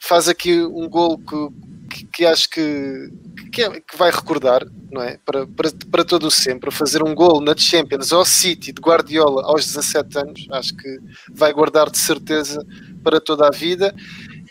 faz 0.00 0.28
aqui 0.28 0.62
um 0.62 0.88
gol 0.88 1.18
que, 1.18 1.48
que, 1.90 2.06
que 2.06 2.26
acho 2.26 2.48
que, 2.48 3.10
que, 3.52 3.62
é, 3.62 3.80
que, 3.80 3.96
vai 3.98 4.10
recordar, 4.10 4.64
não 4.90 5.02
é? 5.02 5.18
Para, 5.24 5.46
para, 5.46 5.70
para 5.90 6.04
todo 6.04 6.28
o 6.28 6.30
sempre, 6.30 6.70
fazer 6.70 7.02
um 7.02 7.14
gol 7.14 7.40
na 7.42 7.54
Champions 7.54 8.12
ao 8.12 8.24
City 8.24 8.72
de 8.72 8.80
Guardiola 8.80 9.42
aos 9.44 9.66
17 9.66 10.18
anos, 10.18 10.46
acho 10.52 10.74
que 10.74 10.98
vai 11.34 11.52
guardar 11.52 11.90
de 11.90 11.98
certeza 11.98 12.64
para 13.02 13.20
toda 13.20 13.46
a 13.46 13.50
vida. 13.50 13.94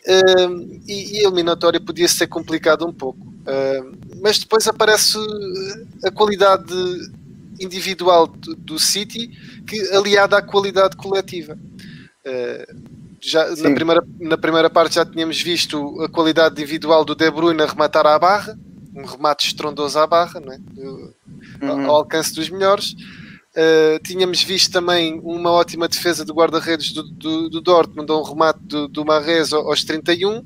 Uh, 0.08 0.80
e, 0.88 1.18
e 1.18 1.20
a 1.20 1.28
eliminatória 1.28 1.80
podia 1.80 2.08
ser 2.08 2.28
complicado 2.28 2.86
um 2.88 2.94
pouco. 2.94 3.20
Uh, 3.26 3.98
mas 4.22 4.40
depois 4.40 4.68
aparece 4.68 5.18
a 6.04 6.12
qualidade 6.12 6.74
individual 7.60 8.28
do, 8.28 8.56
do, 8.56 8.80
City 8.80 9.30
que 9.66 9.80
aliada 9.92 10.38
à 10.38 10.42
qualidade 10.42 10.96
coletiva. 10.96 11.58
Uh, 12.26 12.96
já 13.20 13.50
na 13.56 13.74
primeira, 13.74 14.04
na 14.20 14.38
primeira 14.38 14.70
parte 14.70 14.96
já 14.96 15.06
tínhamos 15.06 15.42
visto 15.42 16.02
a 16.02 16.10
qualidade 16.10 16.54
individual 16.54 17.04
do 17.04 17.16
De 17.16 17.30
Bruyne 17.32 17.62
a 17.62 17.66
rematar 17.66 18.06
à 18.06 18.20
barra, 18.20 18.58
um 18.94 19.04
remate 19.04 19.48
estrondoso 19.48 19.98
à 19.98 20.06
barra, 20.06 20.40
não 20.40 20.54
é? 20.54 20.60
uhum. 21.62 21.90
ao 21.90 21.96
alcance 21.98 22.34
dos 22.34 22.50
melhores. 22.50 22.96
Uh, 23.56 24.00
tínhamos 24.04 24.44
visto 24.44 24.72
também 24.72 25.20
uma 25.24 25.50
ótima 25.50 25.88
defesa 25.88 26.26
do 26.26 26.34
guarda-redes 26.34 26.92
do, 26.92 27.04
do, 27.04 27.50
do, 27.50 27.62
Dortmund, 27.62 28.12
um 28.12 28.22
remate 28.22 28.60
do, 28.60 28.88
do 28.90 29.06
Marrez 29.06 29.54
aos 29.54 29.84
31. 29.84 30.40
Uh, 30.40 30.44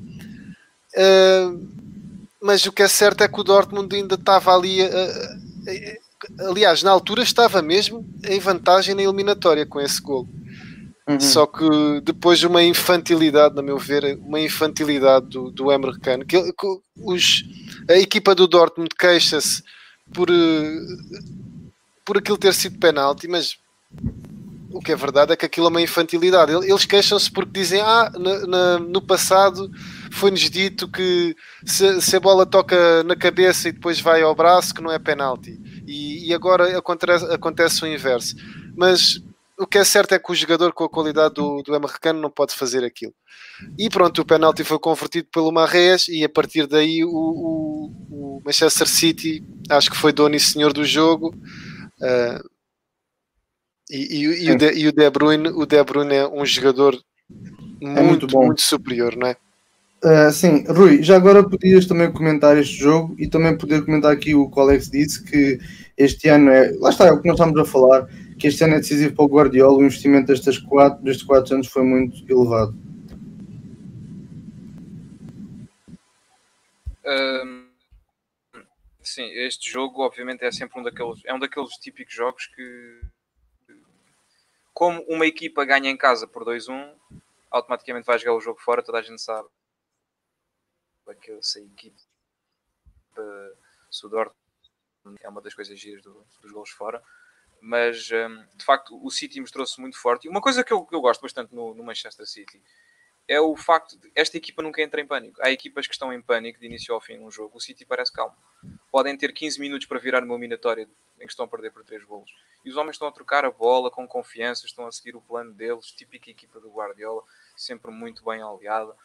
mas 2.42 2.66
o 2.66 2.72
que 2.72 2.84
é 2.84 2.88
certo 2.88 3.24
é 3.24 3.28
que 3.28 3.40
o 3.40 3.44
Dortmund 3.44 3.96
ainda 3.96 4.16
estava 4.16 4.56
ali. 4.56 4.80
aliás, 6.40 6.84
na 6.84 6.92
altura 6.92 7.24
estava 7.24 7.62
mesmo 7.62 8.08
em 8.24 8.40
vantagem 8.40 8.94
na 8.94 9.02
eliminatória 9.02 9.66
com 9.66 9.82
esse 9.82 10.00
gol. 10.00 10.28
Uhum. 11.10 11.20
Só 11.20 11.48
que 11.48 11.66
depois 12.04 12.38
de 12.38 12.46
uma 12.46 12.62
infantilidade, 12.62 13.56
na 13.56 13.64
meu 13.64 13.80
ver, 13.80 14.20
uma 14.24 14.40
infantilidade 14.40 15.26
do, 15.26 15.50
do 15.50 15.72
Emre 15.72 16.00
Can, 16.00 16.20
que, 16.20 16.54
que 16.54 16.68
os, 16.96 17.44
a 17.90 17.98
equipa 17.98 18.36
do 18.36 18.48
Dortmund 18.48 18.90
queixa-se 18.96 19.64
por, 20.14 20.30
por 22.10 22.18
aquilo 22.18 22.40
ter 22.40 22.56
sido 22.56 22.80
penalti, 22.80 23.28
mas 23.28 23.56
o 24.72 24.80
que 24.80 24.92
é 24.92 24.96
verdade 24.96 25.32
é 25.32 25.36
que 25.36 25.46
aquilo 25.46 25.68
é 25.68 25.70
uma 25.70 25.80
infantilidade. 25.80 26.52
Eles 26.52 26.84
queixam-se 26.84 27.30
porque 27.32 27.60
dizem: 27.60 27.82
Ah, 27.82 28.12
no 28.80 29.00
passado 29.00 29.70
foi-nos 30.12 30.50
dito 30.50 30.90
que 30.90 31.36
se, 31.64 32.02
se, 32.02 32.16
a 32.16 32.20
bola 32.20 32.48
toca 32.48 33.04
na 33.04 33.16
cabeça 33.16 33.70
e 33.70 33.74
depois 33.74 34.02
vai 34.02 34.24
ao 34.24 34.34
braço, 34.34 34.74
que 34.74 34.82
não 34.82 34.92
é 34.92 34.98
penalti. 34.98 35.56
E, 35.86 36.28
e 36.28 36.34
agora 36.34 36.76
acontece, 36.76 37.26
acontece 37.26 37.84
o 37.84 37.88
inverso. 37.88 38.36
Mas 38.76 39.22
o 39.56 39.68
que 39.68 39.78
é 39.78 39.84
certo 39.84 40.16
é 40.16 40.18
que 40.18 40.32
o 40.32 40.36
jogador 40.36 40.74
com 40.74 40.86
a 40.86 40.90
qualidade 40.90 41.36
do, 41.36 41.62
do 41.62 41.76
americano 41.76 42.20
não 42.20 42.32
pode 42.32 42.56
fazer 42.56 42.84
aquilo. 42.84 43.14
E 43.78 43.88
pronto, 43.88 44.20
o 44.20 44.26
penalti 44.26 44.64
foi 44.64 44.80
convertido 44.80 45.28
pelo 45.32 45.52
Marrez 45.52 46.08
e 46.08 46.24
a 46.24 46.30
partir 46.30 46.66
daí 46.66 47.04
o, 47.06 47.10
o, 47.10 47.92
o 48.10 48.42
Manchester 48.44 48.88
City 48.88 49.44
acho 49.70 49.92
que 49.92 49.98
foi 49.98 50.12
dono 50.12 50.36
e 50.36 50.40
senhor 50.40 50.74
do 50.74 50.84
jogo. 50.84 51.36
Uh, 52.02 52.50
e, 53.90 53.98
e, 53.98 54.46
e, 54.46 54.52
o 54.52 54.58
de, 54.58 54.72
e, 54.74 54.88
o 54.88 54.92
de, 54.92 55.10
Bruyne, 55.10 55.50
o 55.50 55.66
De 55.66 55.84
Bruyne 55.84 56.14
é 56.14 56.28
um 56.28 56.46
jogador 56.46 56.98
muito, 57.82 58.00
é 58.00 58.04
muito, 58.04 58.38
muito, 58.38 58.62
superior, 58.62 59.16
não 59.16 59.28
é? 59.28 59.36
Uh, 60.04 60.32
sim, 60.32 60.64
Rui, 60.68 61.04
já 61.04 61.18
agora 61.18 61.44
podias 61.44 61.86
também 61.86 62.12
comentar 62.12 62.58
este 62.58 62.76
jogo 62.76 63.16
e 63.18 63.28
também 63.28 63.58
poder 63.58 63.84
comentar 63.84 64.12
aqui 64.12 64.34
o 64.34 64.50
que 64.50 64.58
o 64.58 64.62
Alex 64.62 64.90
disse 64.90 65.24
que 65.24 65.60
este 65.98 66.30
ano 66.30 66.52
é, 66.52 66.72
lá 66.80 66.90
está, 66.90 67.08
é 67.08 67.12
o 67.12 67.20
que 67.20 67.28
nós 67.28 67.38
estamos 67.38 67.60
a 67.60 67.66
falar, 67.66 68.08
que 68.38 68.48
este 68.48 68.64
ano 68.64 68.76
é 68.76 68.78
decisivo 68.78 69.14
para 69.14 69.26
o 69.26 69.28
Guardiola, 69.28 69.78
o 69.78 69.84
investimento 69.84 70.28
destes 70.28 70.58
quatro, 70.60 71.04
destes 71.04 71.26
quatro 71.26 71.56
anos 71.56 71.68
foi 71.68 71.84
muito 71.84 72.24
elevado. 72.32 72.74
Um, 77.06 77.59
sim, 79.14 79.30
este 79.32 79.70
jogo 79.70 80.02
obviamente 80.02 80.44
é 80.44 80.52
sempre 80.52 80.80
um 80.80 80.84
daqueles, 80.84 81.24
é 81.26 81.34
um 81.34 81.40
daqueles 81.40 81.74
típicos 81.78 82.14
jogos 82.14 82.48
que 82.48 83.02
como 84.74 85.02
uma 85.10 85.26
equipa 85.26 85.66
ganha 85.66 85.90
em 85.90 85.98
casa 85.98 86.26
por 86.26 86.46
2-1, 86.46 86.96
automaticamente 87.52 88.06
vai 88.06 88.18
jogar 88.18 88.36
o 88.36 88.42
jogo 88.42 88.60
fora, 88.60 88.84
toda 88.84 89.00
a 89.00 89.02
gente 89.02 89.22
sabe 89.22 89.50
que 91.16 91.32
essa 91.32 91.60
equipa 91.60 92.02
Sudor 93.90 94.34
é 95.22 95.30
uma 95.30 95.42
das 95.42 95.54
coisas 95.54 95.80
giras 95.80 96.02
do, 96.04 96.26
dos 96.42 96.52
gols 96.52 96.70
fora. 96.70 97.04
Mas 97.62 98.10
um, 98.12 98.46
de 98.56 98.64
facto 98.64 98.98
o 99.04 99.10
City 99.12 99.42
mostrou-se 99.42 99.80
muito 99.82 99.98
forte. 99.98 100.26
E 100.26 100.30
uma 100.30 100.42
coisa 100.42 100.64
que 100.64 100.72
eu, 100.72 100.86
que 100.86 100.96
eu 100.96 101.02
gosto 101.02 101.22
bastante 101.22 101.54
no, 101.54 101.74
no, 101.74 101.84
Manchester 101.84 102.26
City 102.26 102.62
é 103.30 103.40
o 103.40 103.56
facto 103.56 103.96
de 103.96 104.12
esta 104.16 104.38
equipa 104.38 104.64
nunca 104.64 104.82
entra 104.82 105.00
em 105.00 105.06
pânico. 105.06 105.40
Há 105.40 105.52
equipas 105.52 105.86
que 105.86 105.94
estão 105.94 106.12
em 106.12 106.20
pânico 106.20 106.60
de 106.60 106.66
início 106.66 106.96
ao 106.96 107.00
fim 107.00 107.16
num 107.16 107.30
jogo. 107.30 107.58
O 107.58 107.62
City 107.62 107.86
parece 107.86 108.12
calmo. 108.12 108.36
Podem 108.92 109.16
ter 109.16 109.32
15 109.32 109.60
minutos 109.60 109.86
para 109.86 110.00
virar 110.00 110.24
uma 110.24 110.34
eliminatória 110.34 110.90
em 111.20 111.26
que 111.26 111.32
estão 111.32 111.46
a 111.46 111.48
perder 111.48 111.72
por 111.72 111.84
3 111.84 112.04
golos. 112.06 112.34
E 112.66 112.72
os 112.72 112.76
homens 112.76 112.96
estão 112.96 113.08
a 113.08 113.12
trocar 113.12 113.46
a 113.46 113.52
bola 113.52 113.92
com 113.92 114.08
confiança, 114.08 114.66
estão 114.66 114.88
a 114.88 114.92
seguir 114.92 115.16
o 115.16 115.22
plano 115.22 115.54
deles, 115.54 115.92
típica 115.92 116.32
equipa 116.32 116.60
do 116.60 116.72
Guardiola, 116.72 117.22
sempre 117.56 117.92
muito 117.92 118.26
bem 118.26 118.42
aliada. 118.42 118.96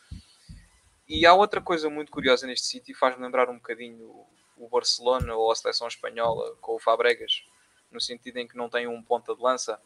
E 1.07 1.27
há 1.27 1.35
outra 1.35 1.61
coisa 1.61 1.91
muito 1.91 2.11
curiosa 2.11 2.47
neste 2.47 2.67
sítio, 2.67 2.97
faz-me 2.97 3.23
lembrar 3.23 3.51
um 3.51 3.57
bocadinho 3.57 4.27
o 4.57 4.69
Barcelona 4.69 5.35
ou 5.35 5.53
a 5.53 5.55
seleção 5.55 5.87
espanhola 5.87 6.57
com 6.63 6.77
o 6.77 6.79
Fabregas, 6.79 7.45
no 7.91 8.01
sentido 8.01 8.39
em 8.39 8.49
que 8.49 8.57
não 8.57 8.71
tem 8.71 8.87
um 8.87 9.03
ponta 9.03 9.35
de 9.35 9.43
lança. 9.43 9.79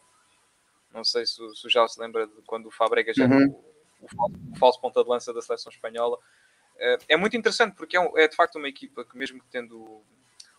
Não 0.93 1.03
sei 1.03 1.27
se, 1.27 1.37
se 1.57 1.69
já 1.69 1.89
se 1.89 2.01
lembra 2.01 2.27
de 2.27 2.41
quando 2.43 2.67
o 2.67 2.71
Fabregas 2.71 3.17
uhum. 3.17 3.25
era 3.25 3.49
o, 3.49 3.68
o, 4.01 4.09
falso, 4.09 4.35
falso 4.59 4.81
ponta 4.81 5.03
de 5.03 5.09
lança 5.09 5.33
da 5.33 5.43
seleção 5.43 5.73
espanhola. 5.73 6.17
Uh, 6.17 7.05
é 7.09 7.17
muito 7.17 7.37
interessante 7.37 7.75
porque 7.75 7.97
é, 7.97 8.01
um, 8.01 8.17
é, 8.17 8.29
de 8.29 8.37
facto 8.37 8.57
uma 8.57 8.69
equipa 8.69 9.05
que, 9.05 9.17
mesmo 9.17 9.43
tendo 9.51 10.03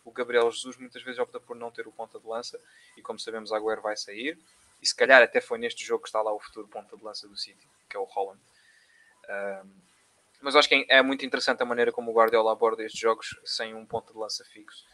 o, 0.03 0.11
Gabriel 0.11 0.51
Jesus, 0.51 0.77
muitas 0.77 1.01
vezes 1.03 1.19
opta 1.19 1.39
por 1.39 1.55
não 1.55 1.71
ter 1.71 1.87
o 1.87 1.91
ponta 1.91 2.19
de 2.19 2.27
lança. 2.27 2.59
E 2.97 3.01
como 3.01 3.19
sabemos, 3.19 3.51
Agüero 3.51 3.81
vai 3.81 3.95
sair. 3.95 4.37
E 4.81 4.87
se 4.87 4.95
calhar 4.95 5.21
até 5.21 5.41
foi 5.41 5.57
neste 5.57 5.85
jogo 5.85 6.03
que 6.03 6.09
está 6.09 6.21
lá 6.21 6.33
o 6.33 6.39
futuro 6.39 6.67
ponta 6.67 6.95
de 6.95 7.03
lança 7.03 7.27
do 7.27 7.37
City, 7.37 7.67
que 7.89 7.95
é 7.95 7.99
o 7.99 8.05
Holland. 8.05 8.39
Uh, 9.25 9.69
mas 10.41 10.55
acho 10.55 10.69
que 10.69 10.85
é 10.87 11.01
muito 11.01 11.25
interessante 11.25 11.61
a 11.61 11.65
maneira 11.65 11.91
como 11.91 12.11
o 12.11 12.13
Guardiola 12.13 12.51
aborda 12.51 12.83
estes 12.83 12.99
jogos 12.99 13.37
sem 13.43 13.73
um 13.73 13.85
ponto 13.85 14.13
de 14.13 14.19
lança 14.19 14.43
fixo. 14.45 14.85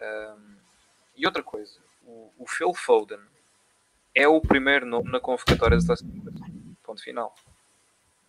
Um, 0.00 0.56
e 1.16 1.26
outra 1.26 1.42
coisa, 1.42 1.80
o, 2.04 2.32
o, 2.38 2.46
Phil 2.46 2.72
Foden 2.72 3.20
é 4.14 4.28
o 4.28 4.40
primeiro 4.40 4.86
nome 4.86 5.10
na 5.10 5.18
convocatória 5.18 5.76
da 5.76 5.82
seleção. 5.82 6.08
Ponto 6.84 7.02
final. 7.02 7.34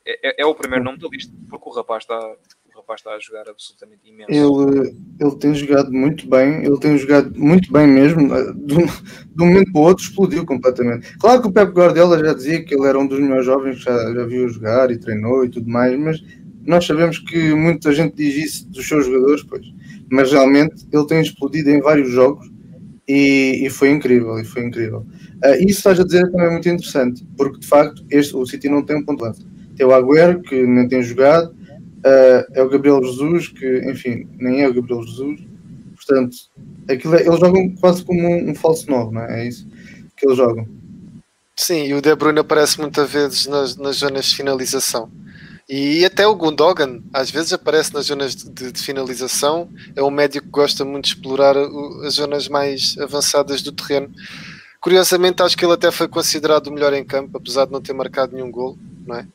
É, 0.06 0.30
é, 0.30 0.41
é, 0.41 0.45
o 0.45 0.56
primeiro 0.56 0.84
nome 0.84 0.97
da 0.97 1.08
lista, 1.08 1.34
porque 1.50 1.70
o 1.70 1.74
rapaz 1.74 2.04
está, 2.04 2.18
o 2.18 2.78
rapaz 2.78 3.02
está 3.02 3.12
a 3.12 3.20
jogar 3.20 3.50
absolutamente 3.50 4.02
imenso. 4.10 4.32
Ele, 4.32 4.95
ele 5.20 5.36
tem 5.38 5.54
jogado 5.54 5.91
muito 5.91 6.28
bem, 6.28 6.66
ele 6.66 6.80
tem 6.80 6.97
jogado 6.97 7.38
muito 7.38 7.72
bem 7.72 7.88
mesmo. 7.88 8.28
De 8.56 8.76
um, 8.76 8.86
de 8.86 9.43
um 9.43 9.45
momento 9.45 9.72
para 9.72 9.82
o 9.82 9.86
outro 9.86 10.04
explodiu 10.04 10.45
completamente. 10.45 11.18
Claro 11.18 11.41
que 11.41 11.47
o 11.47 11.52
Pep 11.52 11.72
Guardiola 11.72 12.20
já 12.20 12.34
dizia 12.34 12.64
que 12.64 12.74
ele 12.74 12.88
era 12.88 12.97
um 12.97 13.08
dos 13.08 13.20
melhores 13.20 13.45
jovens 13.45 13.80
já, 13.80 14.14
já 14.14 14.26
viu 14.26 14.47
jogar 14.50 14.89
e 14.91 14.97
treinou 14.97 15.45
e 15.45 15.50
tudo 15.50 15.70
mais, 15.70 15.97
mas 16.00 16.24
nós 16.66 16.86
sabemos 16.86 17.20
que 17.20 17.54
muita 17.54 17.91
gente 17.93 18.16
diz 18.16 18.36
isso 18.36 18.70
dos 18.70 18.88
seus 18.88 19.06
jogadores, 19.06 19.43
pois, 19.43 19.66
mas 20.12 20.32
realmente 20.32 20.88
ele 20.91 21.08
tem 21.08 21.22
explodido 21.22 21.70
em 21.70 21.82
vários 21.82 22.10
jogos 22.10 22.50
e, 23.08 23.66
e 23.66 23.70
foi 23.72 23.89
incrível, 23.89 24.39
e 24.39 24.45
foi 24.45 24.66
incrível. 24.66 25.00
Uh, 25.43 25.56
isso 25.62 25.80
estás 25.80 26.00
a 26.00 26.04
dizer 26.04 26.30
também 26.30 26.45
é 26.45 26.52
muito 26.52 26.70
interessante, 26.70 27.26
porque 27.36 27.60
de 27.60 27.68
facto 27.68 28.06
este, 28.12 28.36
o 28.36 28.45
City 28.45 28.70
não 28.70 28.84
tem 28.84 28.97
um 28.97 29.04
ponto 29.04 29.18
de 29.18 29.24
lança. 29.24 29.49
Tem 29.80 29.88
o 29.88 29.94
Agüero, 29.94 30.42
que 30.42 30.68
nem 30.68 30.90
tem 30.90 31.02
jogado, 31.02 31.52
uh, 31.52 32.46
é 32.54 32.62
o 32.62 32.68
Gabriel 32.68 33.02
Jesus, 33.02 33.48
que 33.48 33.90
enfim, 33.90 34.28
nem 34.38 34.62
é 34.62 34.68
o 34.68 34.74
Gabriel 34.74 35.02
Jesus, 35.04 35.40
portanto, 35.96 36.36
aquilo 36.90 37.16
é, 37.16 37.26
eles 37.26 37.40
jogam 37.40 37.74
quase 37.80 38.04
como 38.04 38.20
um, 38.20 38.50
um 38.50 38.56
falso 38.56 38.92
novo, 38.92 39.14
não 39.14 39.22
é? 39.22 39.42
É 39.42 39.48
isso 39.48 39.66
que 40.18 40.28
eles 40.28 40.36
jogam. 40.36 40.68
Sim, 41.56 41.86
e 41.86 41.94
o 41.94 42.02
De 42.02 42.14
Bruyne 42.14 42.40
aparece 42.40 42.78
muitas 42.82 43.10
vezes 43.10 43.48
nas, 43.48 43.78
nas 43.78 43.96
zonas 43.96 44.26
de 44.26 44.36
finalização. 44.36 45.10
E 45.70 46.04
até 46.04 46.28
o 46.28 46.36
Gundogan 46.36 47.00
às 47.14 47.32
vezes 47.32 47.54
aparece 47.54 47.94
nas 47.94 48.08
zonas 48.08 48.36
de, 48.36 48.74
de, 48.74 48.82
finalização. 48.82 49.70
É 49.96 50.04
um 50.04 50.12
médico 50.12 50.48
que 50.48 50.52
gosta 50.52 50.84
muito 50.84 51.06
de 51.06 51.12
explorar 51.12 51.56
as 52.06 52.16
zonas 52.16 52.50
mais 52.50 52.98
avançadas 53.00 53.62
do 53.62 53.72
terreno. 53.72 54.12
Curiosamente, 54.82 55.42
acho 55.42 55.56
que 55.58 55.64
ele 55.64 55.74
até 55.74 55.90
foi 55.90 56.10
considerado 56.10 56.68
o 56.68 56.74
melhor 56.74 56.92
em 56.92 57.06
campo, 57.06 57.38
apesar 57.38 57.66
de 57.66 57.72
não 57.72 57.80
ter 57.80 57.94
marcado 57.94 58.36
nenhum 58.36 58.52
gol, 58.52 58.78
não 59.08 59.16
é? 59.16 59.28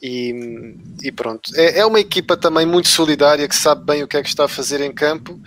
E, 0.00 0.76
e 1.02 1.10
pronto. 1.10 1.50
É, 1.56 1.80
é, 1.80 1.86
uma 1.86 2.00
equipa 2.00 2.36
também 2.36 2.64
muito 2.64 2.88
solidária 2.88 3.48
que 3.48 3.56
sabe 3.56 3.84
bem 3.84 4.02
o 4.02 4.08
que 4.08 4.16
é 4.16 4.22
que 4.22 4.28
está 4.28 4.44
a 4.44 4.48
fazer 4.48 4.80
em 4.80 4.92
campo. 4.92 5.40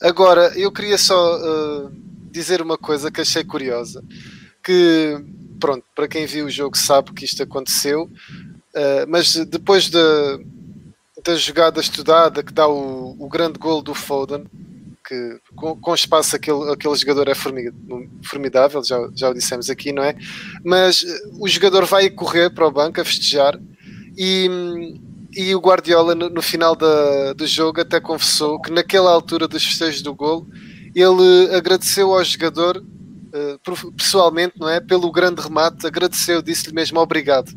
Agora, 0.00 0.52
eu 0.56 0.70
queria 0.70 0.96
só 0.96 1.36
uh, 1.36 1.92
dizer 2.30 2.62
uma 2.62 2.78
coisa 2.78 3.10
que 3.10 3.20
achei 3.20 3.44
curiosa. 3.44 4.02
Que, 4.62 5.18
pronto, 5.58 5.84
para 5.94 6.08
quem 6.08 6.26
viu 6.26 6.46
o 6.46 6.50
jogo 6.50 6.76
sabe 6.76 7.12
que 7.12 7.24
isto 7.24 7.42
aconteceu. 7.42 8.04
Uh, 8.04 9.04
mas 9.08 9.34
depois 9.34 9.90
da, 9.90 10.38
da 11.24 11.34
jogada 11.34 11.80
estudada 11.80 12.42
que 12.42 12.52
dá 12.52 12.68
o, 12.68 13.16
o 13.18 13.28
grande 13.28 13.58
gol 13.58 13.82
do 13.82 13.94
Foden, 13.94 14.44
que 15.06 15.40
com, 15.54 15.76
com 15.76 15.94
espaço 15.94 16.36
aquele, 16.36 16.70
aquele 16.70 16.94
jogador 16.96 17.28
é 17.28 17.34
formidável, 17.34 18.82
já, 18.84 19.08
já 19.14 19.30
o 19.30 19.34
dissemos 19.34 19.70
aqui, 19.70 19.92
não 19.92 20.02
é? 20.02 20.14
Mas 20.64 21.04
eh, 21.04 21.30
o 21.38 21.48
jogador 21.48 21.84
vai 21.86 22.10
correr 22.10 22.50
para 22.50 22.66
o 22.66 22.70
banco 22.70 23.00
a 23.00 23.04
festejar 23.04 23.58
e, 24.16 24.98
e 25.32 25.54
o 25.54 25.60
Guardiola 25.60 26.14
no, 26.14 26.28
no 26.28 26.42
final 26.42 26.76
da, 26.76 27.32
do 27.32 27.46
jogo 27.46 27.80
até 27.80 28.00
confessou 28.00 28.60
que 28.60 28.70
naquela 28.70 29.10
altura 29.10 29.48
dos 29.48 29.64
festejos 29.64 30.02
do 30.02 30.14
gol 30.14 30.46
ele 30.94 31.54
agradeceu 31.54 32.12
ao 32.12 32.24
jogador 32.24 32.76
uh, 32.78 33.92
pessoalmente, 33.92 34.54
não 34.58 34.68
é? 34.68 34.80
Pelo 34.80 35.10
grande 35.12 35.40
remate, 35.40 35.86
agradeceu, 35.86 36.42
disse-lhe 36.42 36.74
mesmo 36.74 36.98
obrigado, 37.00 37.52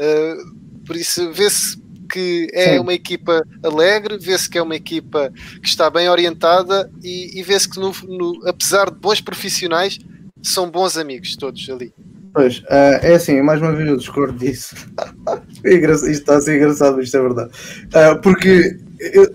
Uh, 0.00 0.84
por 0.86 0.96
isso, 0.96 1.32
vê-se 1.32 1.76
que 2.08 2.48
é 2.52 2.74
Sim. 2.74 2.78
uma 2.80 2.94
equipa 2.94 3.42
alegre, 3.62 4.18
vê-se 4.18 4.48
que 4.48 4.58
é 4.58 4.62
uma 4.62 4.76
equipa 4.76 5.32
que 5.62 5.68
está 5.68 5.90
bem 5.90 6.08
orientada 6.08 6.90
e, 7.02 7.38
e 7.38 7.42
vê-se 7.42 7.68
que, 7.68 7.78
no, 7.78 7.92
no, 8.06 8.48
apesar 8.48 8.90
de 8.90 8.98
bons 8.98 9.20
profissionais, 9.20 9.98
são 10.42 10.70
bons 10.70 10.96
amigos 10.96 11.36
todos 11.36 11.68
ali. 11.68 11.92
Pois, 12.32 12.58
uh, 12.60 13.00
é 13.02 13.14
assim, 13.14 13.42
mais 13.42 13.60
uma 13.60 13.72
vez 13.72 13.88
eu 13.88 13.96
discordo 13.96 14.38
disso. 14.38 14.74
É 15.64 15.74
isto 15.74 16.06
está 16.06 16.36
a 16.36 16.40
ser 16.40 16.56
engraçado, 16.56 17.02
isto 17.02 17.16
é 17.16 17.20
verdade. 17.20 17.50
Uh, 17.86 18.20
porque 18.22 18.78
eu, 19.00 19.28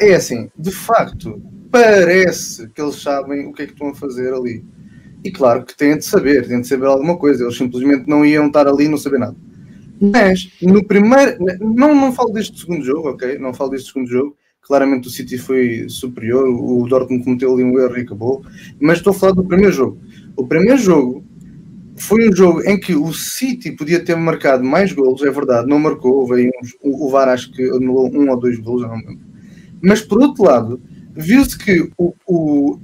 é 0.00 0.14
assim, 0.14 0.50
de 0.58 0.72
facto, 0.72 1.40
parece 1.70 2.68
que 2.68 2.82
eles 2.82 2.96
sabem 2.96 3.46
o 3.46 3.52
que 3.52 3.62
é 3.62 3.66
que 3.66 3.72
estão 3.72 3.90
a 3.90 3.94
fazer 3.94 4.34
ali. 4.34 4.64
E 5.24 5.30
claro 5.30 5.64
que 5.64 5.76
têm 5.76 5.96
de 5.96 6.04
saber, 6.04 6.46
têm 6.46 6.60
de 6.60 6.66
saber 6.66 6.86
alguma 6.86 7.16
coisa. 7.16 7.44
Eles 7.44 7.56
simplesmente 7.56 8.08
não 8.08 8.24
iam 8.24 8.48
estar 8.48 8.66
ali 8.66 8.84
e 8.86 8.88
não 8.88 8.98
saber 8.98 9.18
nada. 9.18 9.36
Mas 10.00 10.50
no 10.62 10.84
primeiro. 10.84 11.36
Não, 11.60 11.94
não 11.94 12.12
falo 12.12 12.32
deste 12.32 12.58
segundo 12.58 12.84
jogo, 12.84 13.10
ok? 13.10 13.38
Não 13.38 13.52
falo 13.52 13.70
deste 13.70 13.92
segundo 13.92 14.08
jogo. 14.08 14.36
Claramente 14.60 15.08
o 15.08 15.10
City 15.10 15.38
foi 15.38 15.88
superior, 15.88 16.46
o 16.46 16.86
Dortmund 16.86 17.24
cometeu 17.24 17.54
ali 17.54 17.64
um 17.64 17.78
erro 17.78 17.96
e 17.96 18.02
acabou. 18.02 18.44
Mas 18.80 18.98
estou 18.98 19.12
a 19.12 19.14
falar 19.14 19.32
do 19.32 19.44
primeiro 19.44 19.72
jogo. 19.72 19.98
O 20.36 20.46
primeiro 20.46 20.78
jogo 20.78 21.24
foi 21.96 22.28
um 22.28 22.36
jogo 22.36 22.62
em 22.62 22.78
que 22.78 22.94
o 22.94 23.12
City 23.12 23.72
podia 23.72 24.04
ter 24.04 24.16
marcado 24.16 24.62
mais 24.62 24.92
golos, 24.92 25.22
é 25.22 25.30
verdade, 25.30 25.68
não 25.68 25.78
marcou. 25.78 26.26
Veio 26.26 26.50
uns, 26.62 26.76
o, 26.82 27.06
o 27.06 27.10
VAR 27.10 27.28
acho 27.28 27.50
que 27.52 27.62
anulou 27.62 28.10
um 28.14 28.30
ou 28.30 28.38
dois 28.38 28.58
golos, 28.58 28.82
não 28.82 28.94
lembro. 28.94 29.26
Mas 29.80 30.02
por 30.02 30.20
outro 30.20 30.44
lado, 30.44 30.80
viu-se 31.14 31.56
que 31.58 31.90
o, 31.96 32.12
o, 32.26 32.78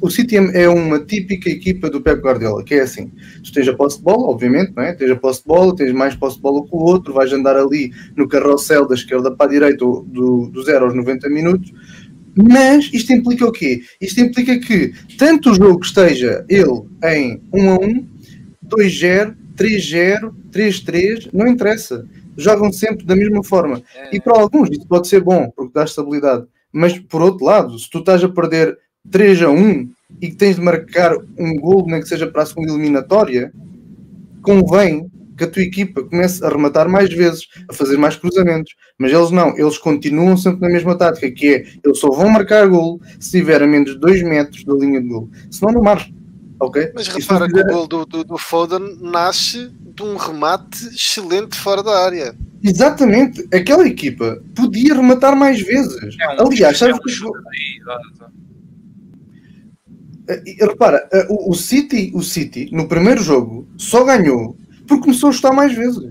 o 0.00 0.10
City 0.10 0.36
é 0.36 0.68
uma 0.68 1.00
típica 1.00 1.48
equipa 1.48 1.88
do 1.88 2.00
Pep 2.00 2.20
Guardiola, 2.20 2.62
que 2.64 2.74
é 2.74 2.82
assim: 2.82 3.10
tu 3.42 3.52
tens 3.52 3.68
a 3.68 3.74
posse 3.74 3.98
de 3.98 4.04
bola, 4.04 4.28
obviamente, 4.28 4.72
não 4.76 4.82
é? 4.82 4.92
Tens 4.92 5.10
a 5.10 5.16
posse 5.16 5.40
de 5.40 5.46
bola, 5.46 5.74
tens 5.74 5.92
mais 5.92 6.14
posse 6.14 6.36
de 6.36 6.42
bola 6.42 6.62
que 6.62 6.74
o 6.74 6.78
outro, 6.78 7.14
vais 7.14 7.32
andar 7.32 7.56
ali 7.56 7.92
no 8.16 8.28
carrossel 8.28 8.86
da 8.86 8.94
esquerda 8.94 9.30
para 9.30 9.46
a 9.46 9.50
direita 9.50 9.78
do, 9.78 10.48
do 10.52 10.62
0 10.62 10.86
aos 10.86 10.94
90 10.94 11.28
minutos. 11.28 11.72
Mas 12.36 12.90
isto 12.92 13.12
implica 13.12 13.46
o 13.46 13.52
quê? 13.52 13.82
Isto 14.00 14.20
implica 14.20 14.58
que 14.58 14.92
tanto 15.16 15.50
o 15.50 15.54
jogo 15.54 15.82
esteja 15.82 16.44
ele 16.48 16.82
em 17.02 17.40
1 17.52 17.70
a 17.70 17.78
1, 17.78 18.08
2-0, 18.68 19.34
3-0, 19.56 20.34
3-3, 20.52 21.30
não 21.32 21.46
interessa. 21.46 22.04
Jogam 22.36 22.70
sempre 22.70 23.06
da 23.06 23.16
mesma 23.16 23.42
forma. 23.42 23.82
E 24.12 24.20
para 24.20 24.38
alguns 24.38 24.68
isso 24.70 24.86
pode 24.86 25.08
ser 25.08 25.22
bom, 25.22 25.50
porque 25.56 25.72
dá 25.72 25.84
estabilidade. 25.84 26.44
Mas 26.70 26.98
por 26.98 27.22
outro 27.22 27.46
lado, 27.46 27.78
se 27.78 27.88
tu 27.88 28.00
estás 28.00 28.22
a 28.22 28.28
perder 28.28 28.76
3 29.10 29.42
a 29.42 29.50
1 29.50 29.90
e 30.20 30.28
que 30.28 30.36
tens 30.36 30.56
de 30.56 30.62
marcar 30.62 31.16
um 31.38 31.56
gol, 31.56 31.86
nem 31.86 32.00
que 32.00 32.08
seja 32.08 32.26
para 32.26 32.42
a 32.42 32.46
segunda 32.46 32.72
eliminatória, 32.72 33.52
convém 34.42 35.10
que 35.36 35.44
a 35.44 35.50
tua 35.50 35.62
equipa 35.62 36.02
comece 36.02 36.44
a 36.44 36.48
rematar 36.48 36.88
mais 36.88 37.12
vezes, 37.12 37.46
a 37.68 37.72
fazer 37.72 37.98
mais 37.98 38.16
cruzamentos. 38.16 38.74
Mas 38.98 39.12
eles 39.12 39.30
não, 39.30 39.56
eles 39.58 39.76
continuam 39.76 40.36
sempre 40.36 40.62
na 40.62 40.68
mesma 40.68 40.96
tática, 40.96 41.30
que 41.30 41.48
é 41.48 41.66
eles 41.84 41.98
só 41.98 42.10
vão 42.10 42.28
marcar 42.30 42.66
gol 42.66 43.00
se 43.20 43.32
tiver 43.32 43.62
a 43.62 43.66
menos 43.66 43.92
de 43.92 43.98
2 43.98 44.22
metros 44.22 44.64
da 44.64 44.74
linha 44.74 45.00
de 45.00 45.08
gol. 45.08 45.28
Senão 45.50 45.74
não 45.74 45.82
marcam. 45.82 46.14
Ok? 46.58 46.90
Mas 46.94 47.08
repara 47.08 47.46
que 47.46 47.60
o 47.60 47.64
gol 47.66 47.86
do, 47.86 48.06
do, 48.06 48.24
do 48.24 48.38
Foden 48.38 48.96
nasce 49.02 49.70
de 49.94 50.02
um 50.02 50.16
remate 50.16 50.86
excelente 50.88 51.56
fora 51.58 51.82
da 51.82 52.04
área. 52.04 52.34
Exatamente, 52.62 53.46
aquela 53.54 53.86
equipa 53.86 54.42
podia 54.54 54.94
rematar 54.94 55.36
mais 55.36 55.60
vezes. 55.60 56.16
É 56.18 56.42
um 56.42 56.46
Aliás, 56.46 56.78
sabes 56.78 56.98
que. 56.98 57.10
Eh, 57.12 58.26
repara, 60.60 61.08
eh, 61.12 61.26
o, 61.28 61.54
City, 61.54 62.10
o 62.14 62.22
City, 62.22 62.68
no 62.72 62.88
primeiro 62.88 63.22
jogo, 63.22 63.68
só 63.76 64.04
ganhou 64.04 64.56
porque 64.86 65.04
começou 65.04 65.30
a 65.30 65.32
chutar 65.32 65.52
mais 65.52 65.74
vezes. 65.74 66.04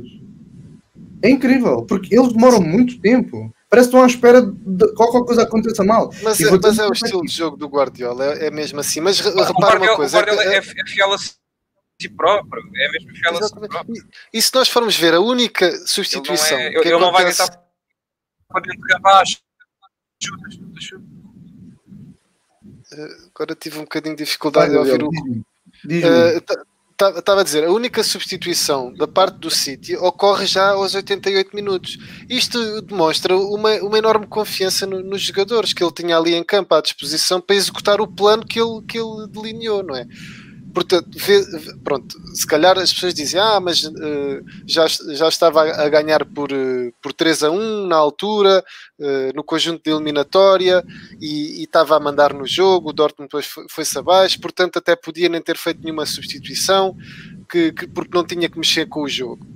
É 1.22 1.30
incrível, 1.30 1.84
porque 1.86 2.16
eles 2.16 2.34
demoram 2.34 2.62
muito 2.62 3.00
tempo. 3.00 3.54
Parece 3.70 3.90
que 3.90 3.96
estão 3.96 4.04
à 4.04 4.08
espera 4.08 4.42
de 4.42 4.94
qualquer 4.94 5.24
coisa 5.26 5.44
aconteça 5.44 5.84
mal. 5.84 6.10
Mas, 6.22 6.40
é, 6.40 6.52
mas 6.52 6.78
é 6.78 6.88
o 6.88 6.94
estilo 6.94 7.22
de 7.24 7.32
jogo 7.32 7.58
do 7.58 7.68
Guardiola, 7.68 8.34
é, 8.36 8.48
é 8.48 8.52
mesmo 8.52 8.80
assim. 8.80 9.02
Mas 9.02 9.20
repara 9.20 9.80
uma 9.80 9.96
coisa. 9.96 10.18
O 10.18 10.22
Guardiola 10.22 10.44
é, 10.44 10.56
é, 10.56 10.58
é 10.58 10.62
fiel 10.62 11.14
a 11.14 11.18
si 11.18 12.10
próprio, 12.16 12.64
é 12.76 12.92
mesmo 12.92 13.10
fiel 13.16 13.38
a 13.38 13.44
si 13.44 13.56
próprio. 13.56 14.06
E, 14.32 14.42
se 14.42 14.54
nós 14.54 14.70
formos 14.70 14.96
ver 14.96 15.14
a 15.14 15.20
única 15.20 15.72
substituição. 15.88 16.60
Ele 16.60 16.76
não, 16.76 16.82
é, 16.82 16.88
ele 16.88 17.00
não 17.00 17.12
vai 17.12 17.26
tentar 17.26 17.62
para 18.48 18.62
dentro 18.62 18.82
de 18.82 18.96
abaixo. 18.96 19.40
Chuta, 20.22 20.52
chuta, 20.52 20.82
chuta. 20.82 21.05
Agora 23.34 23.56
tive 23.56 23.78
um 23.78 23.84
bocadinho 23.84 24.16
de 24.16 24.24
dificuldade 24.24 24.74
em 24.74 24.78
ouvir 24.78 25.04
o. 25.04 25.10
Estava 26.98 27.40
uh, 27.40 27.42
a 27.42 27.44
dizer, 27.44 27.66
a 27.66 27.72
única 27.72 28.02
substituição 28.02 28.94
da 28.94 29.06
parte 29.06 29.38
do 29.38 29.52
City 29.52 29.98
ocorre 29.98 30.46
já 30.46 30.70
aos 30.70 30.96
88 30.96 31.54
minutos. 31.54 31.98
Isto 32.30 32.82
demonstra 32.82 33.36
uma, 33.36 33.74
uma 33.82 33.98
enorme 33.98 34.26
confiança 34.28 34.86
no, 34.86 35.02
nos 35.04 35.22
jogadores 35.22 35.74
que 35.74 35.84
ele 35.84 35.92
tinha 35.92 36.18
ali 36.18 36.34
em 36.34 36.44
campo 36.44 36.74
à 36.74 36.82
disposição 36.82 37.42
para 37.42 37.56
executar 37.56 38.00
o 38.00 38.08
plano 38.08 38.46
que 38.46 38.60
ele, 38.60 38.82
que 38.88 38.98
ele 38.98 39.28
delineou, 39.28 39.84
não 39.84 39.96
é? 39.96 40.08
Portanto, 40.76 41.10
pronto, 41.86 42.18
se 42.36 42.46
calhar 42.46 42.78
as 42.78 42.92
pessoas 42.92 43.14
dizem, 43.14 43.40
ah, 43.40 43.62
mas 43.62 43.86
uh, 43.86 44.44
já, 44.68 44.86
já 44.88 45.30
estava 45.30 45.62
a 45.62 45.88
ganhar 45.88 46.26
por, 46.26 46.52
uh, 46.52 46.94
por 47.02 47.14
3 47.14 47.44
a 47.44 47.50
1 47.50 47.88
na 47.88 47.96
altura, 47.96 48.62
uh, 49.00 49.34
no 49.34 49.42
conjunto 49.42 49.82
de 49.82 49.90
eliminatória, 49.90 50.84
e, 51.22 51.62
e, 51.62 51.64
estava 51.64 51.96
a 51.96 52.00
mandar 52.00 52.34
no 52.34 52.46
jogo, 52.46 52.90
o 52.90 52.94
Dortmund 52.94 53.30
depois 53.30 53.48
foi-se 53.72 53.98
abaixo, 53.98 54.40
portanto 54.42 54.78
até 54.78 54.98
podia 54.98 55.30
nem 55.30 55.42
ter 55.42 55.56
feito 55.56 55.82
nenhuma 55.82 56.06
substituição, 56.06 56.94
que, 57.50 57.72
que, 57.72 57.88
porque 57.88 58.16
não 58.16 58.26
tinha 58.26 58.50
que 58.50 58.60
mexer 58.60 58.86
com 58.86 59.04
o 59.04 59.08
jogo. 59.08 59.48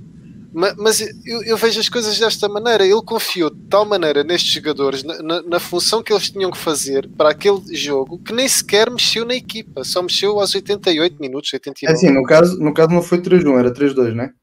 Mas, 0.52 1.02
eu, 1.26 1.44
eu, 1.44 1.58
vejo 1.58 1.80
as 1.80 1.90
coisas 1.90 2.18
desta 2.18 2.50
maneira. 2.50 2.84
Ele 2.84 3.02
confiou 3.04 3.50
de 3.50 3.62
tal 3.70 3.86
maneira 3.86 4.24
nestes 4.24 4.52
jogadores, 4.52 5.04
na, 5.04 5.22
na, 5.22 5.42
na, 5.44 5.60
função 5.60 6.02
que 6.02 6.12
eles 6.12 6.30
tinham 6.30 6.50
que 6.50 6.58
fazer 6.58 7.08
para 7.10 7.30
aquele 7.30 7.62
jogo, 7.76 8.18
que 8.20 8.34
nem 8.34 8.48
sequer 8.48 8.90
mexeu 8.90 9.26
na 9.26 9.36
equipa, 9.36 9.84
só 9.84 10.02
mexeu 10.02 10.40
aos 10.40 10.56
88 10.56 11.20
minutos, 11.20 11.54
89. 11.54 11.92
É 11.92 11.96
assim, 11.96 12.12
no 12.12 12.24
caso, 12.24 12.60
no 12.60 12.74
caso 12.74 12.90
não 12.90 13.02
foi 13.02 13.20
3-1, 13.20 13.60
era 13.60 13.74
3-2, 13.74 14.14
não 14.14 14.24
é? 14.24 14.34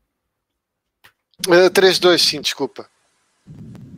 Uh, 1.66 1.70
3-2, 1.70 2.18
sim, 2.18 2.40
desculpa. 2.40 2.86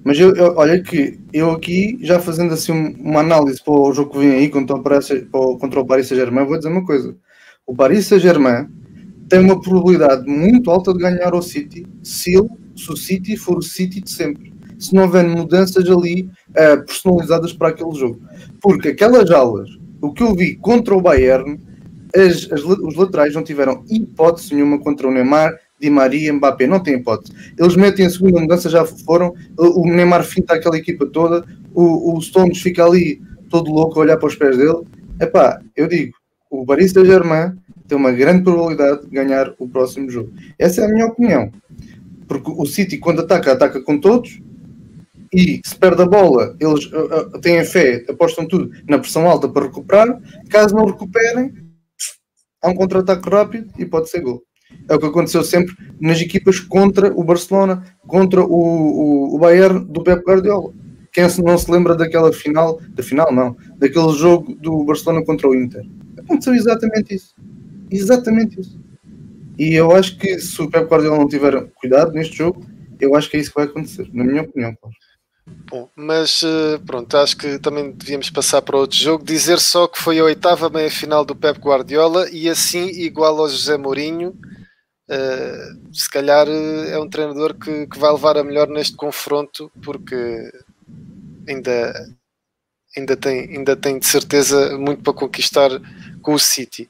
Mas 0.02 0.18
eu, 0.18 0.34
eu, 0.34 0.54
olha 0.56 0.82
que 0.82 1.18
eu 1.32 1.50
aqui, 1.50 1.98
já 2.00 2.18
fazendo 2.18 2.54
assim 2.54 2.72
uma 2.72 3.20
análise 3.20 3.62
para 3.62 3.74
o 3.74 3.92
jogo 3.92 4.12
que 4.12 4.18
vem 4.18 4.30
aí 4.30 4.48
contra 4.48 4.76
o 4.76 4.82
Paris, 4.82 5.09
contra 5.30 5.80
o 5.80 5.86
Paris 5.86 6.09
Saint-Germain, 6.09 6.46
vou 6.46 6.56
dizer 6.56 6.70
uma 6.70 6.84
coisa. 6.84 7.14
O 7.66 7.76
Paris 7.76 8.06
Saint-Germain 8.06 8.66
tem 9.29 9.41
uma 9.41 9.61
probabilidade 9.61 10.29
muito 10.29 10.70
alta 10.70 10.93
de 10.93 11.01
ganhar 11.01 11.33
ao 11.33 11.43
City 11.43 11.87
se, 12.03 12.37
ele, 12.37 12.49
se 12.76 12.91
o 12.91 12.97
City 12.97 13.37
for 13.37 13.59
o 13.59 13.62
City 13.62 14.01
de 14.01 14.11
sempre. 14.11 14.53
Se 14.79 14.95
não 14.95 15.03
houver 15.03 15.26
mudanças 15.26 15.89
ali 15.91 16.31
uh, 16.51 16.85
personalizadas 16.87 17.53
para 17.53 17.68
aquele 17.68 17.93
jogo. 17.95 18.20
Porque 18.61 18.89
aquelas 18.89 19.31
aulas, 19.31 19.68
o 20.01 20.12
que 20.12 20.22
eu 20.22 20.35
vi 20.35 20.55
contra 20.57 20.95
o 20.95 21.01
Bayern, 21.01 21.59
as, 22.14 22.51
as, 22.53 22.62
os 22.62 22.95
laterais 22.95 23.35
não 23.35 23.43
tiveram 23.43 23.85
hipótese 23.91 24.55
nenhuma 24.55 24.79
contra 24.79 25.09
o 25.09 25.11
Neymar, 25.11 25.53
Di 25.81 25.91
Maria, 25.91 26.33
Mbappé, 26.33 26.66
não 26.66 26.81
tem 26.81 26.95
hipótese. 26.95 27.33
Eles 27.59 27.76
metem 27.76 28.07
a 28.07 28.11
segunda 28.11 28.41
mudança, 28.41 28.68
já 28.68 28.85
foram, 28.85 29.33
o 29.57 29.87
Neymar 29.87 30.24
finta 30.24 30.55
aquela 30.55 30.76
equipa 30.76 31.07
toda, 31.07 31.45
o, 31.74 32.16
o 32.16 32.20
Stones 32.20 32.61
fica 32.61 32.85
ali 32.85 33.20
todo 33.49 33.70
louco 33.70 33.99
a 33.99 34.03
olhar 34.03 34.16
para 34.16 34.29
os 34.29 34.35
pés 34.35 34.57
dele. 34.57 34.83
Epá, 35.20 35.61
eu 35.76 35.87
digo, 35.87 36.14
o 36.51 36.64
Paris 36.64 36.93
Saint-Germain 36.93 37.53
tem 37.89 37.97
uma 37.97 38.12
grande 38.12 38.45
probabilidade 38.45 39.07
de 39.07 39.11
ganhar 39.11 39.55
o 39.59 39.66
próximo 39.66 40.11
jogo. 40.11 40.30
Essa 40.59 40.82
é 40.82 40.84
a 40.84 40.89
minha 40.89 41.07
opinião. 41.07 41.51
Porque 42.28 42.51
o 42.51 42.66
City, 42.66 42.99
quando 42.99 43.22
ataca, 43.22 43.53
ataca 43.53 43.80
com 43.80 43.99
todos 43.99 44.39
e 45.32 45.61
se 45.64 45.74
perde 45.76 46.03
a 46.03 46.07
bola, 46.07 46.55
eles 46.61 46.84
uh, 46.86 47.34
uh, 47.34 47.41
têm 47.41 47.64
fé, 47.64 48.05
apostam 48.09 48.47
tudo 48.47 48.70
na 48.86 48.99
pressão 48.99 49.26
alta 49.26 49.49
para 49.49 49.64
recuperar. 49.64 50.20
Caso 50.51 50.74
não 50.74 50.84
recuperem, 50.84 51.55
há 52.62 52.68
um 52.68 52.74
contra-ataque 52.74 53.28
rápido 53.28 53.72
e 53.78 53.86
pode 53.86 54.11
ser 54.11 54.20
gol. 54.20 54.43
É 54.86 54.95
o 54.95 54.99
que 54.99 55.07
aconteceu 55.07 55.43
sempre 55.43 55.74
nas 55.99 56.20
equipas 56.20 56.61
contra 56.61 57.11
o 57.18 57.24
Barcelona, 57.24 57.82
contra 58.07 58.43
o, 58.45 58.53
o, 58.53 59.34
o 59.34 59.39
Bayern 59.39 59.84
do 59.86 60.03
Pep 60.03 60.22
Guardiola. 60.22 60.72
Quem 61.11 61.26
não 61.43 61.59
se 61.59 61.70
lembra 61.70 61.97
daquela 61.97 62.30
final, 62.32 62.78
da 62.91 63.03
final 63.03 63.32
não, 63.32 63.57
daquele 63.78 64.12
jogo 64.12 64.55
do 64.57 64.84
Barcelona 64.84 65.24
contra 65.24 65.49
o 65.49 65.55
Inter? 65.55 65.84
Aconteceu 66.18 66.55
exatamente 66.55 67.14
isso. 67.14 67.34
Exatamente 67.91 68.61
isso. 68.61 68.78
E 69.59 69.74
eu 69.74 69.91
acho 69.93 70.16
que 70.18 70.39
se 70.39 70.61
o 70.62 70.70
Pep 70.70 70.89
Guardiola 70.89 71.18
não 71.18 71.28
tiver 71.28 71.66
cuidado 71.74 72.12
neste 72.12 72.36
jogo, 72.36 72.64
eu 73.01 73.14
acho 73.14 73.28
que 73.28 73.36
é 73.36 73.41
isso 73.41 73.51
que 73.51 73.57
vai 73.57 73.64
acontecer, 73.64 74.09
na 74.12 74.24
minha 74.24 74.43
opinião, 74.43 74.74
claro. 74.80 74.95
Bom, 75.70 75.89
mas 75.97 76.43
eh, 76.43 76.78
pronto, 76.86 77.16
acho 77.16 77.36
que 77.36 77.59
também 77.59 77.91
devíamos 77.93 78.30
passar 78.30 78.62
para 78.62 78.76
outro 78.76 78.97
jogo. 78.97 79.24
Dizer 79.24 79.59
só 79.59 79.86
que 79.86 79.99
foi 79.99 80.18
a 80.18 80.24
oitava 80.24 80.70
meia-final 80.70 81.24
do 81.24 81.34
Pep 81.34 81.59
Guardiola 81.59 82.28
e 82.30 82.49
assim, 82.49 82.86
igual 82.86 83.39
ao 83.39 83.49
José 83.49 83.76
Mourinho, 83.76 84.30
uh, 85.11 85.95
se 85.95 86.09
calhar 86.11 86.47
eh, 86.49 86.93
é 86.93 86.99
um 86.99 87.09
treinador 87.09 87.55
que, 87.55 87.86
que 87.86 87.99
vai 87.99 88.12
levar 88.12 88.36
a 88.39 88.45
melhor 88.45 88.68
neste 88.68 88.97
confronto, 88.97 89.70
porque 89.82 90.51
ainda, 91.49 91.93
ainda, 92.97 93.16
tem, 93.16 93.57
ainda 93.57 93.76
tem 93.76 93.99
de 93.99 94.07
certeza 94.07 94.76
muito 94.78 95.03
para 95.03 95.12
conquistar 95.12 95.70
com 96.22 96.34
o 96.34 96.39
City. 96.39 96.89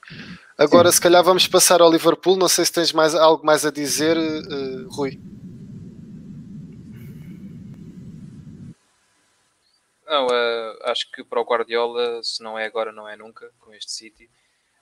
Agora, 0.59 0.91
Sim. 0.91 0.97
se 0.97 1.01
calhar, 1.01 1.23
vamos 1.23 1.47
passar 1.47 1.81
ao 1.81 1.89
Liverpool. 1.89 2.37
Não 2.37 2.49
sei 2.49 2.65
se 2.65 2.73
tens 2.73 2.93
mais, 2.93 3.15
algo 3.15 3.47
mais 3.47 3.65
a 3.65 3.71
dizer, 3.71 4.17
uh, 4.17 4.89
Rui. 4.89 5.21
Não, 10.05 10.27
uh, 10.27 10.79
acho 10.91 11.09
que 11.13 11.23
para 11.23 11.41
o 11.41 11.45
Guardiola, 11.45 12.21
se 12.25 12.43
não 12.43 12.59
é 12.59 12.67
agora, 12.67 12.91
não 12.91 13.09
é 13.09 13.15
nunca, 13.15 13.53
com 13.61 13.73
este 13.73 13.93
City. 13.93 14.29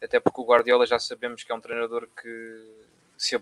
Até 0.02 0.18
porque 0.18 0.40
o 0.40 0.46
Guardiola 0.46 0.86
já 0.86 0.98
sabemos 0.98 1.44
que 1.44 1.52
é 1.52 1.54
um 1.54 1.60
treinador 1.60 2.08
que 2.08 2.86
se 3.18 3.38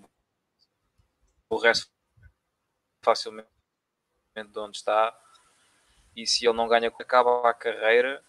aborrece 1.48 1.86
facilmente 3.00 3.46
de 4.34 4.58
onde 4.58 4.76
está 4.76 5.16
e 6.16 6.26
se 6.26 6.46
ele 6.46 6.56
não 6.56 6.66
ganha, 6.66 6.88
acaba 6.88 7.48
a 7.48 7.54
carreira 7.54 8.24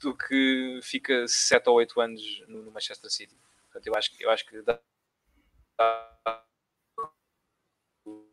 do 0.00 0.16
que 0.16 0.80
fica 0.82 1.26
7 1.26 1.68
ou 1.68 1.76
8 1.76 2.00
anos 2.00 2.44
no, 2.48 2.62
no 2.62 2.70
Manchester 2.70 3.10
City. 3.10 3.36
Portanto, 3.64 3.86
eu 3.86 3.94
acho, 3.94 4.10
eu 4.20 4.30
acho 4.30 4.46
que 4.46 4.62
dá, 4.62 4.80
o, 8.04 8.24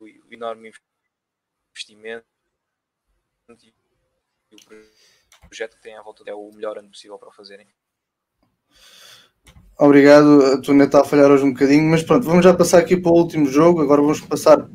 o, 0.00 0.08
enorme 0.30 0.72
investimento 1.72 2.26
e 3.62 3.72
o 4.54 5.48
projeto 5.48 5.76
que 5.76 5.82
tem 5.82 5.96
à 5.96 6.02
volta 6.02 6.22
é 6.26 6.34
o 6.34 6.50
melhor 6.52 6.78
ano 6.78 6.90
possível 6.90 7.18
para 7.18 7.28
o 7.28 7.32
fazerem. 7.32 7.66
Obrigado, 9.78 10.60
tu 10.62 10.72
ainda 10.72 10.84
está 10.84 11.02
a 11.02 11.04
falhar 11.04 11.30
hoje 11.30 11.44
um 11.44 11.52
bocadinho, 11.52 11.88
mas 11.88 12.02
pronto, 12.02 12.26
vamos 12.26 12.44
já 12.44 12.54
passar 12.54 12.78
aqui 12.78 12.96
para 12.96 13.12
o 13.12 13.14
último 13.14 13.46
jogo. 13.46 13.80
Agora 13.80 14.02
vamos 14.02 14.20
passar 14.20 14.68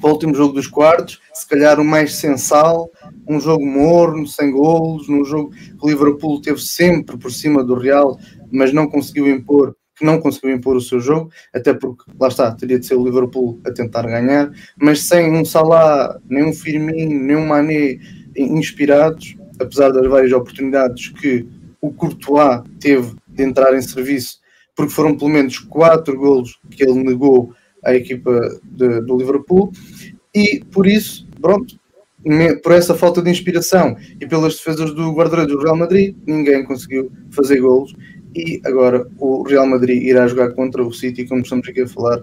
para 0.00 0.08
o 0.08 0.12
último 0.12 0.34
jogo 0.34 0.54
dos 0.54 0.66
quartos, 0.66 1.20
se 1.32 1.48
calhar 1.48 1.80
o 1.80 1.84
mais 1.84 2.14
sensal, 2.14 2.90
um 3.28 3.40
jogo 3.40 3.64
morno, 3.64 4.26
sem 4.26 4.50
golos, 4.50 5.08
num 5.08 5.24
jogo 5.24 5.50
que 5.50 5.76
o 5.80 5.88
Liverpool 5.88 6.40
teve 6.40 6.60
sempre 6.60 7.16
por 7.16 7.32
cima 7.32 7.62
do 7.62 7.74
Real, 7.74 8.18
mas 8.50 8.72
não 8.72 8.86
conseguiu 8.86 9.28
impor, 9.28 9.74
que 9.96 10.04
não 10.04 10.20
conseguiu 10.20 10.50
impor 10.50 10.76
o 10.76 10.80
seu 10.80 11.00
jogo, 11.00 11.30
até 11.54 11.72
porque, 11.72 12.04
lá 12.18 12.28
está, 12.28 12.52
teria 12.52 12.78
de 12.78 12.86
ser 12.86 12.94
o 12.96 13.04
Liverpool 13.04 13.60
a 13.64 13.70
tentar 13.70 14.02
ganhar, 14.02 14.50
mas 14.76 15.02
sem 15.02 15.32
um 15.32 15.44
Salah, 15.44 16.18
nem 16.28 16.44
um 16.44 16.52
Firmino, 16.52 17.20
nem 17.20 17.36
um 17.36 17.46
Mané 17.46 17.98
inspirados, 18.36 19.36
apesar 19.60 19.90
das 19.90 20.06
várias 20.08 20.32
oportunidades 20.32 21.08
que 21.08 21.46
o 21.80 21.92
Courtois 21.92 22.62
teve 22.80 23.14
de 23.28 23.42
entrar 23.42 23.74
em 23.74 23.82
serviço, 23.82 24.40
porque 24.74 24.92
foram 24.92 25.16
pelo 25.16 25.30
menos 25.30 25.58
quatro 25.58 26.16
golos 26.16 26.58
que 26.70 26.82
ele 26.82 27.04
negou 27.04 27.54
à 27.84 27.94
equipa 27.94 28.60
de, 28.62 29.00
do 29.00 29.16
Liverpool 29.16 29.72
e 30.34 30.64
por 30.72 30.86
isso, 30.86 31.26
pronto, 31.40 31.78
por 32.62 32.72
essa 32.72 32.94
falta 32.94 33.22
de 33.22 33.30
inspiração 33.30 33.96
e 34.20 34.26
pelas 34.26 34.56
defesas 34.56 34.94
do 34.94 35.12
guarda-redes 35.12 35.54
do 35.54 35.62
Real 35.62 35.76
Madrid, 35.76 36.16
ninguém 36.26 36.64
conseguiu 36.64 37.12
fazer 37.30 37.60
golos 37.60 37.94
e 38.34 38.60
agora 38.64 39.06
o 39.18 39.42
Real 39.42 39.66
Madrid 39.66 40.02
irá 40.02 40.26
jogar 40.26 40.52
contra 40.52 40.82
o 40.82 40.92
City, 40.92 41.26
como 41.26 41.42
estamos 41.42 41.68
aqui 41.68 41.82
a 41.82 41.88
falar. 41.88 42.20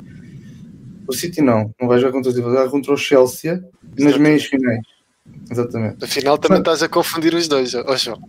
O 1.07 1.13
City 1.13 1.41
não, 1.41 1.73
não 1.79 1.87
vai 1.87 1.99
jogar 1.99 2.11
contra 2.11 2.29
o 2.29 2.33
City, 2.33 2.43
vai 2.43 2.55
jogar 2.55 2.69
contra 2.69 2.93
o 2.93 2.97
Chelsea 2.97 3.63
nas 3.97 4.17
meias 4.17 4.45
finais. 4.45 4.81
Exatamente. 5.51 6.03
Afinal, 6.03 6.37
também 6.37 6.59
Mas, 6.59 6.75
estás 6.75 6.83
a 6.83 6.89
confundir 6.89 7.33
os 7.33 7.47
dois, 7.47 7.73
oh, 7.75 7.97
João. 7.97 8.19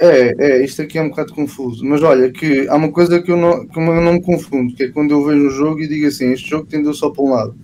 É, 0.00 0.34
é, 0.38 0.64
isto 0.64 0.82
aqui 0.82 0.98
é 0.98 1.02
um 1.02 1.08
bocado 1.08 1.32
confuso. 1.32 1.84
Mas 1.84 2.02
olha, 2.02 2.30
que 2.30 2.68
há 2.68 2.74
uma 2.74 2.90
coisa 2.90 3.22
que 3.22 3.30
eu 3.30 3.36
não, 3.36 3.66
que 3.66 3.78
eu 3.78 3.84
não 3.84 4.14
me 4.14 4.22
confundo, 4.22 4.74
que 4.74 4.84
é 4.84 4.88
quando 4.88 5.12
eu 5.12 5.24
vejo 5.24 5.46
um 5.46 5.50
jogo 5.50 5.80
e 5.80 5.88
digo 5.88 6.06
assim: 6.06 6.32
este 6.32 6.50
jogo 6.50 6.66
tendeu 6.66 6.92
só 6.92 7.10
para 7.10 7.22
um 7.22 7.30
lado. 7.30 7.56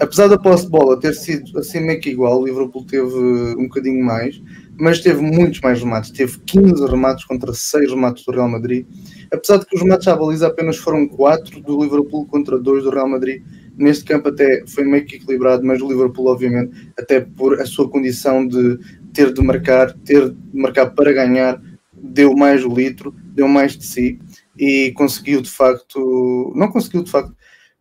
Apesar 0.00 0.26
da 0.26 0.38
posse 0.38 0.64
de 0.64 0.70
bola 0.70 0.98
ter 0.98 1.14
sido 1.14 1.58
assim 1.58 1.80
meio 1.80 2.00
que 2.00 2.10
igual, 2.10 2.40
o 2.40 2.44
Liverpool 2.44 2.84
teve 2.84 3.14
um 3.14 3.64
bocadinho 3.64 4.04
mais, 4.04 4.42
mas 4.78 5.00
teve 5.00 5.20
muitos 5.20 5.60
mais 5.60 5.78
remates. 5.78 6.10
Teve 6.10 6.38
15 6.40 6.86
remates 6.86 7.24
contra 7.24 7.52
6 7.52 7.90
remates 7.90 8.24
do 8.24 8.32
Real 8.32 8.48
Madrid. 8.48 8.86
Apesar 9.30 9.58
de 9.58 9.66
que 9.66 9.76
os 9.76 9.82
remates 9.82 10.08
à 10.08 10.16
baliza 10.16 10.48
apenas 10.48 10.76
foram 10.76 11.06
4 11.06 11.60
do 11.60 11.82
Liverpool 11.82 12.26
contra 12.26 12.58
2 12.58 12.84
do 12.84 12.90
Real 12.90 13.08
Madrid. 13.08 13.42
Neste 13.76 14.04
campo 14.04 14.28
até 14.28 14.64
foi 14.66 14.84
meio 14.84 15.04
que 15.04 15.16
equilibrado, 15.16 15.64
mas 15.64 15.80
o 15.80 15.88
Liverpool, 15.88 16.26
obviamente, 16.26 16.92
até 16.98 17.20
por 17.20 17.60
a 17.60 17.66
sua 17.66 17.88
condição 17.88 18.46
de 18.46 18.78
ter 19.12 19.32
de 19.32 19.42
marcar, 19.42 19.92
ter 20.04 20.30
de 20.30 20.36
marcar 20.52 20.90
para 20.90 21.12
ganhar, 21.12 21.60
deu 21.92 22.34
mais 22.34 22.64
o 22.64 22.74
litro, 22.74 23.14
deu 23.34 23.48
mais 23.48 23.76
de 23.76 23.84
si 23.84 24.18
e 24.58 24.92
conseguiu 24.92 25.40
de 25.40 25.50
facto, 25.50 26.52
não 26.54 26.70
conseguiu 26.70 27.02
de 27.02 27.10
facto, 27.10 27.34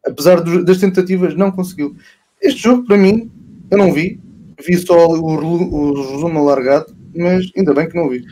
apesar 0.05 0.41
das 0.41 0.77
tentativas, 0.79 1.35
não 1.35 1.51
conseguiu. 1.51 1.95
Este 2.41 2.63
jogo, 2.63 2.85
para 2.85 2.97
mim, 2.97 3.29
eu 3.69 3.77
não 3.77 3.91
vi, 3.91 4.19
vi 4.65 4.77
só 4.77 5.07
o, 5.07 6.13
resumo 6.13 6.39
alargado, 6.39 6.95
mas 7.15 7.49
ainda 7.55 7.73
bem 7.73 7.87
que 7.87 7.95
não 7.95 8.09
vi. 8.09 8.25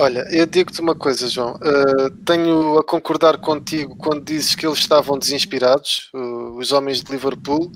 Olha, 0.00 0.24
eu 0.30 0.46
digo-te 0.46 0.80
uma 0.80 0.94
coisa, 0.94 1.26
João. 1.26 1.56
Uh, 1.56 2.08
tenho 2.24 2.78
a 2.78 2.84
concordar 2.84 3.36
contigo 3.38 3.96
quando 3.96 4.24
dizes 4.24 4.54
que 4.54 4.64
eles 4.64 4.78
estavam 4.78 5.18
desinspirados, 5.18 6.08
uh, 6.14 6.56
os 6.56 6.70
homens 6.70 7.02
de 7.02 7.10
Liverpool, 7.10 7.72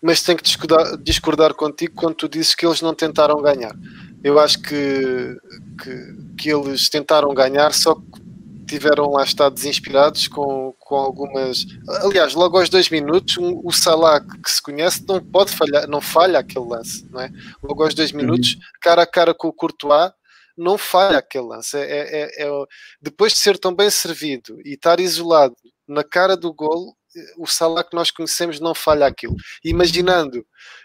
mas 0.00 0.22
tenho 0.22 0.38
que 0.38 0.44
discordar, 0.44 0.96
discordar 0.98 1.52
contigo 1.52 1.92
quando 1.96 2.14
tu 2.14 2.28
dizes 2.28 2.54
que 2.54 2.64
eles 2.64 2.80
não 2.80 2.94
tentaram 2.94 3.42
ganhar. 3.42 3.74
Eu 4.22 4.38
acho 4.38 4.62
que, 4.62 5.36
que, 5.82 6.16
que 6.38 6.48
eles 6.48 6.88
tentaram 6.88 7.34
ganhar, 7.34 7.74
só 7.74 7.96
que 7.96 8.22
tiveram 8.68 9.10
lá 9.10 9.24
estado 9.24 9.56
desinspirados 9.56 10.28
com, 10.28 10.72
com 10.78 10.94
algumas. 10.94 11.66
Aliás, 12.04 12.34
logo 12.34 12.56
aos 12.56 12.68
dois 12.68 12.88
minutos, 12.88 13.36
um, 13.36 13.60
o 13.64 13.72
Salah 13.72 14.20
que 14.20 14.48
se 14.48 14.62
conhece 14.62 15.04
não 15.08 15.20
pode 15.20 15.50
falhar, 15.50 15.88
não 15.88 16.00
falha 16.00 16.38
aquele 16.38 16.66
lance, 16.66 17.04
não 17.10 17.20
é? 17.20 17.32
Logo 17.60 17.82
aos 17.82 17.94
dois 17.94 18.12
uhum. 18.12 18.18
minutos, 18.18 18.56
cara 18.80 19.02
a 19.02 19.06
cara 19.06 19.34
com 19.34 19.48
o 19.48 19.52
Courtois, 19.52 20.12
não 20.56 20.78
falha 20.78 21.18
aquele 21.18 21.46
lance. 21.46 21.76
É, 21.76 21.82
é, 21.82 22.22
é, 22.22 22.46
é, 22.46 22.64
depois 23.00 23.32
de 23.32 23.38
ser 23.38 23.58
tão 23.58 23.74
bem 23.74 23.90
servido 23.90 24.60
e 24.64 24.74
estar 24.74 25.00
isolado 25.00 25.56
na 25.86 26.04
cara 26.04 26.36
do 26.36 26.52
golo, 26.52 26.96
o 27.38 27.46
Salah 27.46 27.84
que 27.84 27.94
nós 27.94 28.10
conhecemos 28.10 28.60
não 28.60 28.74
falha 28.74 29.06
aquilo. 29.06 29.36
Imaginando 29.64 30.44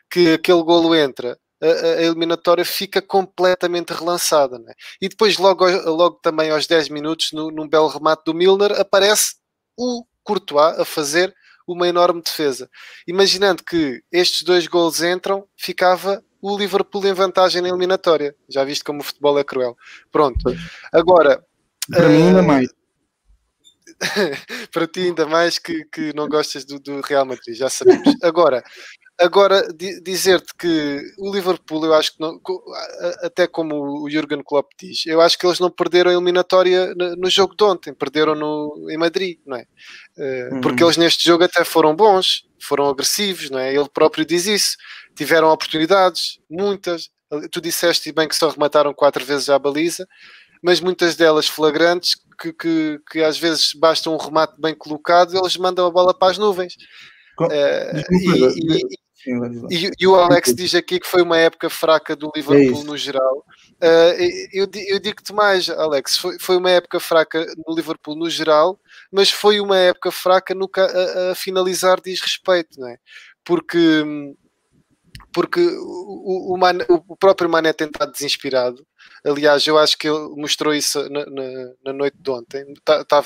que 0.09 0.34
aquele 0.34 0.61
golo 0.63 0.95
entra 0.95 1.38
a, 1.61 1.65
a, 1.65 2.03
eliminatória 2.03 2.63
fica 2.63 3.01
completamente 3.01 3.93
relançada. 3.93 4.57
Né? 4.59 4.74
E 5.01 5.09
depois, 5.09 5.38
logo, 5.38 5.65
logo 5.67 6.20
também 6.22 6.49
aos 6.49 6.67
10 6.67 6.89
minutos, 6.89 7.32
no, 7.34 7.51
num 7.51 7.67
belo 7.67 7.88
remate 7.88 8.24
do 8.26 8.34
Milner, 8.34 8.80
aparece 8.80 9.36
o 9.78 10.05
Courtois 10.24 10.80
a 10.80 10.86
fazer 10.86 11.34
uma 11.67 11.88
enorme 11.88 12.22
defesa. 12.22 12.70
Imaginando 13.07 13.63
que 13.63 14.01
estes 14.11 14.41
dois 14.43 14.67
gols 14.67 15.01
entram, 15.01 15.47
ficava 15.55 16.24
o 16.42 16.58
Liverpool 16.58 17.06
em 17.06 17.14
vantagem 17.14 17.62
na 17.62 17.70
eliminatória. 17.70 18.36
Já 18.48 18.64
viste 18.64 18.84
como 18.84 19.02
o 19.02 19.04
futebol 19.04 19.38
é 19.40 19.44
cruel. 19.44 19.78
Pronto. 20.12 20.56
Agora. 20.92 21.44
Para 21.92 22.08
uh, 22.08 22.10
mim, 22.10 22.28
ainda 22.28 22.40
eh, 22.40 22.44
mais. 22.44 22.70
para 24.72 24.88
ti, 24.88 25.02
ainda 25.02 25.26
mais 25.26 25.60
que, 25.60 25.84
que 25.86 26.14
não 26.14 26.28
gostas 26.28 26.64
do, 26.64 26.80
do 26.80 27.02
Real 27.02 27.26
Madrid, 27.26 27.56
já 27.56 27.70
sabemos. 27.70 28.16
Agora, 28.24 28.64
Agora, 29.20 29.67
dizer-te 30.01 30.53
que 30.57 31.01
o 31.17 31.34
Liverpool, 31.34 31.86
eu 31.86 31.93
acho 31.93 32.13
que 32.13 32.22
não, 32.22 32.39
até 33.22 33.47
como 33.47 34.03
o 34.03 34.09
Jurgen 34.09 34.41
Klopp 34.41 34.72
diz, 34.80 35.05
eu 35.05 35.20
acho 35.20 35.38
que 35.38 35.45
eles 35.45 35.59
não 35.59 35.70
perderam 35.70 36.09
a 36.09 36.13
eliminatória 36.13 36.93
no 36.95 37.30
jogo 37.30 37.53
de 37.53 37.63
ontem, 37.65 37.93
perderam 37.93 38.34
no, 38.34 38.88
em 38.89 38.97
Madrid, 38.97 39.38
não 39.45 39.57
é? 39.57 39.65
Eh, 40.17 40.49
uhum. 40.53 40.61
Porque 40.61 40.82
eles 40.82 40.95
neste 40.95 41.26
jogo 41.26 41.43
até 41.43 41.65
foram 41.65 41.93
bons, 41.93 42.45
foram 42.61 42.88
agressivos, 42.88 43.49
não 43.49 43.59
é? 43.59 43.76
Ele 43.76 43.89
próprio 43.89 44.26
diz 44.26 44.45
isso. 44.45 44.78
Tiveram 45.15 45.49
oportunidades, 45.49 46.39
muitas. 46.49 47.09
Tu 47.51 47.59
disseste 47.59 48.13
bem 48.13 48.28
que 48.28 48.36
só 48.36 48.49
remataram 48.49 48.93
quatro 48.93 49.26
vezes 49.26 49.49
à 49.49 49.59
baliza, 49.59 50.07
mas 50.63 50.80
muitas 50.80 51.17
delas 51.17 51.45
flagrantes, 51.45 52.15
que, 52.39 52.53
que, 52.53 52.99
que 53.11 53.22
às 53.22 53.38
vezes 53.38 53.74
basta 53.74 54.09
um 54.09 54.15
remate 54.15 54.59
bem 54.61 54.74
colocado, 54.74 55.38
eles 55.38 55.57
mandam 55.57 55.86
a 55.86 55.91
bola 55.91 56.13
para 56.13 56.32
as 56.32 56.38
nuvens. 56.38 56.76
Uh, 57.39 57.99
e, 58.11 58.78
e, 58.78 58.99
e, 59.70 59.91
e, 59.99 60.07
o 60.07 60.15
Alex 60.15 60.53
diz 60.55 60.74
aqui 60.74 60.99
que 60.99 61.07
foi 61.07 61.22
uma 61.22 61.38
época 61.38 61.70
fraca 61.70 62.15
do 62.15 62.32
Liverpool 62.36 62.82
é 62.82 62.86
no 62.86 62.97
geral. 62.97 63.45
Uh, 63.82 64.49
eu, 64.53 64.67
eu 64.88 64.99
digo-te 64.99 65.34
mais, 65.34 65.70
Alex, 65.70 66.17
foi, 66.17 66.39
foi 66.39 66.57
uma 66.57 66.72
época 66.72 66.99
fraca 66.99 67.45
no 67.67 67.76
Liverpool 67.76 68.15
no 68.15 68.30
geral, 68.30 68.80
mas 69.11 69.30
foi 69.30 69.59
uma 69.59 69.78
época 69.78 70.11
fraca 70.11 70.55
no, 70.55 70.70
a, 70.76 71.32
a 71.32 71.36
finalizar 71.36 71.99
diz 72.01 72.22
respeito, 72.22 72.80
não 72.80 72.88
é? 72.88 72.97
Porque 73.43 74.03
porque 75.34 75.59
o, 75.61 76.53
o, 76.53 76.57
Man, 76.57 76.80
o 76.88 77.15
próprio 77.15 77.49
Mané 77.49 77.73
tem 77.73 77.88
estado 77.88 78.11
desinspirado. 78.11 78.86
Aliás, 79.25 79.65
eu 79.67 79.77
acho 79.77 79.97
que 79.97 80.07
ele 80.07 80.30
mostrou 80.36 80.73
isso 80.73 81.09
na, 81.09 81.25
na, 81.25 81.43
na 81.86 81.93
noite 81.93 82.17
de 82.19 82.32
ontem. 82.32 82.65
Está 82.73 83.03
tá, 83.03 83.21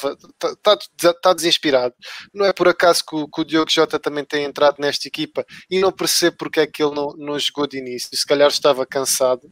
tá, 0.61 1.13
tá, 1.21 1.33
desinspirado. 1.33 1.93
Não 2.33 2.45
é 2.45 2.53
por 2.53 2.67
acaso 2.67 3.03
que 3.05 3.15
o, 3.15 3.27
que 3.27 3.41
o, 3.41 3.43
Diogo 3.43 3.71
Jota 3.71 3.99
também 3.99 4.25
tem 4.25 4.43
entrado 4.43 4.77
nesta 4.79 5.07
equipa 5.07 5.45
e 5.69 5.79
não 5.79 5.91
percebo 5.91 6.37
porque 6.37 6.61
é 6.61 6.67
que 6.67 6.83
ele 6.83 6.95
não, 6.95 7.13
não 7.17 7.39
jogou 7.39 7.67
de 7.67 7.77
início. 7.77 8.09
Se 8.13 8.25
calhar 8.25 8.49
estava 8.49 8.85
cansado. 8.85 9.51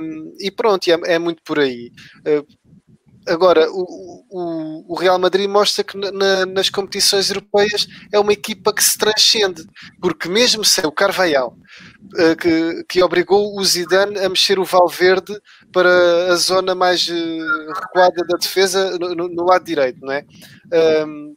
Um, 0.00 0.34
e 0.40 0.50
pronto, 0.50 0.88
é, 0.88 1.14
é, 1.14 1.18
muito 1.18 1.42
por 1.42 1.58
aí. 1.58 1.90
Uh, 2.26 2.46
Agora, 3.26 3.70
o, 3.70 4.24
o, 4.28 4.92
o, 4.92 4.94
Real 4.94 5.18
Madrid 5.18 5.48
mostra 5.48 5.82
que 5.82 5.96
na, 5.96 6.44
nas 6.44 6.68
competições 6.68 7.30
europeias 7.30 7.86
é 8.12 8.18
uma 8.18 8.32
equipa 8.32 8.72
que 8.72 8.84
se 8.84 8.98
transcende, 8.98 9.64
porque 10.00 10.28
mesmo 10.28 10.64
sem 10.64 10.84
o 10.84 10.92
Carvajal, 10.92 11.56
uh, 12.12 12.36
que, 12.36 12.84
que 12.84 13.02
obrigou 13.02 13.58
o 13.58 13.64
Zidane 13.64 14.18
a 14.18 14.28
mexer 14.28 14.58
o 14.58 14.64
Valverde 14.64 15.40
para 15.72 16.32
a 16.32 16.36
zona 16.36 16.74
mais 16.74 17.08
uh, 17.08 17.72
recuada 17.80 18.24
da 18.28 18.36
defesa 18.36 18.98
no, 18.98 19.14
no, 19.14 19.44
lado 19.44 19.64
direito, 19.64 20.00
não 20.02 20.12
é? 20.12 20.24
Um, 21.06 21.34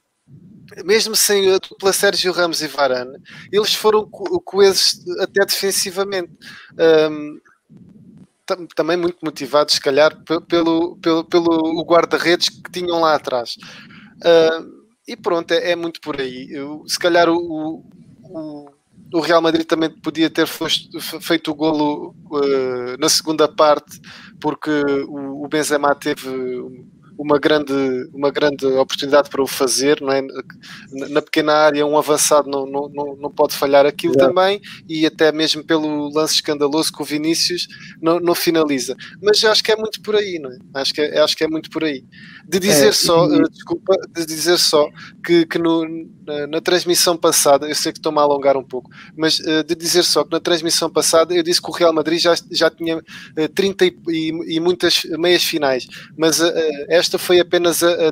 mesmo 0.84 1.16
sem 1.16 1.54
a 1.54 1.58
dupla 1.58 1.94
Sérgio 1.94 2.34
Ramos 2.34 2.62
e 2.62 2.68
Varane, 2.68 3.18
eles 3.52 3.74
foram 3.74 4.10
coesos 4.10 5.06
até 5.20 5.46
defensivamente. 5.46 6.32
Um, 7.10 7.40
também 8.76 8.98
muito 8.98 9.18
motivados, 9.24 9.76
se 9.76 9.82
calhar, 9.82 10.16
pelo, 10.48 10.98
pelo, 10.98 11.24
pelo 11.26 11.84
guarda-redes 11.84 12.50
que 12.50 12.72
tinham 12.72 13.02
lá 13.02 13.16
atrás. 13.16 13.56
Uh, 14.18 14.88
e 15.08 15.16
pronto, 15.16 15.52
é, 15.52 15.72
é, 15.72 15.76
muito 15.76 16.02
por 16.02 16.20
aí. 16.20 16.48
Eu, 16.52 16.84
se 16.88 16.98
calhar 17.00 17.30
o, 17.30 17.84
o, 18.24 18.70
o, 19.14 19.20
Real 19.20 19.42
Madrid 19.42 19.66
também 19.66 19.90
podia 19.90 20.30
ter 20.30 20.48
feito 20.48 21.52
o 21.52 21.56
golo 21.56 22.16
uh, 22.32 22.98
na 23.00 23.10
segunda 23.10 23.48
parte, 23.48 24.02
porque 24.40 24.72
o, 25.08 25.46
o 25.46 25.48
Benzema 25.48 25.96
teve 25.96 26.30
uma 27.18 27.40
grande, 27.40 27.74
uma 28.14 28.30
grande 28.30 28.66
oportunidade 28.66 29.30
para 29.30 29.42
o 29.42 29.48
fazer, 29.48 30.00
não 30.02 30.12
é? 30.12 30.22
na 31.10 31.22
pequena 31.22 31.54
área 31.54 31.86
um 31.86 31.98
avançado 31.98 32.50
não, 32.50 32.66
não, 32.66 33.16
não 33.16 33.32
pode 33.32 33.56
falhar 33.56 33.86
aquilo 33.86 34.16
também 34.16 34.62
e 34.88 35.06
até 35.06 35.32
mesmo 35.32 35.64
pelo 35.64 36.10
lance 36.14 36.36
escandaloso 36.36 36.92
que 36.92 37.02
o 37.02 37.06
Vinícius 37.06 37.68
não, 38.02 38.20
não 38.20 38.36
finaliza. 38.36 38.96
Mas 39.22 39.44
acho 39.44 39.64
que 39.64 39.72
é 39.72 39.76
muito 39.76 40.02
por 40.02 40.16
aí, 40.16 40.40
não 40.40 40.52
é? 40.52 40.58
Acho 40.76 40.94
que 40.94 41.02
é, 41.02 41.20
acho 41.20 41.36
que 41.36 41.44
é 41.44 41.48
muito 41.48 41.70
por 41.70 41.84
aí. 41.84 42.04
De 42.48 42.60
dizer 42.60 42.90
é, 42.90 42.92
só, 42.92 43.28
e... 43.28 43.40
Eh, 43.40 43.44
desculpa, 43.52 43.96
de 44.14 44.26
dizer 44.26 44.58
só 44.58 44.90
que, 45.26 45.46
que 45.46 45.58
no, 45.58 45.86
na, 46.26 46.48
na, 46.48 46.62
transmissão 46.62 47.18
passada, 47.18 47.68
eu 47.68 47.76
sei 47.76 47.92
que 47.92 48.00
estou-me 48.00 48.20
a 48.20 48.22
alongar 48.22 48.56
um 48.58 48.64
pouco, 48.64 48.90
mas 49.16 49.40
uh, 49.40 49.64
de 49.64 49.76
dizer 49.76 50.04
só 50.04 50.24
que 50.24 50.32
na 50.32 50.40
transmissão 50.40 50.90
passada 50.90 51.34
eu 51.34 51.44
disse 51.44 51.62
que 51.62 51.70
o 51.70 51.74
Real 51.74 51.94
Madrid 51.94 52.20
já, 52.20 52.36
já 52.52 52.70
tinha 52.70 52.98
uh, 52.98 53.50
30 53.54 53.86
e, 53.86 53.98
e, 54.10 54.56
e, 54.56 54.60
muitas 54.60 55.04
meias 55.18 55.44
finais, 55.44 55.88
mas 56.18 56.40
uh, 56.40 56.54
esta 57.08 57.18
foi 57.18 57.40
apenas 57.40 57.82
a, 57.82 58.12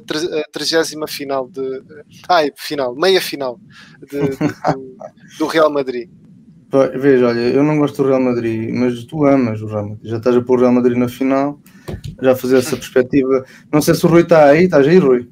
trigésima 0.51 1.07
final 1.07 1.47
de. 1.49 1.83
Ai, 2.29 2.51
final, 2.55 2.95
meia 2.95 3.19
final 3.19 3.59
de, 3.99 4.19
de, 4.21 4.37
do, 4.73 4.97
do 5.37 5.47
Real 5.47 5.69
Madrid. 5.69 6.09
Veja, 6.95 7.27
olha, 7.27 7.39
eu 7.39 7.63
não 7.63 7.77
gosto 7.77 8.01
do 8.01 8.09
Real 8.09 8.21
Madrid, 8.21 8.69
mas 8.73 9.03
tu 9.05 9.25
amas 9.25 9.61
o 9.61 9.67
Real 9.67 9.89
Madrid. 9.89 10.09
Já 10.09 10.17
estás 10.17 10.35
a 10.35 10.41
pôr 10.41 10.57
o 10.57 10.61
Real 10.61 10.73
Madrid 10.73 10.97
na 10.97 11.07
final 11.07 11.59
já 12.21 12.35
fazer 12.35 12.57
essa 12.57 12.75
perspectiva. 12.75 13.45
Não 13.71 13.81
sei 13.81 13.93
se 13.95 14.05
o 14.05 14.09
Rui 14.09 14.21
está 14.21 14.49
aí, 14.49 14.63
estás 14.65 14.87
aí, 14.87 14.97
Rui? 14.97 15.29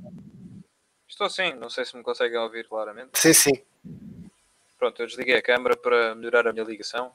Estou 1.07 1.30
sim, 1.30 1.53
não 1.55 1.70
sei 1.70 1.86
se 1.86 1.95
me 1.95 2.03
conseguem 2.03 2.38
ouvir 2.38 2.68
claramente. 2.68 3.09
Sim, 3.14 3.34
sim. 3.34 3.61
Pronto, 4.78 5.01
eu 5.01 5.07
desliguei 5.07 5.36
a 5.36 5.41
câmera 5.41 5.76
para 5.76 6.16
melhorar 6.16 6.47
a 6.47 6.53
minha 6.53 6.66
ligação, 6.66 7.11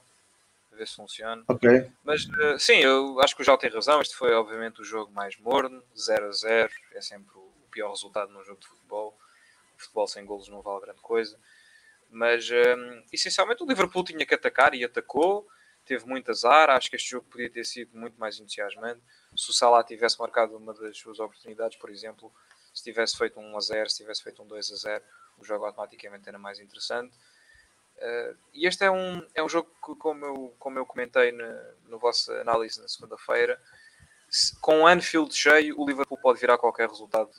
ver 0.79 0.89
se 0.89 0.97
funciona. 0.97 1.45
Ok. 1.49 1.91
Mas 2.05 2.25
uh, 2.25 2.59
sim, 2.59 2.77
eu 2.77 3.21
acho 3.21 3.35
que 3.37 3.43
o 3.43 3.45
João 3.45 3.59
tem 3.59 3.71
razão. 3.71 4.01
Este 4.01 4.15
foi 4.15 4.33
obviamente 4.35 4.81
o 4.81 4.85
jogo 4.85 5.13
mais 5.13 5.37
morno, 5.39 5.83
0 5.97 6.29
a 6.29 6.33
0. 6.33 6.73
É 6.95 7.01
sempre 7.01 7.37
o 7.37 7.53
pior 7.71 7.91
resultado 7.91 8.33
num 8.33 8.43
jogo 8.45 8.61
de 8.61 8.67
futebol. 8.67 9.19
O 9.77 9.81
futebol 9.81 10.07
sem 10.07 10.25
golos 10.25 10.49
não 10.49 10.63
vale 10.63 10.81
grande 10.81 11.01
coisa. 11.01 11.39
Mas 12.11 12.51
um, 12.51 12.55
ehm, 12.55 13.05
essencialmente 13.13 13.63
o 13.63 13.67
Liverpool 13.67 14.03
tinha 14.03 14.25
que 14.25 14.35
atacar 14.35 14.75
e 14.75 14.83
atacou 14.85 15.47
teve 15.89 16.07
muito 16.07 16.31
azar. 16.31 16.69
Acho 16.69 16.91
que 16.91 16.97
este 16.97 17.11
jogo 17.11 17.27
podia 17.29 17.51
ter 17.51 17.65
sido 17.65 17.97
muito 17.97 18.21
mais 18.21 18.39
entusiasmante. 18.39 19.01
Se 19.35 19.51
o 19.51 19.53
Salah 19.55 19.83
tivesse 19.83 20.19
marcado 20.19 20.57
uma 20.57 20.75
das 20.75 20.99
suas 20.99 21.19
oportunidades, 21.19 21.79
por 21.79 21.91
exemplo, 21.91 22.31
se 22.75 22.85
tivesse 22.85 23.17
feito 23.17 23.41
um 23.41 23.53
1 23.55 23.57
a 23.57 23.61
0, 23.61 23.91
se 23.91 23.97
tivesse 23.97 24.23
feito 24.23 24.43
um 24.43 24.47
2 24.47 24.71
a 24.71 24.77
0, 24.77 25.05
o 25.39 25.45
jogo 25.45 25.65
automaticamente 25.65 26.29
era 26.29 26.39
mais 26.39 26.61
interessante. 26.61 27.17
Uh, 27.99 28.37
e 28.55 28.67
este 28.67 28.85
é 28.85 28.91
um, 28.91 29.27
é 29.35 29.43
um 29.43 29.49
jogo 29.49 29.69
que, 29.85 29.95
como 29.97 30.25
eu, 30.25 30.55
como 30.59 30.79
eu 30.79 30.87
comentei 30.87 31.33
na, 31.33 31.65
no 31.89 31.99
vossa 31.99 32.33
análise 32.41 32.81
na 32.81 32.89
segunda-feira, 32.89 33.61
com 34.61 34.87
Anfield 34.87 35.35
cheio, 35.35 35.81
o 35.81 35.87
Liverpool 35.87 36.19
pode 36.19 36.39
virar 36.39 36.59
qualquer 36.59 36.89
resultado 36.89 37.31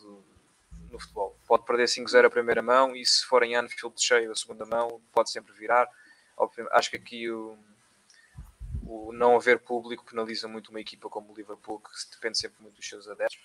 no 0.91 0.99
futebol. 0.99 1.37
Pode 1.47 1.65
perder 1.65 1.85
5-0 1.85 2.25
a 2.25 2.29
primeira 2.29 2.61
mão 2.61 2.95
e 2.95 3.05
se 3.05 3.23
for 3.25 3.43
em 3.43 3.55
Anfield 3.55 4.01
cheio 4.01 4.31
a 4.31 4.35
segunda 4.35 4.65
mão, 4.65 5.01
pode 5.13 5.29
sempre 5.29 5.53
virar. 5.53 5.87
Acho 6.71 6.89
que 6.89 6.97
aqui 6.97 7.29
o, 7.29 7.57
o 8.85 9.13
não 9.13 9.35
haver 9.35 9.59
público 9.59 10.05
penaliza 10.05 10.47
muito 10.47 10.69
uma 10.69 10.81
equipa 10.81 11.09
como 11.09 11.31
o 11.31 11.35
Liverpool, 11.35 11.79
que 11.79 11.89
depende 12.11 12.37
sempre 12.37 12.61
muito 12.61 12.75
dos 12.75 12.87
seus 12.87 13.07
adeptos. 13.07 13.39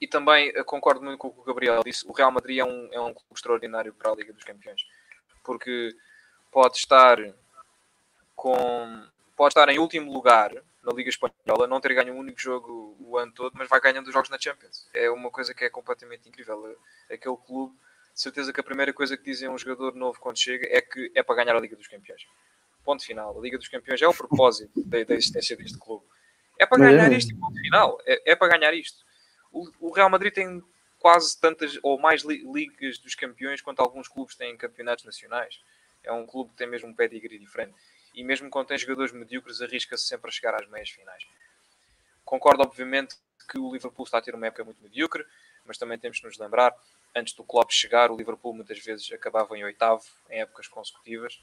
E 0.00 0.06
também 0.08 0.48
eh, 0.48 0.64
concordo 0.64 1.04
muito 1.04 1.18
com 1.18 1.28
o 1.28 1.32
que 1.32 1.40
o 1.40 1.44
Gabriel 1.44 1.82
disse: 1.84 2.04
o 2.08 2.12
Real 2.12 2.32
Madrid 2.32 2.58
é 2.58 2.64
um, 2.64 2.88
é 2.92 3.00
um 3.00 3.14
clube 3.14 3.34
extraordinário 3.34 3.94
para 3.94 4.10
a 4.10 4.14
Liga 4.16 4.32
dos 4.32 4.42
Campeões, 4.42 4.82
porque 5.42 5.94
pode 6.50 6.76
estar 6.76 7.18
com 8.34 9.06
pode 9.36 9.52
estar 9.52 9.68
em 9.68 9.78
último 9.78 10.12
lugar 10.12 10.52
na 10.82 10.92
Liga 10.92 11.08
Espanhola, 11.08 11.66
não 11.66 11.80
ter 11.80 11.94
ganho 11.94 12.12
um 12.14 12.18
único 12.18 12.40
jogo 12.40 12.96
o 13.00 13.16
ano 13.16 13.32
todo, 13.32 13.52
mas 13.56 13.68
vai 13.68 13.80
ganhando 13.80 14.10
jogos 14.10 14.28
na 14.28 14.38
Champions. 14.38 14.88
É 14.92 15.08
uma 15.10 15.30
coisa 15.30 15.54
que 15.54 15.64
é 15.64 15.70
completamente 15.70 16.28
incrível. 16.28 16.76
Aquele 17.10 17.36
clube, 17.36 17.74
de 18.12 18.20
certeza 18.20 18.52
que 18.52 18.60
a 18.60 18.64
primeira 18.64 18.92
coisa 18.92 19.16
que 19.16 19.22
dizem 19.22 19.48
a 19.48 19.50
um 19.50 19.58
jogador 19.58 19.94
novo 19.94 20.18
quando 20.18 20.38
chega 20.38 20.66
é 20.70 20.80
que 20.80 21.10
é 21.14 21.22
para 21.22 21.36
ganhar 21.36 21.56
a 21.56 21.60
Liga 21.60 21.76
dos 21.76 21.86
Campeões. 21.86 22.26
Ponto 22.84 23.04
final. 23.04 23.38
A 23.38 23.40
Liga 23.40 23.56
dos 23.56 23.68
Campeões 23.68 24.02
é 24.02 24.08
o 24.08 24.14
propósito 24.14 24.72
da, 24.84 25.04
da 25.04 25.14
existência 25.14 25.56
deste 25.56 25.78
clube. 25.78 26.04
É 26.58 26.66
para 26.66 26.78
ganhar 26.78 27.12
é. 27.12 27.16
isto 27.16 27.32
e 27.32 27.36
ponto 27.36 27.58
final. 27.60 27.98
É, 28.04 28.32
é, 28.32 28.36
para 28.36 28.58
ganhar 28.58 28.74
isto. 28.74 29.04
O, 29.52 29.88
o 29.88 29.92
Real 29.92 30.10
Madrid 30.10 30.32
tem 30.32 30.62
quase 31.02 31.36
tantas 31.38 31.76
ou 31.82 31.98
mais 31.98 32.22
li 32.22 32.44
ligas 32.50 32.96
dos 32.96 33.16
campeões 33.16 33.60
quanto 33.60 33.80
alguns 33.80 34.06
clubes 34.06 34.36
têm 34.36 34.56
campeonatos 34.56 35.04
nacionais. 35.04 35.60
É 36.04 36.12
um 36.12 36.24
clube 36.24 36.50
que 36.50 36.56
tem 36.56 36.68
mesmo 36.68 36.88
um 36.88 36.94
pedigree 36.94 37.40
diferente. 37.40 37.74
E 38.14 38.22
mesmo 38.22 38.48
quando 38.48 38.68
tem 38.68 38.78
jogadores 38.78 39.12
medíocres, 39.12 39.60
arrisca-se 39.60 40.04
sempre 40.04 40.28
a 40.28 40.32
chegar 40.32 40.54
às 40.54 40.68
meias 40.68 40.90
finais. 40.90 41.26
Concordo, 42.24 42.62
obviamente, 42.62 43.16
que 43.50 43.58
o 43.58 43.72
Liverpool 43.72 44.04
está 44.04 44.18
a 44.18 44.22
ter 44.22 44.32
uma 44.32 44.46
época 44.46 44.64
muito 44.64 44.80
medíocre, 44.80 45.26
mas 45.64 45.76
também 45.76 45.98
temos 45.98 46.20
que 46.20 46.26
nos 46.26 46.38
lembrar, 46.38 46.72
antes 47.14 47.34
do 47.34 47.42
Klopp 47.42 47.72
chegar, 47.72 48.10
o 48.10 48.16
Liverpool 48.16 48.54
muitas 48.54 48.78
vezes 48.78 49.10
acabava 49.12 49.56
em 49.58 49.64
oitavo, 49.64 50.04
em 50.30 50.40
épocas 50.40 50.68
consecutivas. 50.68 51.40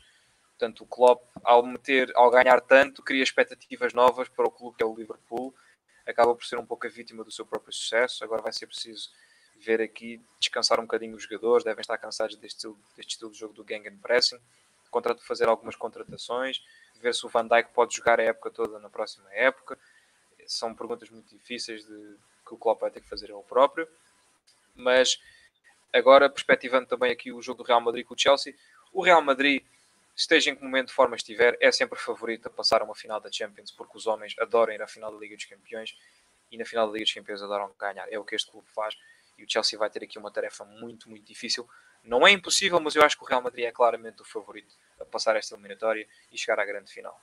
Portanto, 0.58 0.84
o 0.84 0.88
Klopp, 0.88 1.22
ao, 1.44 1.66
meter, 1.66 2.12
ao 2.16 2.32
ganhar 2.32 2.62
tanto, 2.62 3.04
cria 3.04 3.24
expectativas 3.24 3.94
novas 3.94 4.30
para 4.30 4.48
o 4.48 4.52
clube 4.52 4.78
que 4.78 4.84
é 4.84 4.86
o 4.86 4.96
Liverpool. 4.96 5.54
Acaba 6.06 6.34
por 6.34 6.46
ser 6.46 6.58
um 6.58 6.66
pouco 6.66 6.88
a 6.88 6.90
vítima 6.90 7.24
do 7.24 7.32
seu 7.32 7.46
próprio 7.46 7.74
sucesso. 7.74 8.24
Agora 8.24 8.42
vai 8.42 8.54
ser 8.54 8.68
preciso 8.68 9.10
ver 9.62 9.82
aqui, 9.82 10.22
descansar 10.40 10.80
um 10.80 10.84
bocadinho 10.84 11.16
os 11.16 11.24
jogadores, 11.24 11.64
devem 11.64 11.82
estar 11.82 11.98
cansados 11.98 12.36
deste 12.36 12.58
estilo, 12.58 12.80
deste 12.96 13.12
estilo 13.12 13.32
de 13.32 13.38
jogo 13.38 13.54
do 13.54 13.64
gang 13.64 13.88
and 13.88 13.98
pressing, 13.98 14.40
contrato 14.90 15.24
fazer 15.24 15.48
algumas 15.48 15.76
contratações, 15.76 16.64
ver 17.00 17.14
se 17.14 17.26
o 17.26 17.30
Van 17.30 17.48
Dijk 17.48 17.70
pode 17.74 17.96
jogar 17.96 18.20
a 18.20 18.24
época 18.24 18.52
toda 18.52 18.80
na 18.80 18.90
próxima 18.90 19.32
época. 19.34 19.78
São 20.46 20.74
perguntas 20.74 21.10
muito 21.10 21.30
difíceis 21.30 21.86
de, 21.86 22.16
que 22.46 22.54
o 22.54 22.58
Klopp 22.58 22.82
vai 22.82 22.92
ter 22.92 23.02
que 23.02 23.08
fazer 23.08 23.30
ele 23.30 23.44
próprio. 23.48 23.88
Mas 24.76 25.22
agora, 25.94 26.30
perspectivando 26.30 26.88
também 26.88 27.12
aqui 27.12 27.32
o 27.32 27.42
jogo 27.42 27.64
do 27.64 27.68
Real 27.68 27.82
Madrid 27.82 28.06
com 28.06 28.14
o 28.14 28.18
Chelsea, 28.18 28.56
o 28.92 29.04
Real 29.04 29.22
Madrid, 29.22 29.64
esteja 30.16 30.52
em 30.52 30.56
que 30.56 30.64
momento 30.64 30.88
de 30.88 30.94
forma 30.94 31.16
estiver, 31.16 31.58
é 31.62 31.72
sempre 31.72 31.98
favorito 31.98 32.48
a 32.48 32.50
passar 32.50 32.82
a 32.82 32.86
uma 32.86 32.96
final 32.96 33.22
da 33.22 33.32
Champions, 33.32 33.72
porque 33.72 33.98
os 33.98 34.08
homens 34.08 34.36
adoram 34.40 34.74
ir 34.74 34.82
à 34.82 34.88
final 34.88 35.12
da 35.12 35.18
Liga 35.18 35.36
dos 35.36 35.46
Campeões 35.46 35.96
e 36.52 36.58
na 36.58 36.66
final 36.66 36.88
da 36.88 36.94
Liga 36.94 37.06
dos 37.06 37.14
Campeões 37.14 37.42
adoram 37.42 37.72
ganhar. 37.80 38.08
É 38.12 38.18
o 38.18 38.26
que 38.26 38.36
este 38.36 38.50
clube 38.50 38.68
faz 38.74 38.98
e 39.40 39.44
o 39.44 39.46
Chelsea 39.48 39.80
vai 39.80 39.90
ter 39.90 40.04
aqui 40.04 40.20
uma 40.20 40.32
tarefa 40.32 40.66
muito, 40.66 41.10
muito 41.10 41.26
difícil. 41.26 41.68
Não 42.04 42.28
é 42.28 42.32
impossível, 42.32 42.80
mas 42.80 42.96
eu 42.96 43.04
acho 43.04 43.18
que 43.18 43.24
o 43.24 43.28
Real 43.28 43.42
Madrid 43.42 43.66
é 43.66 43.72
claramente 43.72 44.22
o 44.22 44.26
favorito 44.26 44.74
a 45.00 45.06
passar 45.06 45.36
esta 45.36 45.56
eliminatória 45.56 46.06
e 46.32 46.38
chegar 46.38 46.60
à 46.60 46.66
grande 46.66 46.92
final. 46.92 47.20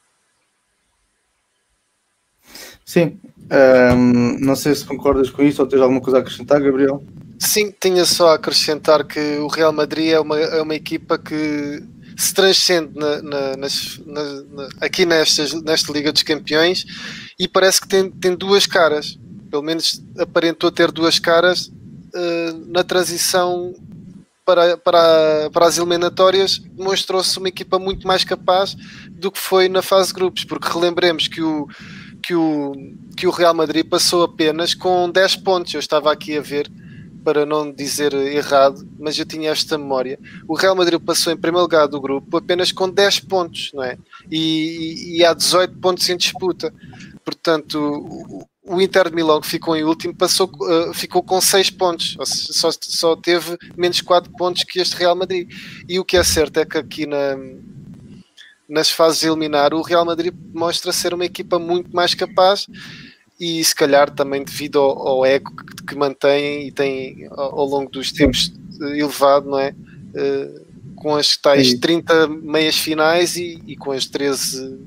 Sim, 2.84 3.20
um, 3.94 4.38
não 4.38 4.54
sei 4.54 4.74
se 4.74 4.84
concordas 4.84 5.28
com 5.30 5.42
isso 5.42 5.60
ou 5.60 5.68
tens 5.68 5.80
alguma 5.80 6.00
coisa 6.00 6.18
a 6.18 6.20
acrescentar, 6.20 6.60
Gabriel? 6.60 7.04
Sim, 7.38 7.74
tinha 7.78 8.04
só 8.04 8.28
a 8.28 8.34
acrescentar 8.34 9.04
que 9.04 9.38
o 9.38 9.48
Real 9.48 9.72
Madrid 9.72 10.12
é 10.12 10.20
uma, 10.20 10.38
é 10.38 10.62
uma 10.62 10.74
equipa 10.74 11.18
que 11.18 11.82
se 12.16 12.32
transcende 12.32 12.92
na, 12.94 13.20
na, 13.20 13.56
nas, 13.56 13.98
na, 14.06 14.68
aqui 14.80 15.04
nestas, 15.04 15.52
nesta 15.62 15.92
Liga 15.92 16.12
dos 16.12 16.22
Campeões 16.22 16.86
e 17.38 17.46
parece 17.46 17.80
que 17.80 17.88
tem, 17.88 18.10
tem 18.10 18.34
duas 18.34 18.66
caras. 18.66 19.18
Pelo 19.50 19.62
menos 19.62 20.02
aparentou 20.18 20.70
ter 20.70 20.90
duas 20.90 21.18
caras 21.18 21.70
uh, 22.16 22.72
na 22.72 22.82
transição 22.82 23.74
para, 24.44 24.76
para, 24.76 25.50
para 25.52 25.66
as 25.66 25.76
eliminatórias. 25.76 26.58
Demonstrou-se 26.58 27.38
uma 27.38 27.48
equipa 27.48 27.78
muito 27.78 28.06
mais 28.06 28.24
capaz 28.24 28.76
do 29.10 29.30
que 29.30 29.38
foi 29.38 29.68
na 29.68 29.82
fase 29.82 30.08
de 30.08 30.14
grupos, 30.14 30.44
porque 30.44 30.68
relembremos 30.68 31.28
que 31.28 31.42
o, 31.42 31.68
que 32.22 32.34
o, 32.34 32.72
que 33.16 33.26
o 33.26 33.30
Real 33.30 33.54
Madrid 33.54 33.86
passou 33.86 34.22
apenas 34.22 34.72
com 34.72 35.10
10 35.10 35.36
pontos. 35.36 35.74
Eu 35.74 35.80
estava 35.80 36.12
aqui 36.12 36.38
a 36.38 36.40
ver 36.40 36.70
para 37.26 37.44
não 37.44 37.72
dizer 37.72 38.14
errado, 38.14 38.88
mas 39.00 39.18
eu 39.18 39.26
tinha 39.26 39.50
esta 39.50 39.76
memória. 39.76 40.16
O 40.46 40.54
Real 40.54 40.76
Madrid 40.76 41.00
passou 41.00 41.32
em 41.32 41.36
primeiro 41.36 41.64
lugar 41.64 41.88
do 41.88 42.00
grupo 42.00 42.36
apenas 42.36 42.70
com 42.70 42.88
10 42.88 43.18
pontos, 43.20 43.72
não 43.74 43.82
é? 43.82 43.98
E, 44.30 44.38
e, 44.38 45.18
e 45.18 45.24
há 45.24 45.34
18 45.34 45.76
pontos 45.78 46.08
em 46.08 46.16
disputa. 46.16 46.72
Portanto, 47.26 47.76
o, 47.76 48.46
o 48.62 48.80
Inter 48.80 49.10
de 49.10 49.16
Milão, 49.16 49.40
que 49.40 49.48
ficou 49.48 49.76
em 49.76 49.82
último, 49.82 50.14
passou, 50.14 50.48
uh, 50.60 50.94
ficou 50.94 51.24
com 51.24 51.40
6 51.40 51.70
pontos, 51.70 52.16
só, 52.22 52.70
só 52.80 53.16
teve 53.16 53.58
menos 53.76 54.00
4 54.00 54.30
pontos 54.38 54.62
que 54.62 54.78
este 54.78 54.94
Real 54.94 55.16
Madrid. 55.16 55.50
E 55.88 55.98
o 55.98 56.04
que 56.04 56.16
é 56.16 56.22
certo 56.22 56.60
é 56.60 56.64
que 56.64 56.78
aqui 56.78 57.04
na, 57.04 57.36
nas 58.68 58.92
fases 58.92 59.18
de 59.18 59.26
eliminar, 59.26 59.74
o 59.74 59.82
Real 59.82 60.04
Madrid 60.04 60.32
mostra 60.54 60.92
ser 60.92 61.12
uma 61.12 61.24
equipa 61.24 61.58
muito 61.58 61.94
mais 61.94 62.14
capaz 62.14 62.68
e 63.40 63.62
se 63.62 63.74
calhar 63.74 64.08
também 64.08 64.44
devido 64.44 64.78
ao, 64.78 65.08
ao 65.08 65.26
ego 65.26 65.50
que, 65.56 65.82
que 65.84 65.96
mantém 65.96 66.68
e 66.68 66.70
tem 66.70 67.26
ao, 67.32 67.58
ao, 67.58 67.66
longo 67.66 67.90
dos 67.90 68.12
tempos 68.12 68.52
elevado, 68.80 69.50
não 69.50 69.58
é? 69.58 69.74
Uh, 70.14 70.66
com 70.94 71.16
as 71.16 71.36
tais 71.36 71.70
Sim. 71.70 71.80
30 71.80 72.28
meias 72.28 72.76
finais 72.76 73.36
e, 73.36 73.60
e, 73.66 73.76
com 73.76 73.92
as 73.92 74.06
13, 74.06 74.78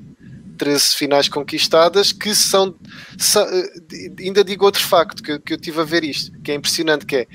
13 0.60 0.94
finais 0.94 1.26
conquistadas, 1.26 2.12
que 2.12 2.34
são, 2.34 2.76
são 3.16 3.42
eh, 3.48 3.72
ainda 4.18 4.44
digo 4.44 4.66
outro 4.66 4.86
facto 4.86 5.22
que, 5.22 5.38
que 5.38 5.54
eu 5.54 5.58
tive 5.58 5.80
a 5.80 5.84
ver 5.84 6.04
isto, 6.04 6.38
que 6.42 6.52
é 6.52 6.54
impressionante, 6.54 7.06
que 7.06 7.16
é 7.16 7.26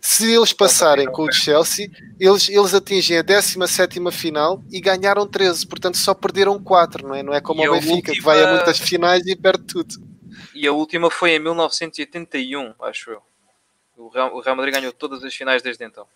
se 0.00 0.32
eles 0.32 0.54
passarem 0.54 1.06
com 1.06 1.24
o 1.24 1.30
Chelsea, 1.32 1.90
eles, 2.18 2.48
eles 2.48 2.72
atingem 2.72 3.18
a 3.18 3.22
17 3.22 4.00
final 4.10 4.64
e 4.70 4.80
ganharam 4.80 5.26
13, 5.26 5.66
portanto 5.66 5.98
só 5.98 6.14
perderam 6.14 6.58
4, 6.58 7.06
não 7.06 7.14
é? 7.14 7.22
Não 7.22 7.34
é 7.34 7.42
como 7.42 7.62
e 7.62 7.68
o 7.68 7.72
Benfica, 7.72 7.94
última... 7.94 8.14
que 8.14 8.22
vai 8.22 8.42
a 8.42 8.54
muitas 8.54 8.78
finais 8.78 9.26
e 9.26 9.36
perde 9.36 9.64
tudo. 9.64 9.94
E 10.54 10.66
a 10.66 10.72
última 10.72 11.10
foi 11.10 11.32
em 11.32 11.38
1981, 11.40 12.72
acho 12.80 13.10
eu. 13.10 13.20
O 13.98 14.08
Real, 14.08 14.34
o 14.34 14.40
Real 14.40 14.56
Madrid 14.56 14.74
ganhou 14.74 14.92
todas 14.94 15.22
as 15.22 15.34
finais 15.34 15.60
desde 15.60 15.84
então. 15.84 16.06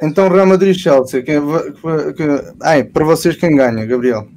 Então 0.00 0.28
Real 0.28 0.46
Madrid-Chelsea, 0.46 1.22
quem, 1.24 1.40
quem, 2.16 2.26
ai, 2.62 2.84
para 2.84 3.04
vocês 3.04 3.34
quem 3.34 3.56
ganha, 3.56 3.84
Gabriel? 3.84 4.28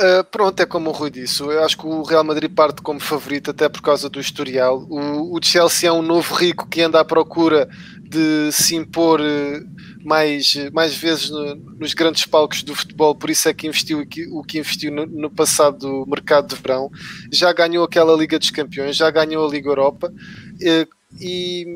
Uh, 0.00 0.24
pronto, 0.24 0.58
é 0.60 0.64
como 0.64 0.88
o 0.88 0.92
Rui 0.94 1.10
disse. 1.10 1.42
Eu 1.42 1.62
acho 1.62 1.76
que 1.76 1.86
o 1.86 2.02
Real 2.02 2.24
Madrid 2.24 2.50
parte 2.50 2.80
como 2.80 2.98
favorito, 2.98 3.50
até 3.50 3.68
por 3.68 3.82
causa 3.82 4.08
do 4.08 4.18
historial. 4.18 4.86
O, 4.88 5.36
o 5.36 5.40
Chelsea 5.42 5.90
é 5.90 5.92
um 5.92 6.00
novo 6.00 6.34
rico 6.34 6.66
que 6.66 6.80
anda 6.80 6.98
à 6.98 7.04
procura 7.04 7.68
de 8.02 8.50
se 8.50 8.74
impor 8.74 9.20
uh, 9.20 10.04
mais, 10.04 10.54
mais 10.72 10.96
vezes 10.96 11.28
no, 11.28 11.54
nos 11.54 11.92
grandes 11.92 12.24
palcos 12.24 12.62
do 12.62 12.74
futebol, 12.74 13.14
por 13.14 13.28
isso 13.28 13.46
é 13.46 13.52
que 13.52 13.66
investiu 13.66 14.00
o 14.32 14.42
que 14.42 14.58
investiu 14.58 14.90
no, 14.90 15.04
no 15.04 15.30
passado 15.30 16.06
mercado 16.08 16.54
de 16.54 16.60
verão. 16.60 16.90
Já 17.30 17.52
ganhou 17.52 17.84
aquela 17.84 18.16
Liga 18.16 18.38
dos 18.38 18.50
Campeões, 18.50 18.96
já 18.96 19.10
ganhou 19.10 19.46
a 19.46 19.50
Liga 19.50 19.68
Europa 19.68 20.10
uh, 20.10 20.88
e 21.20 21.66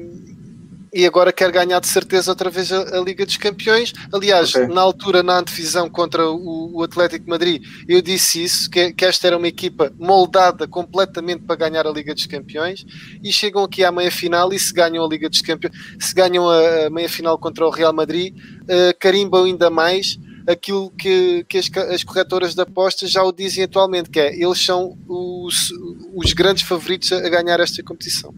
e 0.95 1.05
agora 1.05 1.33
quer 1.33 1.51
ganhar 1.51 1.81
de 1.81 1.89
certeza 1.89 2.31
outra 2.31 2.49
vez 2.49 2.71
a, 2.71 2.99
a 2.99 3.01
Liga 3.01 3.27
dos 3.27 3.37
Campeões. 3.37 3.93
Aliás, 4.13 4.55
okay. 4.55 4.69
na 4.69 4.81
altura, 4.81 5.25
na 5.25 5.41
antevisão 5.41 5.91
contra 5.91 6.31
o, 6.31 6.71
o 6.73 6.83
Atlético 6.85 7.29
Madrid, 7.29 7.65
eu 7.89 8.01
disse 8.01 8.45
isso, 8.45 8.71
que, 8.71 8.93
que, 8.93 9.05
esta 9.05 9.27
era 9.27 9.37
uma 9.37 9.49
equipa 9.49 9.93
moldada 9.99 10.69
completamente 10.69 11.43
para 11.43 11.57
ganhar 11.57 11.85
a 11.85 11.91
Liga 11.91 12.15
dos 12.15 12.27
Campeões 12.27 12.87
e 13.21 13.33
chegam 13.33 13.65
aqui 13.65 13.83
à 13.83 13.91
meia-final 13.91 14.53
e 14.53 14.59
se 14.59 14.73
ganham 14.73 15.05
a 15.05 15.09
Liga 15.09 15.29
dos 15.29 15.41
Campeões, 15.41 15.77
se 15.99 16.15
ganham 16.15 16.49
a, 16.49 16.87
a 16.87 16.91
meia-final 16.91 17.37
contra 17.39 17.67
o 17.67 17.71
Real 17.71 17.93
Madrid, 17.93 18.33
uh, 18.37 18.97
carimbam 19.01 19.45
ainda 19.45 19.69
mais 19.69 20.17
aquilo 20.47 20.91
que, 20.91 21.45
que 21.49 21.59
as, 21.59 21.69
as, 21.91 22.05
corretoras 22.05 22.55
de 22.55 22.61
apostas 22.61 23.11
já 23.11 23.25
o 23.25 23.33
dizem 23.33 23.65
atualmente, 23.65 24.11
que 24.11 24.21
é, 24.21 24.33
eles 24.33 24.65
são 24.65 24.97
os, 25.09 25.73
os 26.15 26.33
grandes 26.33 26.63
favoritos 26.63 27.11
a 27.11 27.29
ganhar 27.29 27.59
esta 27.59 27.83
competição. 27.83 28.33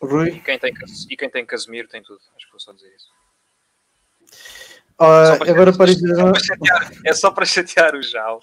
Rui? 0.00 0.28
E 0.30 0.40
quem 0.40 0.58
tem, 0.58 0.72
e 1.10 1.16
quem 1.16 1.30
tem 1.30 1.44
Casemiro 1.44 1.88
tem 1.88 2.02
tudo. 2.02 2.20
Acho 2.36 2.46
que 2.46 2.52
vou 2.52 2.60
só 2.60 2.72
dizer 2.72 2.92
isso. 2.94 3.08
Uh, 4.94 5.38
para 5.38 5.50
agora 5.50 5.72
para 5.72 5.90
É 7.04 7.12
só 7.12 7.30
para 7.30 7.44
chatear 7.44 7.94
o 7.94 8.02
Jal. 8.02 8.40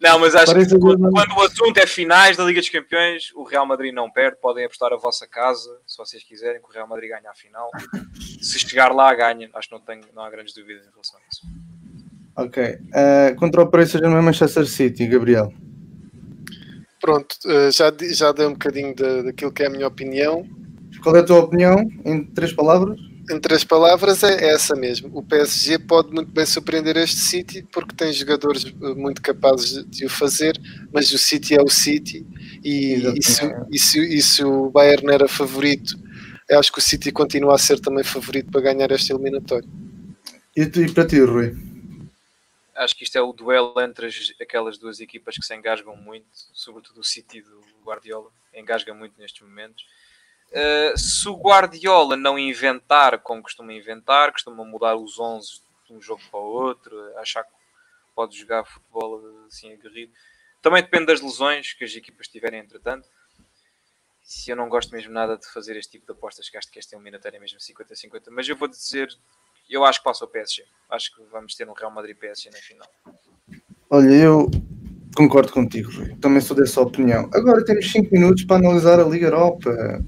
Não, 0.00 0.18
mas 0.18 0.34
acho 0.34 0.54
que 0.54 0.78
quando, 0.78 1.10
quando, 1.10 1.32
o 1.36 1.42
assunto 1.42 1.76
é 1.76 1.86
finais 1.86 2.34
da 2.34 2.44
Liga 2.44 2.60
dos 2.60 2.70
Campeões, 2.70 3.30
o 3.34 3.42
Real 3.42 3.66
Madrid 3.66 3.92
não 3.92 4.10
perde. 4.10 4.38
Podem 4.40 4.64
apostar 4.64 4.90
a 4.94 4.96
vossa 4.96 5.26
casa, 5.26 5.78
se 5.86 5.98
vocês 5.98 6.24
quiserem, 6.24 6.60
que 6.60 6.68
o 6.68 6.72
Real 6.72 6.88
Madrid 6.88 7.10
ganha 7.10 7.30
a 7.30 7.34
final. 7.34 7.70
Se 8.40 8.58
chegar 8.58 8.94
lá, 8.94 9.14
ganha. 9.14 9.50
Acho 9.52 9.68
que 9.68 9.74
não, 9.74 9.80
tenho, 9.82 10.00
não 10.14 10.22
há 10.22 10.30
grandes 10.30 10.54
dúvidas 10.54 10.86
em 10.86 10.90
relação 10.90 11.20
a 11.20 11.22
isso. 11.30 11.46
Ok. 12.36 12.64
Uh, 12.64 13.36
contra 13.38 13.60
o 13.60 13.70
Paris 13.70 13.90
Saint-Germain 13.90 14.22
Manchester 14.22 14.66
City, 14.66 15.06
Gabriel. 15.06 15.52
Pronto, 17.00 17.34
uh, 17.46 17.70
já, 17.72 17.92
já 18.12 18.30
dei 18.32 18.46
um 18.46 18.52
bocadinho 18.52 18.94
de, 18.94 19.22
daquilo 19.22 19.50
que 19.50 19.62
é 19.62 19.66
a 19.66 19.70
minha 19.70 19.86
opinião. 19.86 20.46
Qual 21.02 21.16
é 21.16 21.20
a 21.20 21.24
tua 21.24 21.38
opinião, 21.38 21.88
em 22.04 22.24
três 22.26 22.52
palavras? 22.52 23.00
Em 23.30 23.38
três 23.38 23.64
palavras 23.64 24.22
é 24.22 24.50
essa 24.50 24.74
mesmo. 24.74 25.10
O 25.14 25.22
PSG 25.22 25.78
pode 25.78 26.12
muito 26.12 26.30
bem 26.30 26.44
surpreender 26.44 26.96
este 26.96 27.16
City 27.16 27.66
porque 27.72 27.94
tem 27.94 28.12
jogadores 28.12 28.66
eh, 28.66 28.94
muito 28.94 29.22
capazes 29.22 29.84
de 29.86 30.04
o 30.04 30.10
fazer, 30.10 30.60
mas 30.92 31.12
o 31.12 31.18
City 31.18 31.54
é 31.54 31.62
o 31.62 31.68
City 31.68 32.26
e, 32.62 32.94
e, 33.16 33.22
se, 33.22 33.54
e, 33.70 33.78
se, 33.78 34.00
e 34.00 34.20
se 34.20 34.44
o 34.44 34.70
Bayern 34.70 35.12
era 35.12 35.28
favorito, 35.28 35.96
acho 36.50 36.72
que 36.72 36.80
o 36.80 36.82
City 36.82 37.12
continua 37.12 37.54
a 37.54 37.58
ser 37.58 37.78
também 37.78 38.02
favorito 38.02 38.50
para 38.50 38.60
ganhar 38.60 38.90
esta 38.90 39.12
eliminatória. 39.12 39.68
E, 40.56 40.62
e 40.62 40.92
para 40.92 41.06
ti, 41.06 41.20
Rui? 41.20 41.69
Acho 42.80 42.96
que 42.96 43.04
isto 43.04 43.16
é 43.16 43.20
o 43.20 43.32
duelo 43.32 43.78
entre 43.80 44.06
as, 44.06 44.32
aquelas 44.40 44.78
duas 44.78 45.00
equipas 45.00 45.36
que 45.36 45.44
se 45.44 45.54
engasgam 45.54 45.94
muito, 45.94 46.26
sobretudo 46.32 47.00
o 47.00 47.04
City 47.04 47.42
do 47.42 47.60
Guardiola, 47.84 48.30
engasga 48.54 48.94
muito 48.94 49.18
nestes 49.18 49.42
momentos. 49.42 49.86
Uh, 50.48 50.98
se 50.98 51.28
o 51.28 51.36
Guardiola 51.36 52.16
não 52.16 52.38
inventar 52.38 53.18
como 53.20 53.42
costuma 53.42 53.72
inventar, 53.72 54.32
costuma 54.32 54.64
mudar 54.64 54.96
os 54.96 55.18
11 55.18 55.62
de 55.86 55.92
um 55.92 56.00
jogo 56.00 56.22
para 56.30 56.40
o 56.40 56.44
outro, 56.44 57.18
achar 57.18 57.44
que 57.44 57.50
pode 58.14 58.36
jogar 58.36 58.64
futebol 58.64 59.46
assim 59.46 59.72
aguerrido, 59.72 60.12
também 60.62 60.82
depende 60.82 61.06
das 61.06 61.20
lesões 61.20 61.72
que 61.74 61.84
as 61.84 61.94
equipas 61.94 62.28
tiverem 62.28 62.60
entretanto. 62.60 63.08
se 64.22 64.50
eu 64.50 64.56
não 64.56 64.68
gosto 64.68 64.90
mesmo 64.92 65.12
nada 65.12 65.36
de 65.36 65.46
fazer 65.52 65.76
este 65.76 65.92
tipo 65.92 66.06
de 66.06 66.12
apostas, 66.12 66.48
que 66.48 66.56
acho 66.56 66.70
que 66.70 66.78
esta 66.78 66.96
é 66.96 66.98
mesmo 67.38 67.58
50-50, 67.58 68.28
mas 68.30 68.48
eu 68.48 68.56
vou 68.56 68.68
dizer, 68.68 69.08
eu 69.74 69.84
acho 69.84 69.98
que 69.98 70.04
passa 70.04 70.24
o 70.24 70.28
PSG. 70.28 70.64
Acho 70.90 71.14
que 71.14 71.22
vamos 71.30 71.54
ter 71.54 71.68
um 71.68 71.72
Real 71.72 71.92
Madrid 71.92 72.16
PSG 72.16 72.50
na 72.50 72.58
final. 72.58 72.88
Olha, 73.88 74.10
eu 74.10 74.50
concordo 75.16 75.52
contigo, 75.52 75.90
Rui. 75.90 76.16
Também 76.20 76.40
sou 76.40 76.56
dessa 76.56 76.80
opinião. 76.80 77.28
Agora 77.32 77.64
temos 77.64 77.90
5 77.90 78.12
minutos 78.12 78.44
para 78.44 78.56
analisar 78.56 78.98
a 79.00 79.04
Liga 79.04 79.26
Europa. 79.26 80.04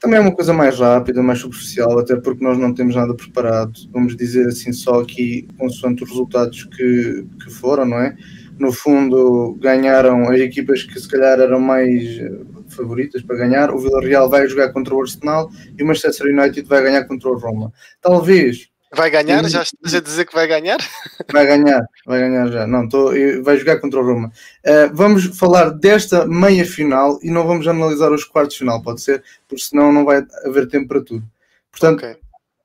Também 0.00 0.18
é 0.18 0.20
uma 0.20 0.34
coisa 0.34 0.52
mais 0.52 0.78
rápida, 0.78 1.22
mais 1.22 1.40
superficial, 1.40 1.98
até 1.98 2.16
porque 2.16 2.44
nós 2.44 2.58
não 2.58 2.74
temos 2.74 2.94
nada 2.94 3.14
preparado. 3.14 3.72
Vamos 3.92 4.16
dizer 4.16 4.48
assim, 4.48 4.72
só 4.72 5.00
aqui, 5.00 5.48
consoante 5.58 6.04
os 6.04 6.10
resultados 6.10 6.64
que, 6.64 7.26
que 7.42 7.50
foram, 7.50 7.84
não 7.86 7.98
é? 7.98 8.16
No 8.58 8.72
fundo, 8.72 9.56
ganharam 9.60 10.28
as 10.30 10.40
equipas 10.40 10.82
que 10.82 10.98
se 10.98 11.08
calhar 11.08 11.40
eram 11.40 11.58
mais 11.58 12.20
favoritas 12.68 13.22
para 13.22 13.36
ganhar. 13.36 13.70
O 13.70 13.78
Villarreal 13.78 14.28
vai 14.28 14.46
jogar 14.48 14.72
contra 14.72 14.94
o 14.94 15.00
Arsenal 15.00 15.50
e 15.76 15.82
o 15.82 15.86
Manchester 15.86 16.26
United 16.26 16.68
vai 16.68 16.82
ganhar 16.82 17.04
contra 17.04 17.28
o 17.28 17.38
Roma. 17.38 17.72
Talvez. 18.00 18.73
Vai 18.94 19.10
ganhar? 19.10 19.44
Já 19.48 19.62
estás 19.62 19.94
a 19.94 20.00
dizer 20.00 20.24
que 20.24 20.34
vai 20.34 20.46
ganhar? 20.46 20.78
Vai 21.32 21.46
ganhar, 21.46 21.84
vai 22.06 22.20
ganhar 22.20 22.46
já. 22.48 22.66
Não, 22.66 22.88
tô, 22.88 23.10
vai 23.42 23.56
jogar 23.56 23.80
contra 23.80 24.00
o 24.00 24.04
Roma. 24.04 24.30
Uh, 24.64 24.94
vamos 24.94 25.36
falar 25.36 25.70
desta 25.70 26.26
meia 26.26 26.64
final 26.64 27.18
e 27.22 27.30
não 27.30 27.46
vamos 27.46 27.66
analisar 27.66 28.12
os 28.12 28.24
quartos 28.24 28.56
final, 28.56 28.82
pode 28.82 29.00
ser? 29.00 29.22
Porque 29.48 29.64
senão 29.64 29.92
não 29.92 30.04
vai 30.04 30.24
haver 30.44 30.68
tempo 30.68 30.88
para 30.88 31.02
tudo. 31.02 31.24
Portanto, 31.70 31.98
okay. 31.98 32.16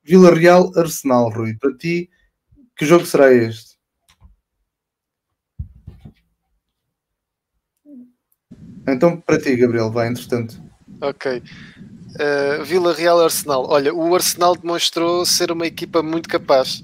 Villarreal 0.03 0.71
Arsenal, 0.75 1.29
Rui. 1.29 1.55
Para 1.55 1.73
ti, 1.75 2.09
que 2.75 2.85
jogo 2.85 3.05
será 3.05 3.33
este? 3.33 3.77
Então, 8.87 9.19
para 9.21 9.39
ti, 9.39 9.55
Gabriel, 9.55 9.91
vai, 9.91 10.07
entretanto. 10.07 10.61
Ok. 11.01 11.41
Uh, 12.15 12.63
Vila 12.63 12.93
Real 12.93 13.21
Arsenal. 13.21 13.65
Olha, 13.69 13.93
o 13.93 14.15
Arsenal 14.15 14.55
demonstrou 14.55 15.25
ser 15.25 15.51
uma 15.51 15.67
equipa 15.67 16.01
muito 16.01 16.27
capaz, 16.27 16.83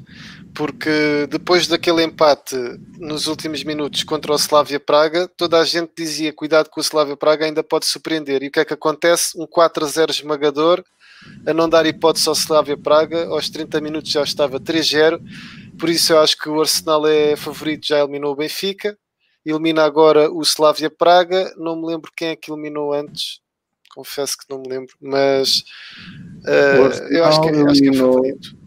porque 0.53 1.27
depois 1.29 1.67
daquele 1.67 2.03
empate 2.03 2.55
nos 2.97 3.27
últimos 3.27 3.63
minutos 3.63 4.03
contra 4.03 4.31
o 4.31 4.35
Slavia 4.35 4.79
Praga, 4.79 5.27
toda 5.27 5.59
a 5.59 5.65
gente 5.65 5.91
dizia: 5.97 6.31
cuidado 6.31 6.69
que 6.69 6.79
o 6.79 6.81
Slavia 6.81 7.17
Praga 7.17 7.45
ainda 7.45 7.63
pode 7.63 7.85
surpreender. 7.85 8.43
E 8.43 8.47
o 8.47 8.51
que 8.51 8.59
é 8.59 8.65
que 8.65 8.73
acontece? 8.73 9.39
Um 9.39 9.47
4 9.47 9.85
a 9.85 9.87
0 9.87 10.11
esmagador, 10.11 10.83
a 11.45 11.53
não 11.53 11.67
dar 11.67 11.85
hipótese 11.85 12.29
ao 12.29 12.35
Slavia 12.35 12.77
Praga, 12.77 13.27
aos 13.27 13.49
30 13.49 13.81
minutos 13.81 14.11
já 14.11 14.23
estava 14.23 14.59
3-0. 14.59 15.19
Por 15.79 15.89
isso 15.89 16.13
eu 16.13 16.19
acho 16.19 16.37
que 16.37 16.47
o 16.47 16.61
Arsenal 16.61 17.05
é 17.07 17.35
favorito, 17.35 17.87
já 17.87 17.99
eliminou 17.99 18.31
o 18.31 18.35
Benfica 18.35 18.97
elimina 19.45 19.83
agora 19.83 20.31
o 20.31 20.41
Slavia 20.41 20.89
Praga. 20.89 21.53
Não 21.57 21.75
me 21.75 21.85
lembro 21.85 22.11
quem 22.15 22.29
é 22.29 22.35
que 22.35 22.51
eliminou 22.51 22.93
antes, 22.93 23.39
confesso 23.95 24.37
que 24.37 24.45
não 24.49 24.61
me 24.61 24.67
lembro, 24.67 24.93
mas 25.01 25.63
uh, 26.43 27.09
eu 27.09 27.25
acho 27.25 27.41
que, 27.41 27.47
eliminou, 27.47 27.71
acho 27.71 27.81
que 27.81 27.89
é 27.89 27.93
favorito. 27.93 28.57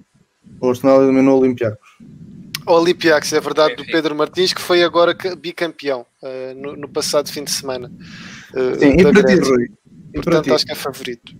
O 0.61 0.69
Arsenal 0.71 1.03
eliminou 1.05 1.37
o 1.37 1.41
Olympiacos. 1.43 1.89
O 2.67 2.73
Olympiacos, 2.73 3.33
é 3.33 3.41
verdade, 3.41 3.77
do 3.77 3.85
Pedro 3.85 4.15
Martins, 4.15 4.53
que 4.53 4.61
foi 4.61 4.83
agora 4.83 5.15
bicampeão 5.37 6.07
uh, 6.23 6.55
no, 6.57 6.77
no, 6.77 6.89
passado 6.89 7.31
fim 7.31 7.45
de 7.45 7.51
semana. 7.51 7.93
Uh, 8.55 8.79
Sim, 8.79 8.93
e 8.99 9.03
para 9.03 9.25
ti, 9.25 9.35
Rui? 9.37 9.71
Portanto, 10.15 10.55
acho 10.55 10.67
que 10.67 10.73
é 10.73 10.75
favorito. 10.75 11.33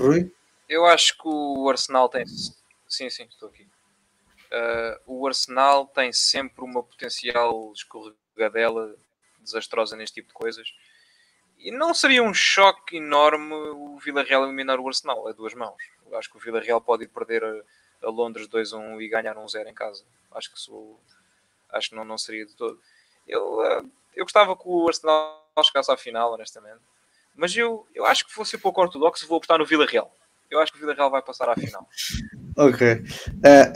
Rui? 0.00 0.32
Eu 0.68 0.86
acho 0.86 1.16
que 1.16 1.28
o 1.28 1.68
Arsenal 1.68 2.08
tem. 2.08 2.24
Sim, 2.88 3.10
sim, 3.10 3.24
estou 3.24 3.48
aqui. 3.48 3.64
Uh, 4.52 5.00
o 5.06 5.26
Arsenal 5.26 5.86
tem 5.86 6.12
sempre 6.12 6.64
uma 6.64 6.82
potencial 6.82 7.72
escorregadela 7.74 8.94
desastrosa 9.46 9.96
neste 9.96 10.16
tipo 10.16 10.28
de 10.28 10.34
coisas. 10.34 10.74
E 11.58 11.70
não 11.70 11.94
seria 11.94 12.22
um 12.22 12.34
choque 12.34 12.98
enorme 12.98 13.54
o 13.54 13.98
Villarreal 13.98 14.44
eliminar 14.44 14.78
o 14.78 14.86
Arsenal 14.86 15.26
a 15.26 15.32
duas 15.32 15.54
mãos. 15.54 15.82
Eu 16.06 16.16
acho 16.18 16.30
que 16.30 16.36
o 16.36 16.40
Villarreal 16.40 16.80
pode 16.80 17.04
ir 17.04 17.08
perder 17.08 17.42
a, 17.42 18.06
a 18.06 18.10
Londres 18.10 18.46
2 18.46 18.72
a 18.74 18.76
1 18.76 19.00
e 19.00 19.08
ganhar 19.08 19.36
um 19.38 19.48
0 19.48 19.68
em 19.68 19.74
casa. 19.74 20.04
Acho 20.32 20.52
que 20.52 20.60
sou, 20.60 21.00
acho 21.70 21.90
que 21.90 21.96
não, 21.96 22.04
não 22.04 22.18
seria 22.18 22.44
de 22.44 22.54
todo. 22.54 22.80
Eu, 23.26 23.58
uh, 23.60 23.90
eu 24.14 24.24
gostava 24.24 24.56
que 24.56 24.62
o 24.66 24.86
Arsenal 24.86 25.44
chegasse 25.64 25.90
à 25.90 25.96
final, 25.96 26.32
honestamente. 26.32 26.80
Mas 27.34 27.56
eu, 27.56 27.86
eu 27.94 28.04
acho 28.06 28.24
que 28.26 28.32
fosse 28.32 28.56
um 28.56 28.60
pouco 28.60 28.80
ortodoxo, 28.80 29.26
vou 29.26 29.38
optar 29.38 29.58
no 29.58 29.66
Villarreal. 29.66 30.14
Eu 30.50 30.60
acho 30.60 30.72
que 30.72 30.78
o 30.78 30.80
Villarreal 30.80 31.10
vai 31.10 31.22
passar 31.22 31.48
à 31.48 31.54
final. 31.54 31.86
Ok. 32.56 32.92
Uh, 32.92 33.02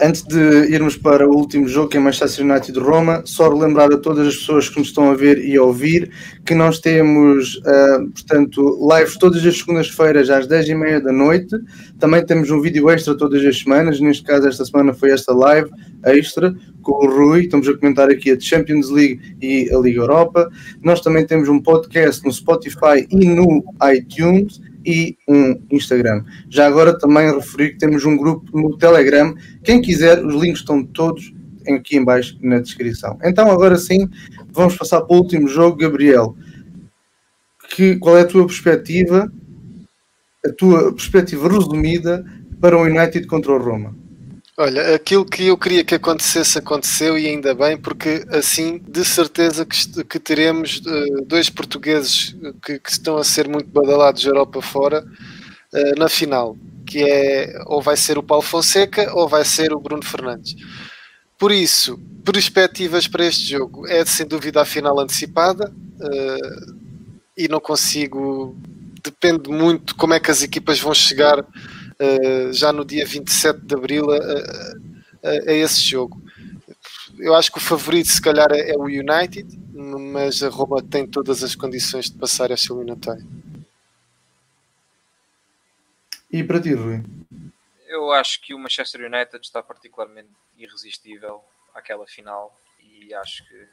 antes 0.00 0.22
de 0.22 0.72
irmos 0.72 0.96
para 0.96 1.28
o 1.28 1.36
último 1.36 1.68
jogo, 1.68 1.88
que 1.90 1.96
é 1.96 2.00
Manchester 2.00 2.46
United 2.46 2.78
Roma, 2.78 3.22
só 3.26 3.52
relembrar 3.52 3.92
a 3.92 3.98
todas 3.98 4.26
as 4.26 4.36
pessoas 4.36 4.68
que 4.68 4.78
nos 4.78 4.88
estão 4.88 5.10
a 5.10 5.14
ver 5.14 5.44
e 5.44 5.56
a 5.56 5.62
ouvir 5.62 6.10
que 6.46 6.54
nós 6.54 6.78
temos, 6.78 7.56
uh, 7.56 8.08
portanto, 8.10 8.78
lives 8.90 9.18
todas 9.18 9.44
as 9.44 9.58
segundas-feiras 9.58 10.30
às 10.30 10.46
10h30 10.46 11.00
da 11.00 11.12
noite. 11.12 11.56
Também 11.98 12.24
temos 12.24 12.50
um 12.50 12.60
vídeo 12.60 12.88
extra 12.88 13.16
todas 13.16 13.44
as 13.44 13.58
semanas. 13.58 14.00
Neste 14.00 14.22
caso, 14.22 14.48
esta 14.48 14.64
semana 14.64 14.94
foi 14.94 15.10
esta 15.10 15.34
live 15.34 15.70
extra 16.06 16.54
com 16.82 16.92
o 16.92 17.10
Rui. 17.10 17.42
Estamos 17.42 17.68
a 17.68 17.76
comentar 17.76 18.08
aqui 18.08 18.30
a 18.30 18.40
Champions 18.40 18.88
League 18.88 19.36
e 19.42 19.68
a 19.74 19.78
Liga 19.78 20.00
Europa. 20.00 20.48
Nós 20.82 21.00
também 21.00 21.26
temos 21.26 21.48
um 21.48 21.60
podcast 21.60 22.24
no 22.24 22.32
Spotify 22.32 23.06
e 23.10 23.26
no 23.26 23.62
iTunes 23.92 24.60
e 24.84 25.16
um 25.28 25.60
Instagram. 25.70 26.24
Já 26.48 26.66
agora 26.66 26.98
também 26.98 27.34
referi 27.34 27.70
que 27.70 27.78
temos 27.78 28.04
um 28.04 28.16
grupo 28.16 28.58
no 28.58 28.76
Telegram. 28.76 29.34
Quem 29.62 29.80
quiser, 29.80 30.24
os 30.24 30.34
links 30.34 30.60
estão 30.60 30.84
todos 30.84 31.32
aqui 31.68 31.96
em 31.96 32.04
baixo 32.04 32.38
na 32.42 32.58
descrição. 32.58 33.18
Então 33.22 33.50
agora 33.50 33.76
sim, 33.76 34.08
vamos 34.50 34.76
passar 34.76 35.02
para 35.02 35.14
o 35.14 35.18
último 35.18 35.48
jogo, 35.48 35.76
Gabriel. 35.76 36.36
Que, 37.70 37.96
qual 37.96 38.18
é 38.18 38.22
a 38.22 38.26
tua 38.26 38.46
perspectiva, 38.46 39.32
a 40.44 40.52
tua 40.52 40.92
perspectiva 40.92 41.48
resumida 41.48 42.24
para 42.60 42.76
o 42.76 42.82
United 42.82 43.26
contra 43.26 43.52
o 43.52 43.58
Roma? 43.58 43.99
Olha, 44.62 44.94
aquilo 44.94 45.24
que 45.24 45.46
eu 45.46 45.56
queria 45.56 45.82
que 45.82 45.94
acontecesse 45.94 46.58
aconteceu 46.58 47.18
e 47.18 47.26
ainda 47.26 47.54
bem, 47.54 47.78
porque 47.78 48.26
assim 48.28 48.76
de 48.86 49.02
certeza 49.06 49.64
que, 49.64 50.04
que 50.04 50.18
teremos 50.18 50.82
uh, 50.84 51.24
dois 51.24 51.48
portugueses 51.48 52.36
que, 52.62 52.78
que, 52.78 52.90
estão 52.90 53.16
a 53.16 53.24
ser 53.24 53.48
muito 53.48 53.70
badalados 53.70 54.22
Europa 54.22 54.60
fora 54.60 55.02
uh, 55.72 55.98
na 55.98 56.10
final, 56.10 56.58
que 56.86 57.02
é 57.02 57.58
ou 57.68 57.80
vai 57.80 57.96
ser 57.96 58.18
o 58.18 58.22
Paulo 58.22 58.42
Fonseca 58.42 59.10
ou 59.14 59.26
vai 59.26 59.46
ser 59.46 59.72
o 59.72 59.80
Bruno 59.80 60.04
Fernandes. 60.04 60.54
Por 61.38 61.52
isso, 61.52 61.98
perspectivas 62.22 63.08
para 63.08 63.24
este 63.24 63.52
jogo 63.52 63.86
é 63.86 64.04
sem 64.04 64.26
dúvida 64.26 64.60
a 64.60 64.66
final 64.66 65.00
antecipada 65.00 65.72
uh, 65.72 66.74
e 67.34 67.48
não 67.48 67.60
consigo, 67.60 68.54
depende 69.02 69.48
muito 69.48 69.96
como 69.96 70.12
é 70.12 70.20
que 70.20 70.30
as 70.30 70.42
equipas 70.42 70.78
vão 70.78 70.92
chegar 70.92 71.42
uh, 72.00 72.52
já 72.52 72.72
no 72.72 72.84
dia 72.84 73.06
27 73.06 73.60
de 73.60 73.74
Abril 73.74 74.10
a, 74.10 74.16
a, 74.16 75.30
a, 75.30 75.52
esse 75.52 75.80
jogo. 75.80 76.20
Eu 77.18 77.34
acho 77.34 77.52
que 77.52 77.58
o 77.58 77.60
favorito 77.60 78.08
se 78.08 78.20
calhar 78.20 78.50
é, 78.52 78.70
é 78.70 78.76
o 78.76 78.84
United, 78.84 79.46
mas 79.72 80.42
a 80.42 80.48
Roma 80.48 80.82
tem 80.82 81.06
todas 81.06 81.42
as 81.42 81.54
condições 81.54 82.10
de 82.10 82.16
passar 82.16 82.50
esta 82.50 82.72
eliminatória. 82.72 83.24
E 86.32 86.42
para 86.44 86.60
ti, 86.60 86.72
Rui? 86.72 87.02
Eu 87.88 88.12
acho 88.12 88.40
que 88.40 88.54
o 88.54 88.58
Manchester 88.58 89.00
United 89.00 89.44
está 89.44 89.62
particularmente 89.62 90.28
irresistível 90.56 91.42
àquela 91.74 92.06
final 92.06 92.56
e 92.78 93.12
acho 93.14 93.44
que 93.48 93.68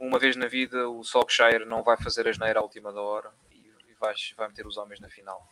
uma 0.00 0.18
vez 0.18 0.34
na 0.34 0.48
vida 0.48 0.88
o 0.88 1.04
Solskjaer 1.04 1.64
não 1.64 1.82
vai 1.82 1.96
fazer 1.96 2.26
a 2.26 2.32
geneira 2.32 2.58
à 2.58 2.62
última 2.62 2.92
da 2.92 3.00
hora 3.00 3.30
e 3.52 3.94
vai, 4.00 4.14
vai 4.36 4.48
meter 4.48 4.66
os 4.66 4.76
homens 4.76 4.98
na 4.98 5.08
final. 5.08 5.46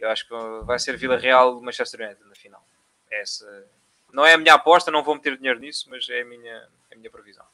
Eu 0.00 0.08
acho 0.08 0.26
que 0.26 0.34
vai 0.64 0.78
ser 0.78 0.96
Vila 0.96 1.18
Real 1.18 1.60
Manchester 1.60 2.00
United 2.00 2.28
na 2.28 2.34
final. 2.34 2.64
Essa 3.10 3.46
não 4.12 4.24
é 4.24 4.34
a 4.34 4.38
minha 4.38 4.54
aposta, 4.54 4.90
não 4.90 5.04
vou 5.04 5.14
meter 5.14 5.36
dinheiro 5.36 5.60
nisso, 5.60 5.86
mas 5.90 6.08
é 6.08 6.22
a 6.22 6.24
minha, 6.24 6.62
a 6.92 6.96
minha 6.96 7.10
previsão. 7.10 7.44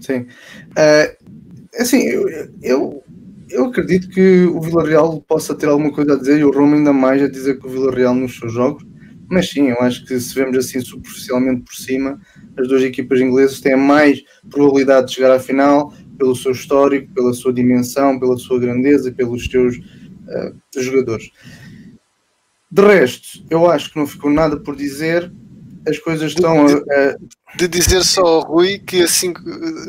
Sim. 0.00 0.28
Uh, 0.70 1.78
assim, 1.78 2.02
eu, 2.08 2.28
eu, 2.62 3.04
eu 3.50 3.66
acredito 3.66 4.08
que 4.08 4.44
o 4.46 4.60
Vila 4.60 4.86
Real 4.86 5.20
possa 5.20 5.54
ter 5.54 5.66
alguma 5.66 5.92
coisa 5.92 6.14
a 6.14 6.16
dizer 6.16 6.38
e 6.38 6.44
o 6.44 6.50
Roma 6.50 6.76
ainda 6.76 6.92
mais 6.92 7.22
a 7.22 7.28
dizer 7.28 7.58
que 7.60 7.66
o 7.66 7.70
Vila 7.70 7.94
Real 7.94 8.14
nos 8.14 8.38
seus 8.38 8.52
jogos. 8.52 8.84
Mas 9.28 9.48
sim, 9.48 9.68
eu 9.68 9.80
acho 9.80 10.04
que 10.06 10.18
se 10.18 10.34
vemos 10.34 10.56
assim 10.56 10.80
superficialmente 10.80 11.62
por 11.62 11.74
cima, 11.74 12.20
as 12.56 12.66
duas 12.66 12.82
equipas 12.82 13.20
inglesas 13.20 13.60
têm 13.60 13.76
mais 13.76 14.24
probabilidade 14.50 15.08
de 15.08 15.14
chegar 15.14 15.30
à 15.30 15.38
final 15.38 15.92
pelo 16.18 16.34
seu 16.34 16.50
histórico, 16.50 17.12
pela 17.14 17.32
sua 17.32 17.52
dimensão, 17.52 18.18
pela 18.18 18.36
sua 18.36 18.58
grandeza, 18.58 19.12
pelos 19.12 19.46
seus 19.46 19.78
uh, 20.30 20.80
jogadores. 20.80 21.30
De 22.70 22.82
resto, 22.82 23.44
eu 23.50 23.68
acho 23.68 23.92
que 23.92 23.98
não 23.98 24.06
ficou 24.06 24.30
nada 24.30 24.56
por 24.56 24.76
dizer. 24.76 25.32
As 25.88 25.98
coisas 25.98 26.32
estão 26.32 26.66
de, 26.66 26.74
a, 26.92 27.16
de 27.56 27.66
dizer 27.66 28.04
só 28.04 28.20
ao 28.20 28.40
Rui 28.40 28.78
que 28.78 29.02
assim 29.02 29.32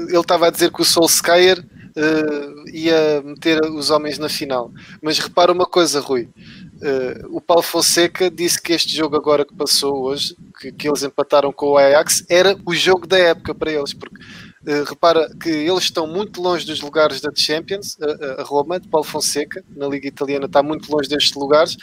ele 0.08 0.18
estava 0.18 0.48
a 0.48 0.50
dizer 0.50 0.72
que 0.72 0.82
o 0.82 0.86
Solskjaer 0.86 1.60
uh, 1.60 2.70
ia 2.70 3.22
meter 3.22 3.62
os 3.66 3.89
homens 3.89 4.18
na 4.18 4.30
final. 4.30 4.72
Mas 5.02 5.20
repara 5.20 5.52
uma 5.52 5.66
coisa, 5.66 6.00
Rui. 6.00 6.30
Uh, 6.78 7.38
o 7.38 7.42
Paulo 7.42 7.62
Fonseca 7.62 8.32
disse 8.32 8.60
que 8.60 8.74
este 8.74 8.96
jogo 8.96 9.16
agora 9.16 9.46
que 9.46 9.54
passou 9.54 10.04
hoje, 10.04 10.36
que, 10.60 10.72
que 10.72 10.88
eles 10.88 11.04
empataram 11.04 11.52
com 11.52 11.68
o 11.68 11.78
Ajax, 11.78 12.26
era 12.28 12.58
o 12.66 12.74
jogo 12.74 13.06
da 13.06 13.20
época 13.20 13.54
para 13.54 13.72
eles, 13.72 13.94
porque 13.94 14.20
Uh, 14.66 14.84
repara 14.88 15.28
que 15.41 15.49
eles 15.49 15.84
estão 15.84 16.05
muito 16.05 16.39
longe 16.39 16.66
dos 16.66 16.82
lugares 16.82 17.20
da 17.20 17.32
Champions, 17.34 17.97
a, 17.99 18.41
a, 18.41 18.43
Roma, 18.43 18.80
de 18.80 18.88
Paulo 18.88 19.05
Fonseca, 19.05 19.64
na 19.76 19.88
Liga 19.88 20.07
Italiana, 20.07 20.45
está 20.45 20.62
muito 20.62 20.91
longe 20.91 21.09
destes 21.09 21.34
lugares. 21.34 21.76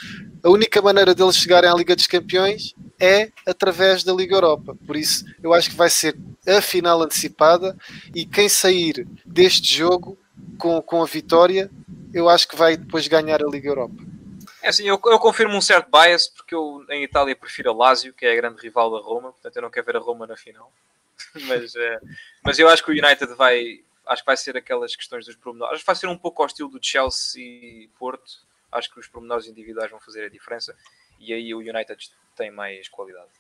A 0.45 0.49
única 0.49 0.81
maneira 0.81 1.13
deles 1.15 1.37
chegarem 1.37 1.69
à 1.69 1.75
Liga 1.75 1.97
dos 1.97 2.07
Campeões 2.07 2.75
é 3.01 3.31
através 3.45 4.05
da 4.05 4.13
Liga 4.13 4.37
Europa. 4.37 4.77
Por 4.87 4.97
isso, 4.97 5.25
eu 5.43 5.53
acho 5.53 5.71
que 5.71 5.77
vai 5.77 5.91
ser 5.91 6.17
a 6.47 6.61
final 6.61 7.03
antecipada 7.03 7.77
e 8.15 8.25
quem 8.25 8.49
sair 8.49 9.07
deste 9.27 9.77
jogo 9.77 10.17
com, 10.57 10.81
com 10.81 11.03
a 11.03 11.07
vitória, 11.07 11.71
eu 12.15 12.29
acho 12.29 12.47
que 12.49 12.57
vai 12.57 12.77
depois 12.77 13.09
ganhar 13.09 13.43
a 13.43 13.49
Liga 13.49 13.69
Europa. 13.69 13.97
É 14.63 14.69
assim, 14.69 14.85
eu, 14.85 15.01
eu 15.07 15.19
confirmo 15.19 15.57
um 15.57 15.61
certo 15.61 15.89
bias, 15.91 16.29
porque 16.29 16.55
eu 16.55 16.85
em 16.91 17.05
Itália 17.05 17.35
prefiro 17.35 17.71
a 17.71 17.75
Lazio, 17.75 18.13
que 18.13 18.27
é 18.27 18.33
a 18.33 18.37
grande 18.37 18.61
rival 18.61 18.91
da 18.91 18.99
Roma, 18.99 19.33
portanto 19.33 19.57
eu 19.57 19.63
não 19.63 19.71
quero 19.71 19.87
ver 19.87 19.97
a 19.97 20.01
Roma 20.01 20.27
na 20.27 20.37
final. 20.37 20.73
mas, 21.47 21.75
é, 21.75 22.01
mas 22.45 22.59
eu 22.59 22.69
acho 22.69 22.85
que 22.85 22.91
o 22.91 22.95
United 22.95 23.35
vai, 23.35 23.85
acho 24.07 24.23
que 24.23 24.27
vai 24.27 24.37
ser 24.37 24.57
aquelas 24.57 24.95
questões 24.95 25.27
dos 25.27 25.37
pormenores. 25.37 25.75
Acho 25.75 25.83
que 25.83 25.87
vai 25.87 25.97
ser 25.97 26.07
um 26.09 26.19
pouco 26.19 26.43
ao 26.43 26.47
estilo 26.47 26.69
do 26.69 26.79
Chelsea 26.81 27.43
e 27.43 27.91
Porto. 27.99 28.47
Acho 28.71 28.93
que 28.93 29.01
os 29.01 29.09
pormenores 29.09 29.47
individuais 29.47 29.91
vão 29.91 30.01
fazer 30.01 30.25
a 30.25 30.29
diferença 30.29 30.77
e 31.19 31.33
aí 31.33 31.55
o 31.55 31.59
United 31.59 32.11
tem 32.37 32.51
mais 32.51 32.89
qualidade. 32.89 33.31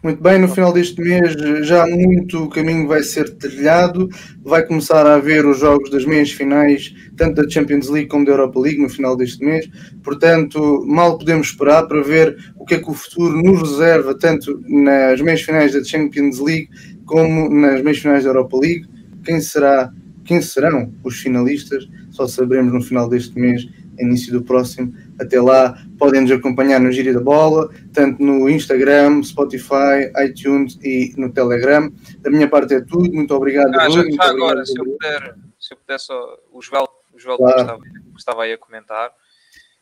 Muito 0.00 0.22
bem, 0.22 0.38
no 0.38 0.46
final 0.46 0.72
deste 0.72 1.00
mês 1.00 1.34
já 1.66 1.84
muito 1.84 2.48
caminho 2.50 2.86
vai 2.86 3.02
ser 3.02 3.36
trilhado, 3.36 4.08
vai 4.44 4.64
começar 4.64 5.04
a 5.04 5.16
haver 5.16 5.44
os 5.44 5.58
jogos 5.58 5.90
das 5.90 6.04
meias 6.04 6.30
finais, 6.30 6.94
tanto 7.16 7.42
da 7.42 7.50
Champions 7.50 7.88
League 7.88 8.08
como 8.08 8.24
da 8.24 8.30
Europa 8.30 8.60
League 8.60 8.80
no 8.80 8.88
final 8.88 9.16
deste 9.16 9.44
mês, 9.44 9.68
portanto 10.04 10.84
mal 10.86 11.18
podemos 11.18 11.48
esperar 11.48 11.88
para 11.88 12.00
ver 12.00 12.36
o 12.56 12.64
que 12.64 12.74
é 12.76 12.78
que 12.78 12.88
o 12.88 12.94
futuro 12.94 13.42
nos 13.42 13.60
reserva, 13.72 14.14
tanto 14.16 14.62
nas 14.68 15.20
meias 15.20 15.42
finais 15.42 15.72
da 15.72 15.82
Champions 15.82 16.38
League 16.38 16.68
como 17.04 17.50
nas 17.52 17.82
meias 17.82 17.98
finais 17.98 18.22
da 18.22 18.30
Europa 18.30 18.56
League, 18.56 18.86
quem 19.24 19.40
será, 19.40 19.92
quem 20.24 20.40
serão 20.40 20.92
os 21.02 21.18
finalistas, 21.18 21.88
só 22.10 22.28
saberemos 22.28 22.72
no 22.72 22.80
final 22.80 23.08
deste 23.08 23.36
mês, 23.36 23.66
início 23.98 24.32
do 24.32 24.42
próximo, 24.42 24.94
até 25.20 25.40
lá, 25.40 25.76
podem 25.98 26.20
nos 26.20 26.30
acompanhar 26.30 26.80
no 26.80 26.92
Giro 26.92 27.14
da 27.14 27.20
Bola, 27.20 27.68
tanto 27.92 28.22
no 28.22 28.48
Instagram, 28.48 29.22
Spotify, 29.22 30.12
iTunes 30.24 30.78
e 30.82 31.12
no 31.16 31.32
Telegram. 31.32 31.92
Da 32.18 32.30
minha 32.30 32.48
parte 32.48 32.74
é 32.74 32.80
tudo. 32.80 33.12
Muito 33.12 33.34
obrigado. 33.34 33.74
Ah, 33.74 33.88
já, 33.90 34.02
já 34.08 34.24
agora, 34.24 34.64
se 34.64 34.78
eu, 34.78 34.84
puder, 34.84 35.34
se 35.58 35.74
eu 35.74 35.76
puder 35.76 35.98
só. 35.98 36.38
O 36.52 36.62
Joel, 36.62 36.88
o 37.12 37.18
Joel 37.18 37.38
claro. 37.38 37.60
estava, 37.60 37.82
estava 38.16 38.42
aí 38.44 38.52
a 38.52 38.58
comentar. 38.58 39.12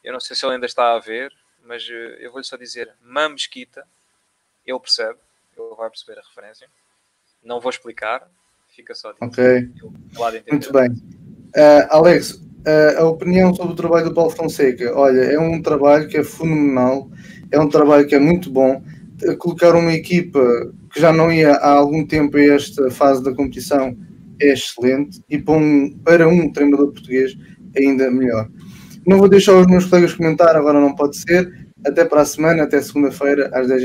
Eu 0.03 0.13
não 0.13 0.21
sei 0.21 0.37
se 0.37 0.45
ele 0.47 0.55
ainda 0.55 0.67
está 0.67 0.95
a 0.95 0.99
ver, 0.99 1.33
mas 1.65 1.87
eh, 1.91 2.19
eu 2.21 2.31
vou-lhe 2.31 2.47
só 2.47 2.57
dizer: 2.57 2.93
Mam 3.03 3.31
Mesquita, 3.31 3.85
ele 4.65 4.79
percebe, 4.79 5.19
ele 5.57 5.75
vai 5.77 5.91
perceber 5.91 6.19
a 6.19 6.23
referência. 6.23 6.69
Não 7.43 7.61
vou 7.61 7.71
explicar, 7.71 8.27
fica 8.69 8.95
só. 8.95 9.13
Ok. 9.21 9.71
Muito 10.51 10.73
bem. 10.73 10.91
Uh, 10.91 11.87
Alex, 11.91 12.41
a 12.99 13.05
opinião 13.05 13.55
sobre 13.55 13.73
o 13.73 13.77
trabalho 13.77 14.09
do 14.09 14.15
Paulo 14.15 14.31
Fonseca. 14.31 14.93
Olha, 14.95 15.21
é 15.21 15.39
um 15.39 15.63
trabalho 15.63 16.09
que 16.09 16.17
é 16.17 16.25
fenomenal, 16.25 17.09
é 17.51 17.61
um 17.61 17.69
trabalho 17.69 18.07
que 18.07 18.15
é 18.15 18.19
muito 18.19 18.51
bom. 18.51 18.83
Colocar 19.39 19.75
uma 19.75 19.93
equipa 19.93 20.41
que 20.93 21.01
já 21.01 21.13
não 21.13 21.33
ia 21.33 21.53
há 21.53 21.71
algum 21.71 22.05
tempo 22.05 22.37
a 22.37 22.41
esta 22.41 22.91
fase 22.91 23.23
da 23.23 23.35
competição 23.35 23.97
é 24.41 24.53
excelente 24.53 25.23
e 25.31 25.39
para 25.39 25.55
um, 25.55 25.91
para 26.05 26.29
um 26.29 26.53
treinador 26.53 26.93
português 26.93 27.37
ainda 27.77 28.11
melhor. 28.11 28.49
Não 29.07 29.19
vou 29.19 29.29
deixar 29.29 29.55
os 29.55 29.67
meus 29.67 29.87
colegas 29.87 30.15
comentar, 30.15 30.57
agora 30.57 30.81
não 30.81 30.95
pode 30.95 31.17
ser. 31.17 31.67
Até 31.87 32.05
para 32.05 32.23
a 32.23 32.25
semana, 32.25 32.65
até 32.65 32.83
segunda-feira, 32.83 33.49
às 33.53 33.69
10h30. 33.69 33.85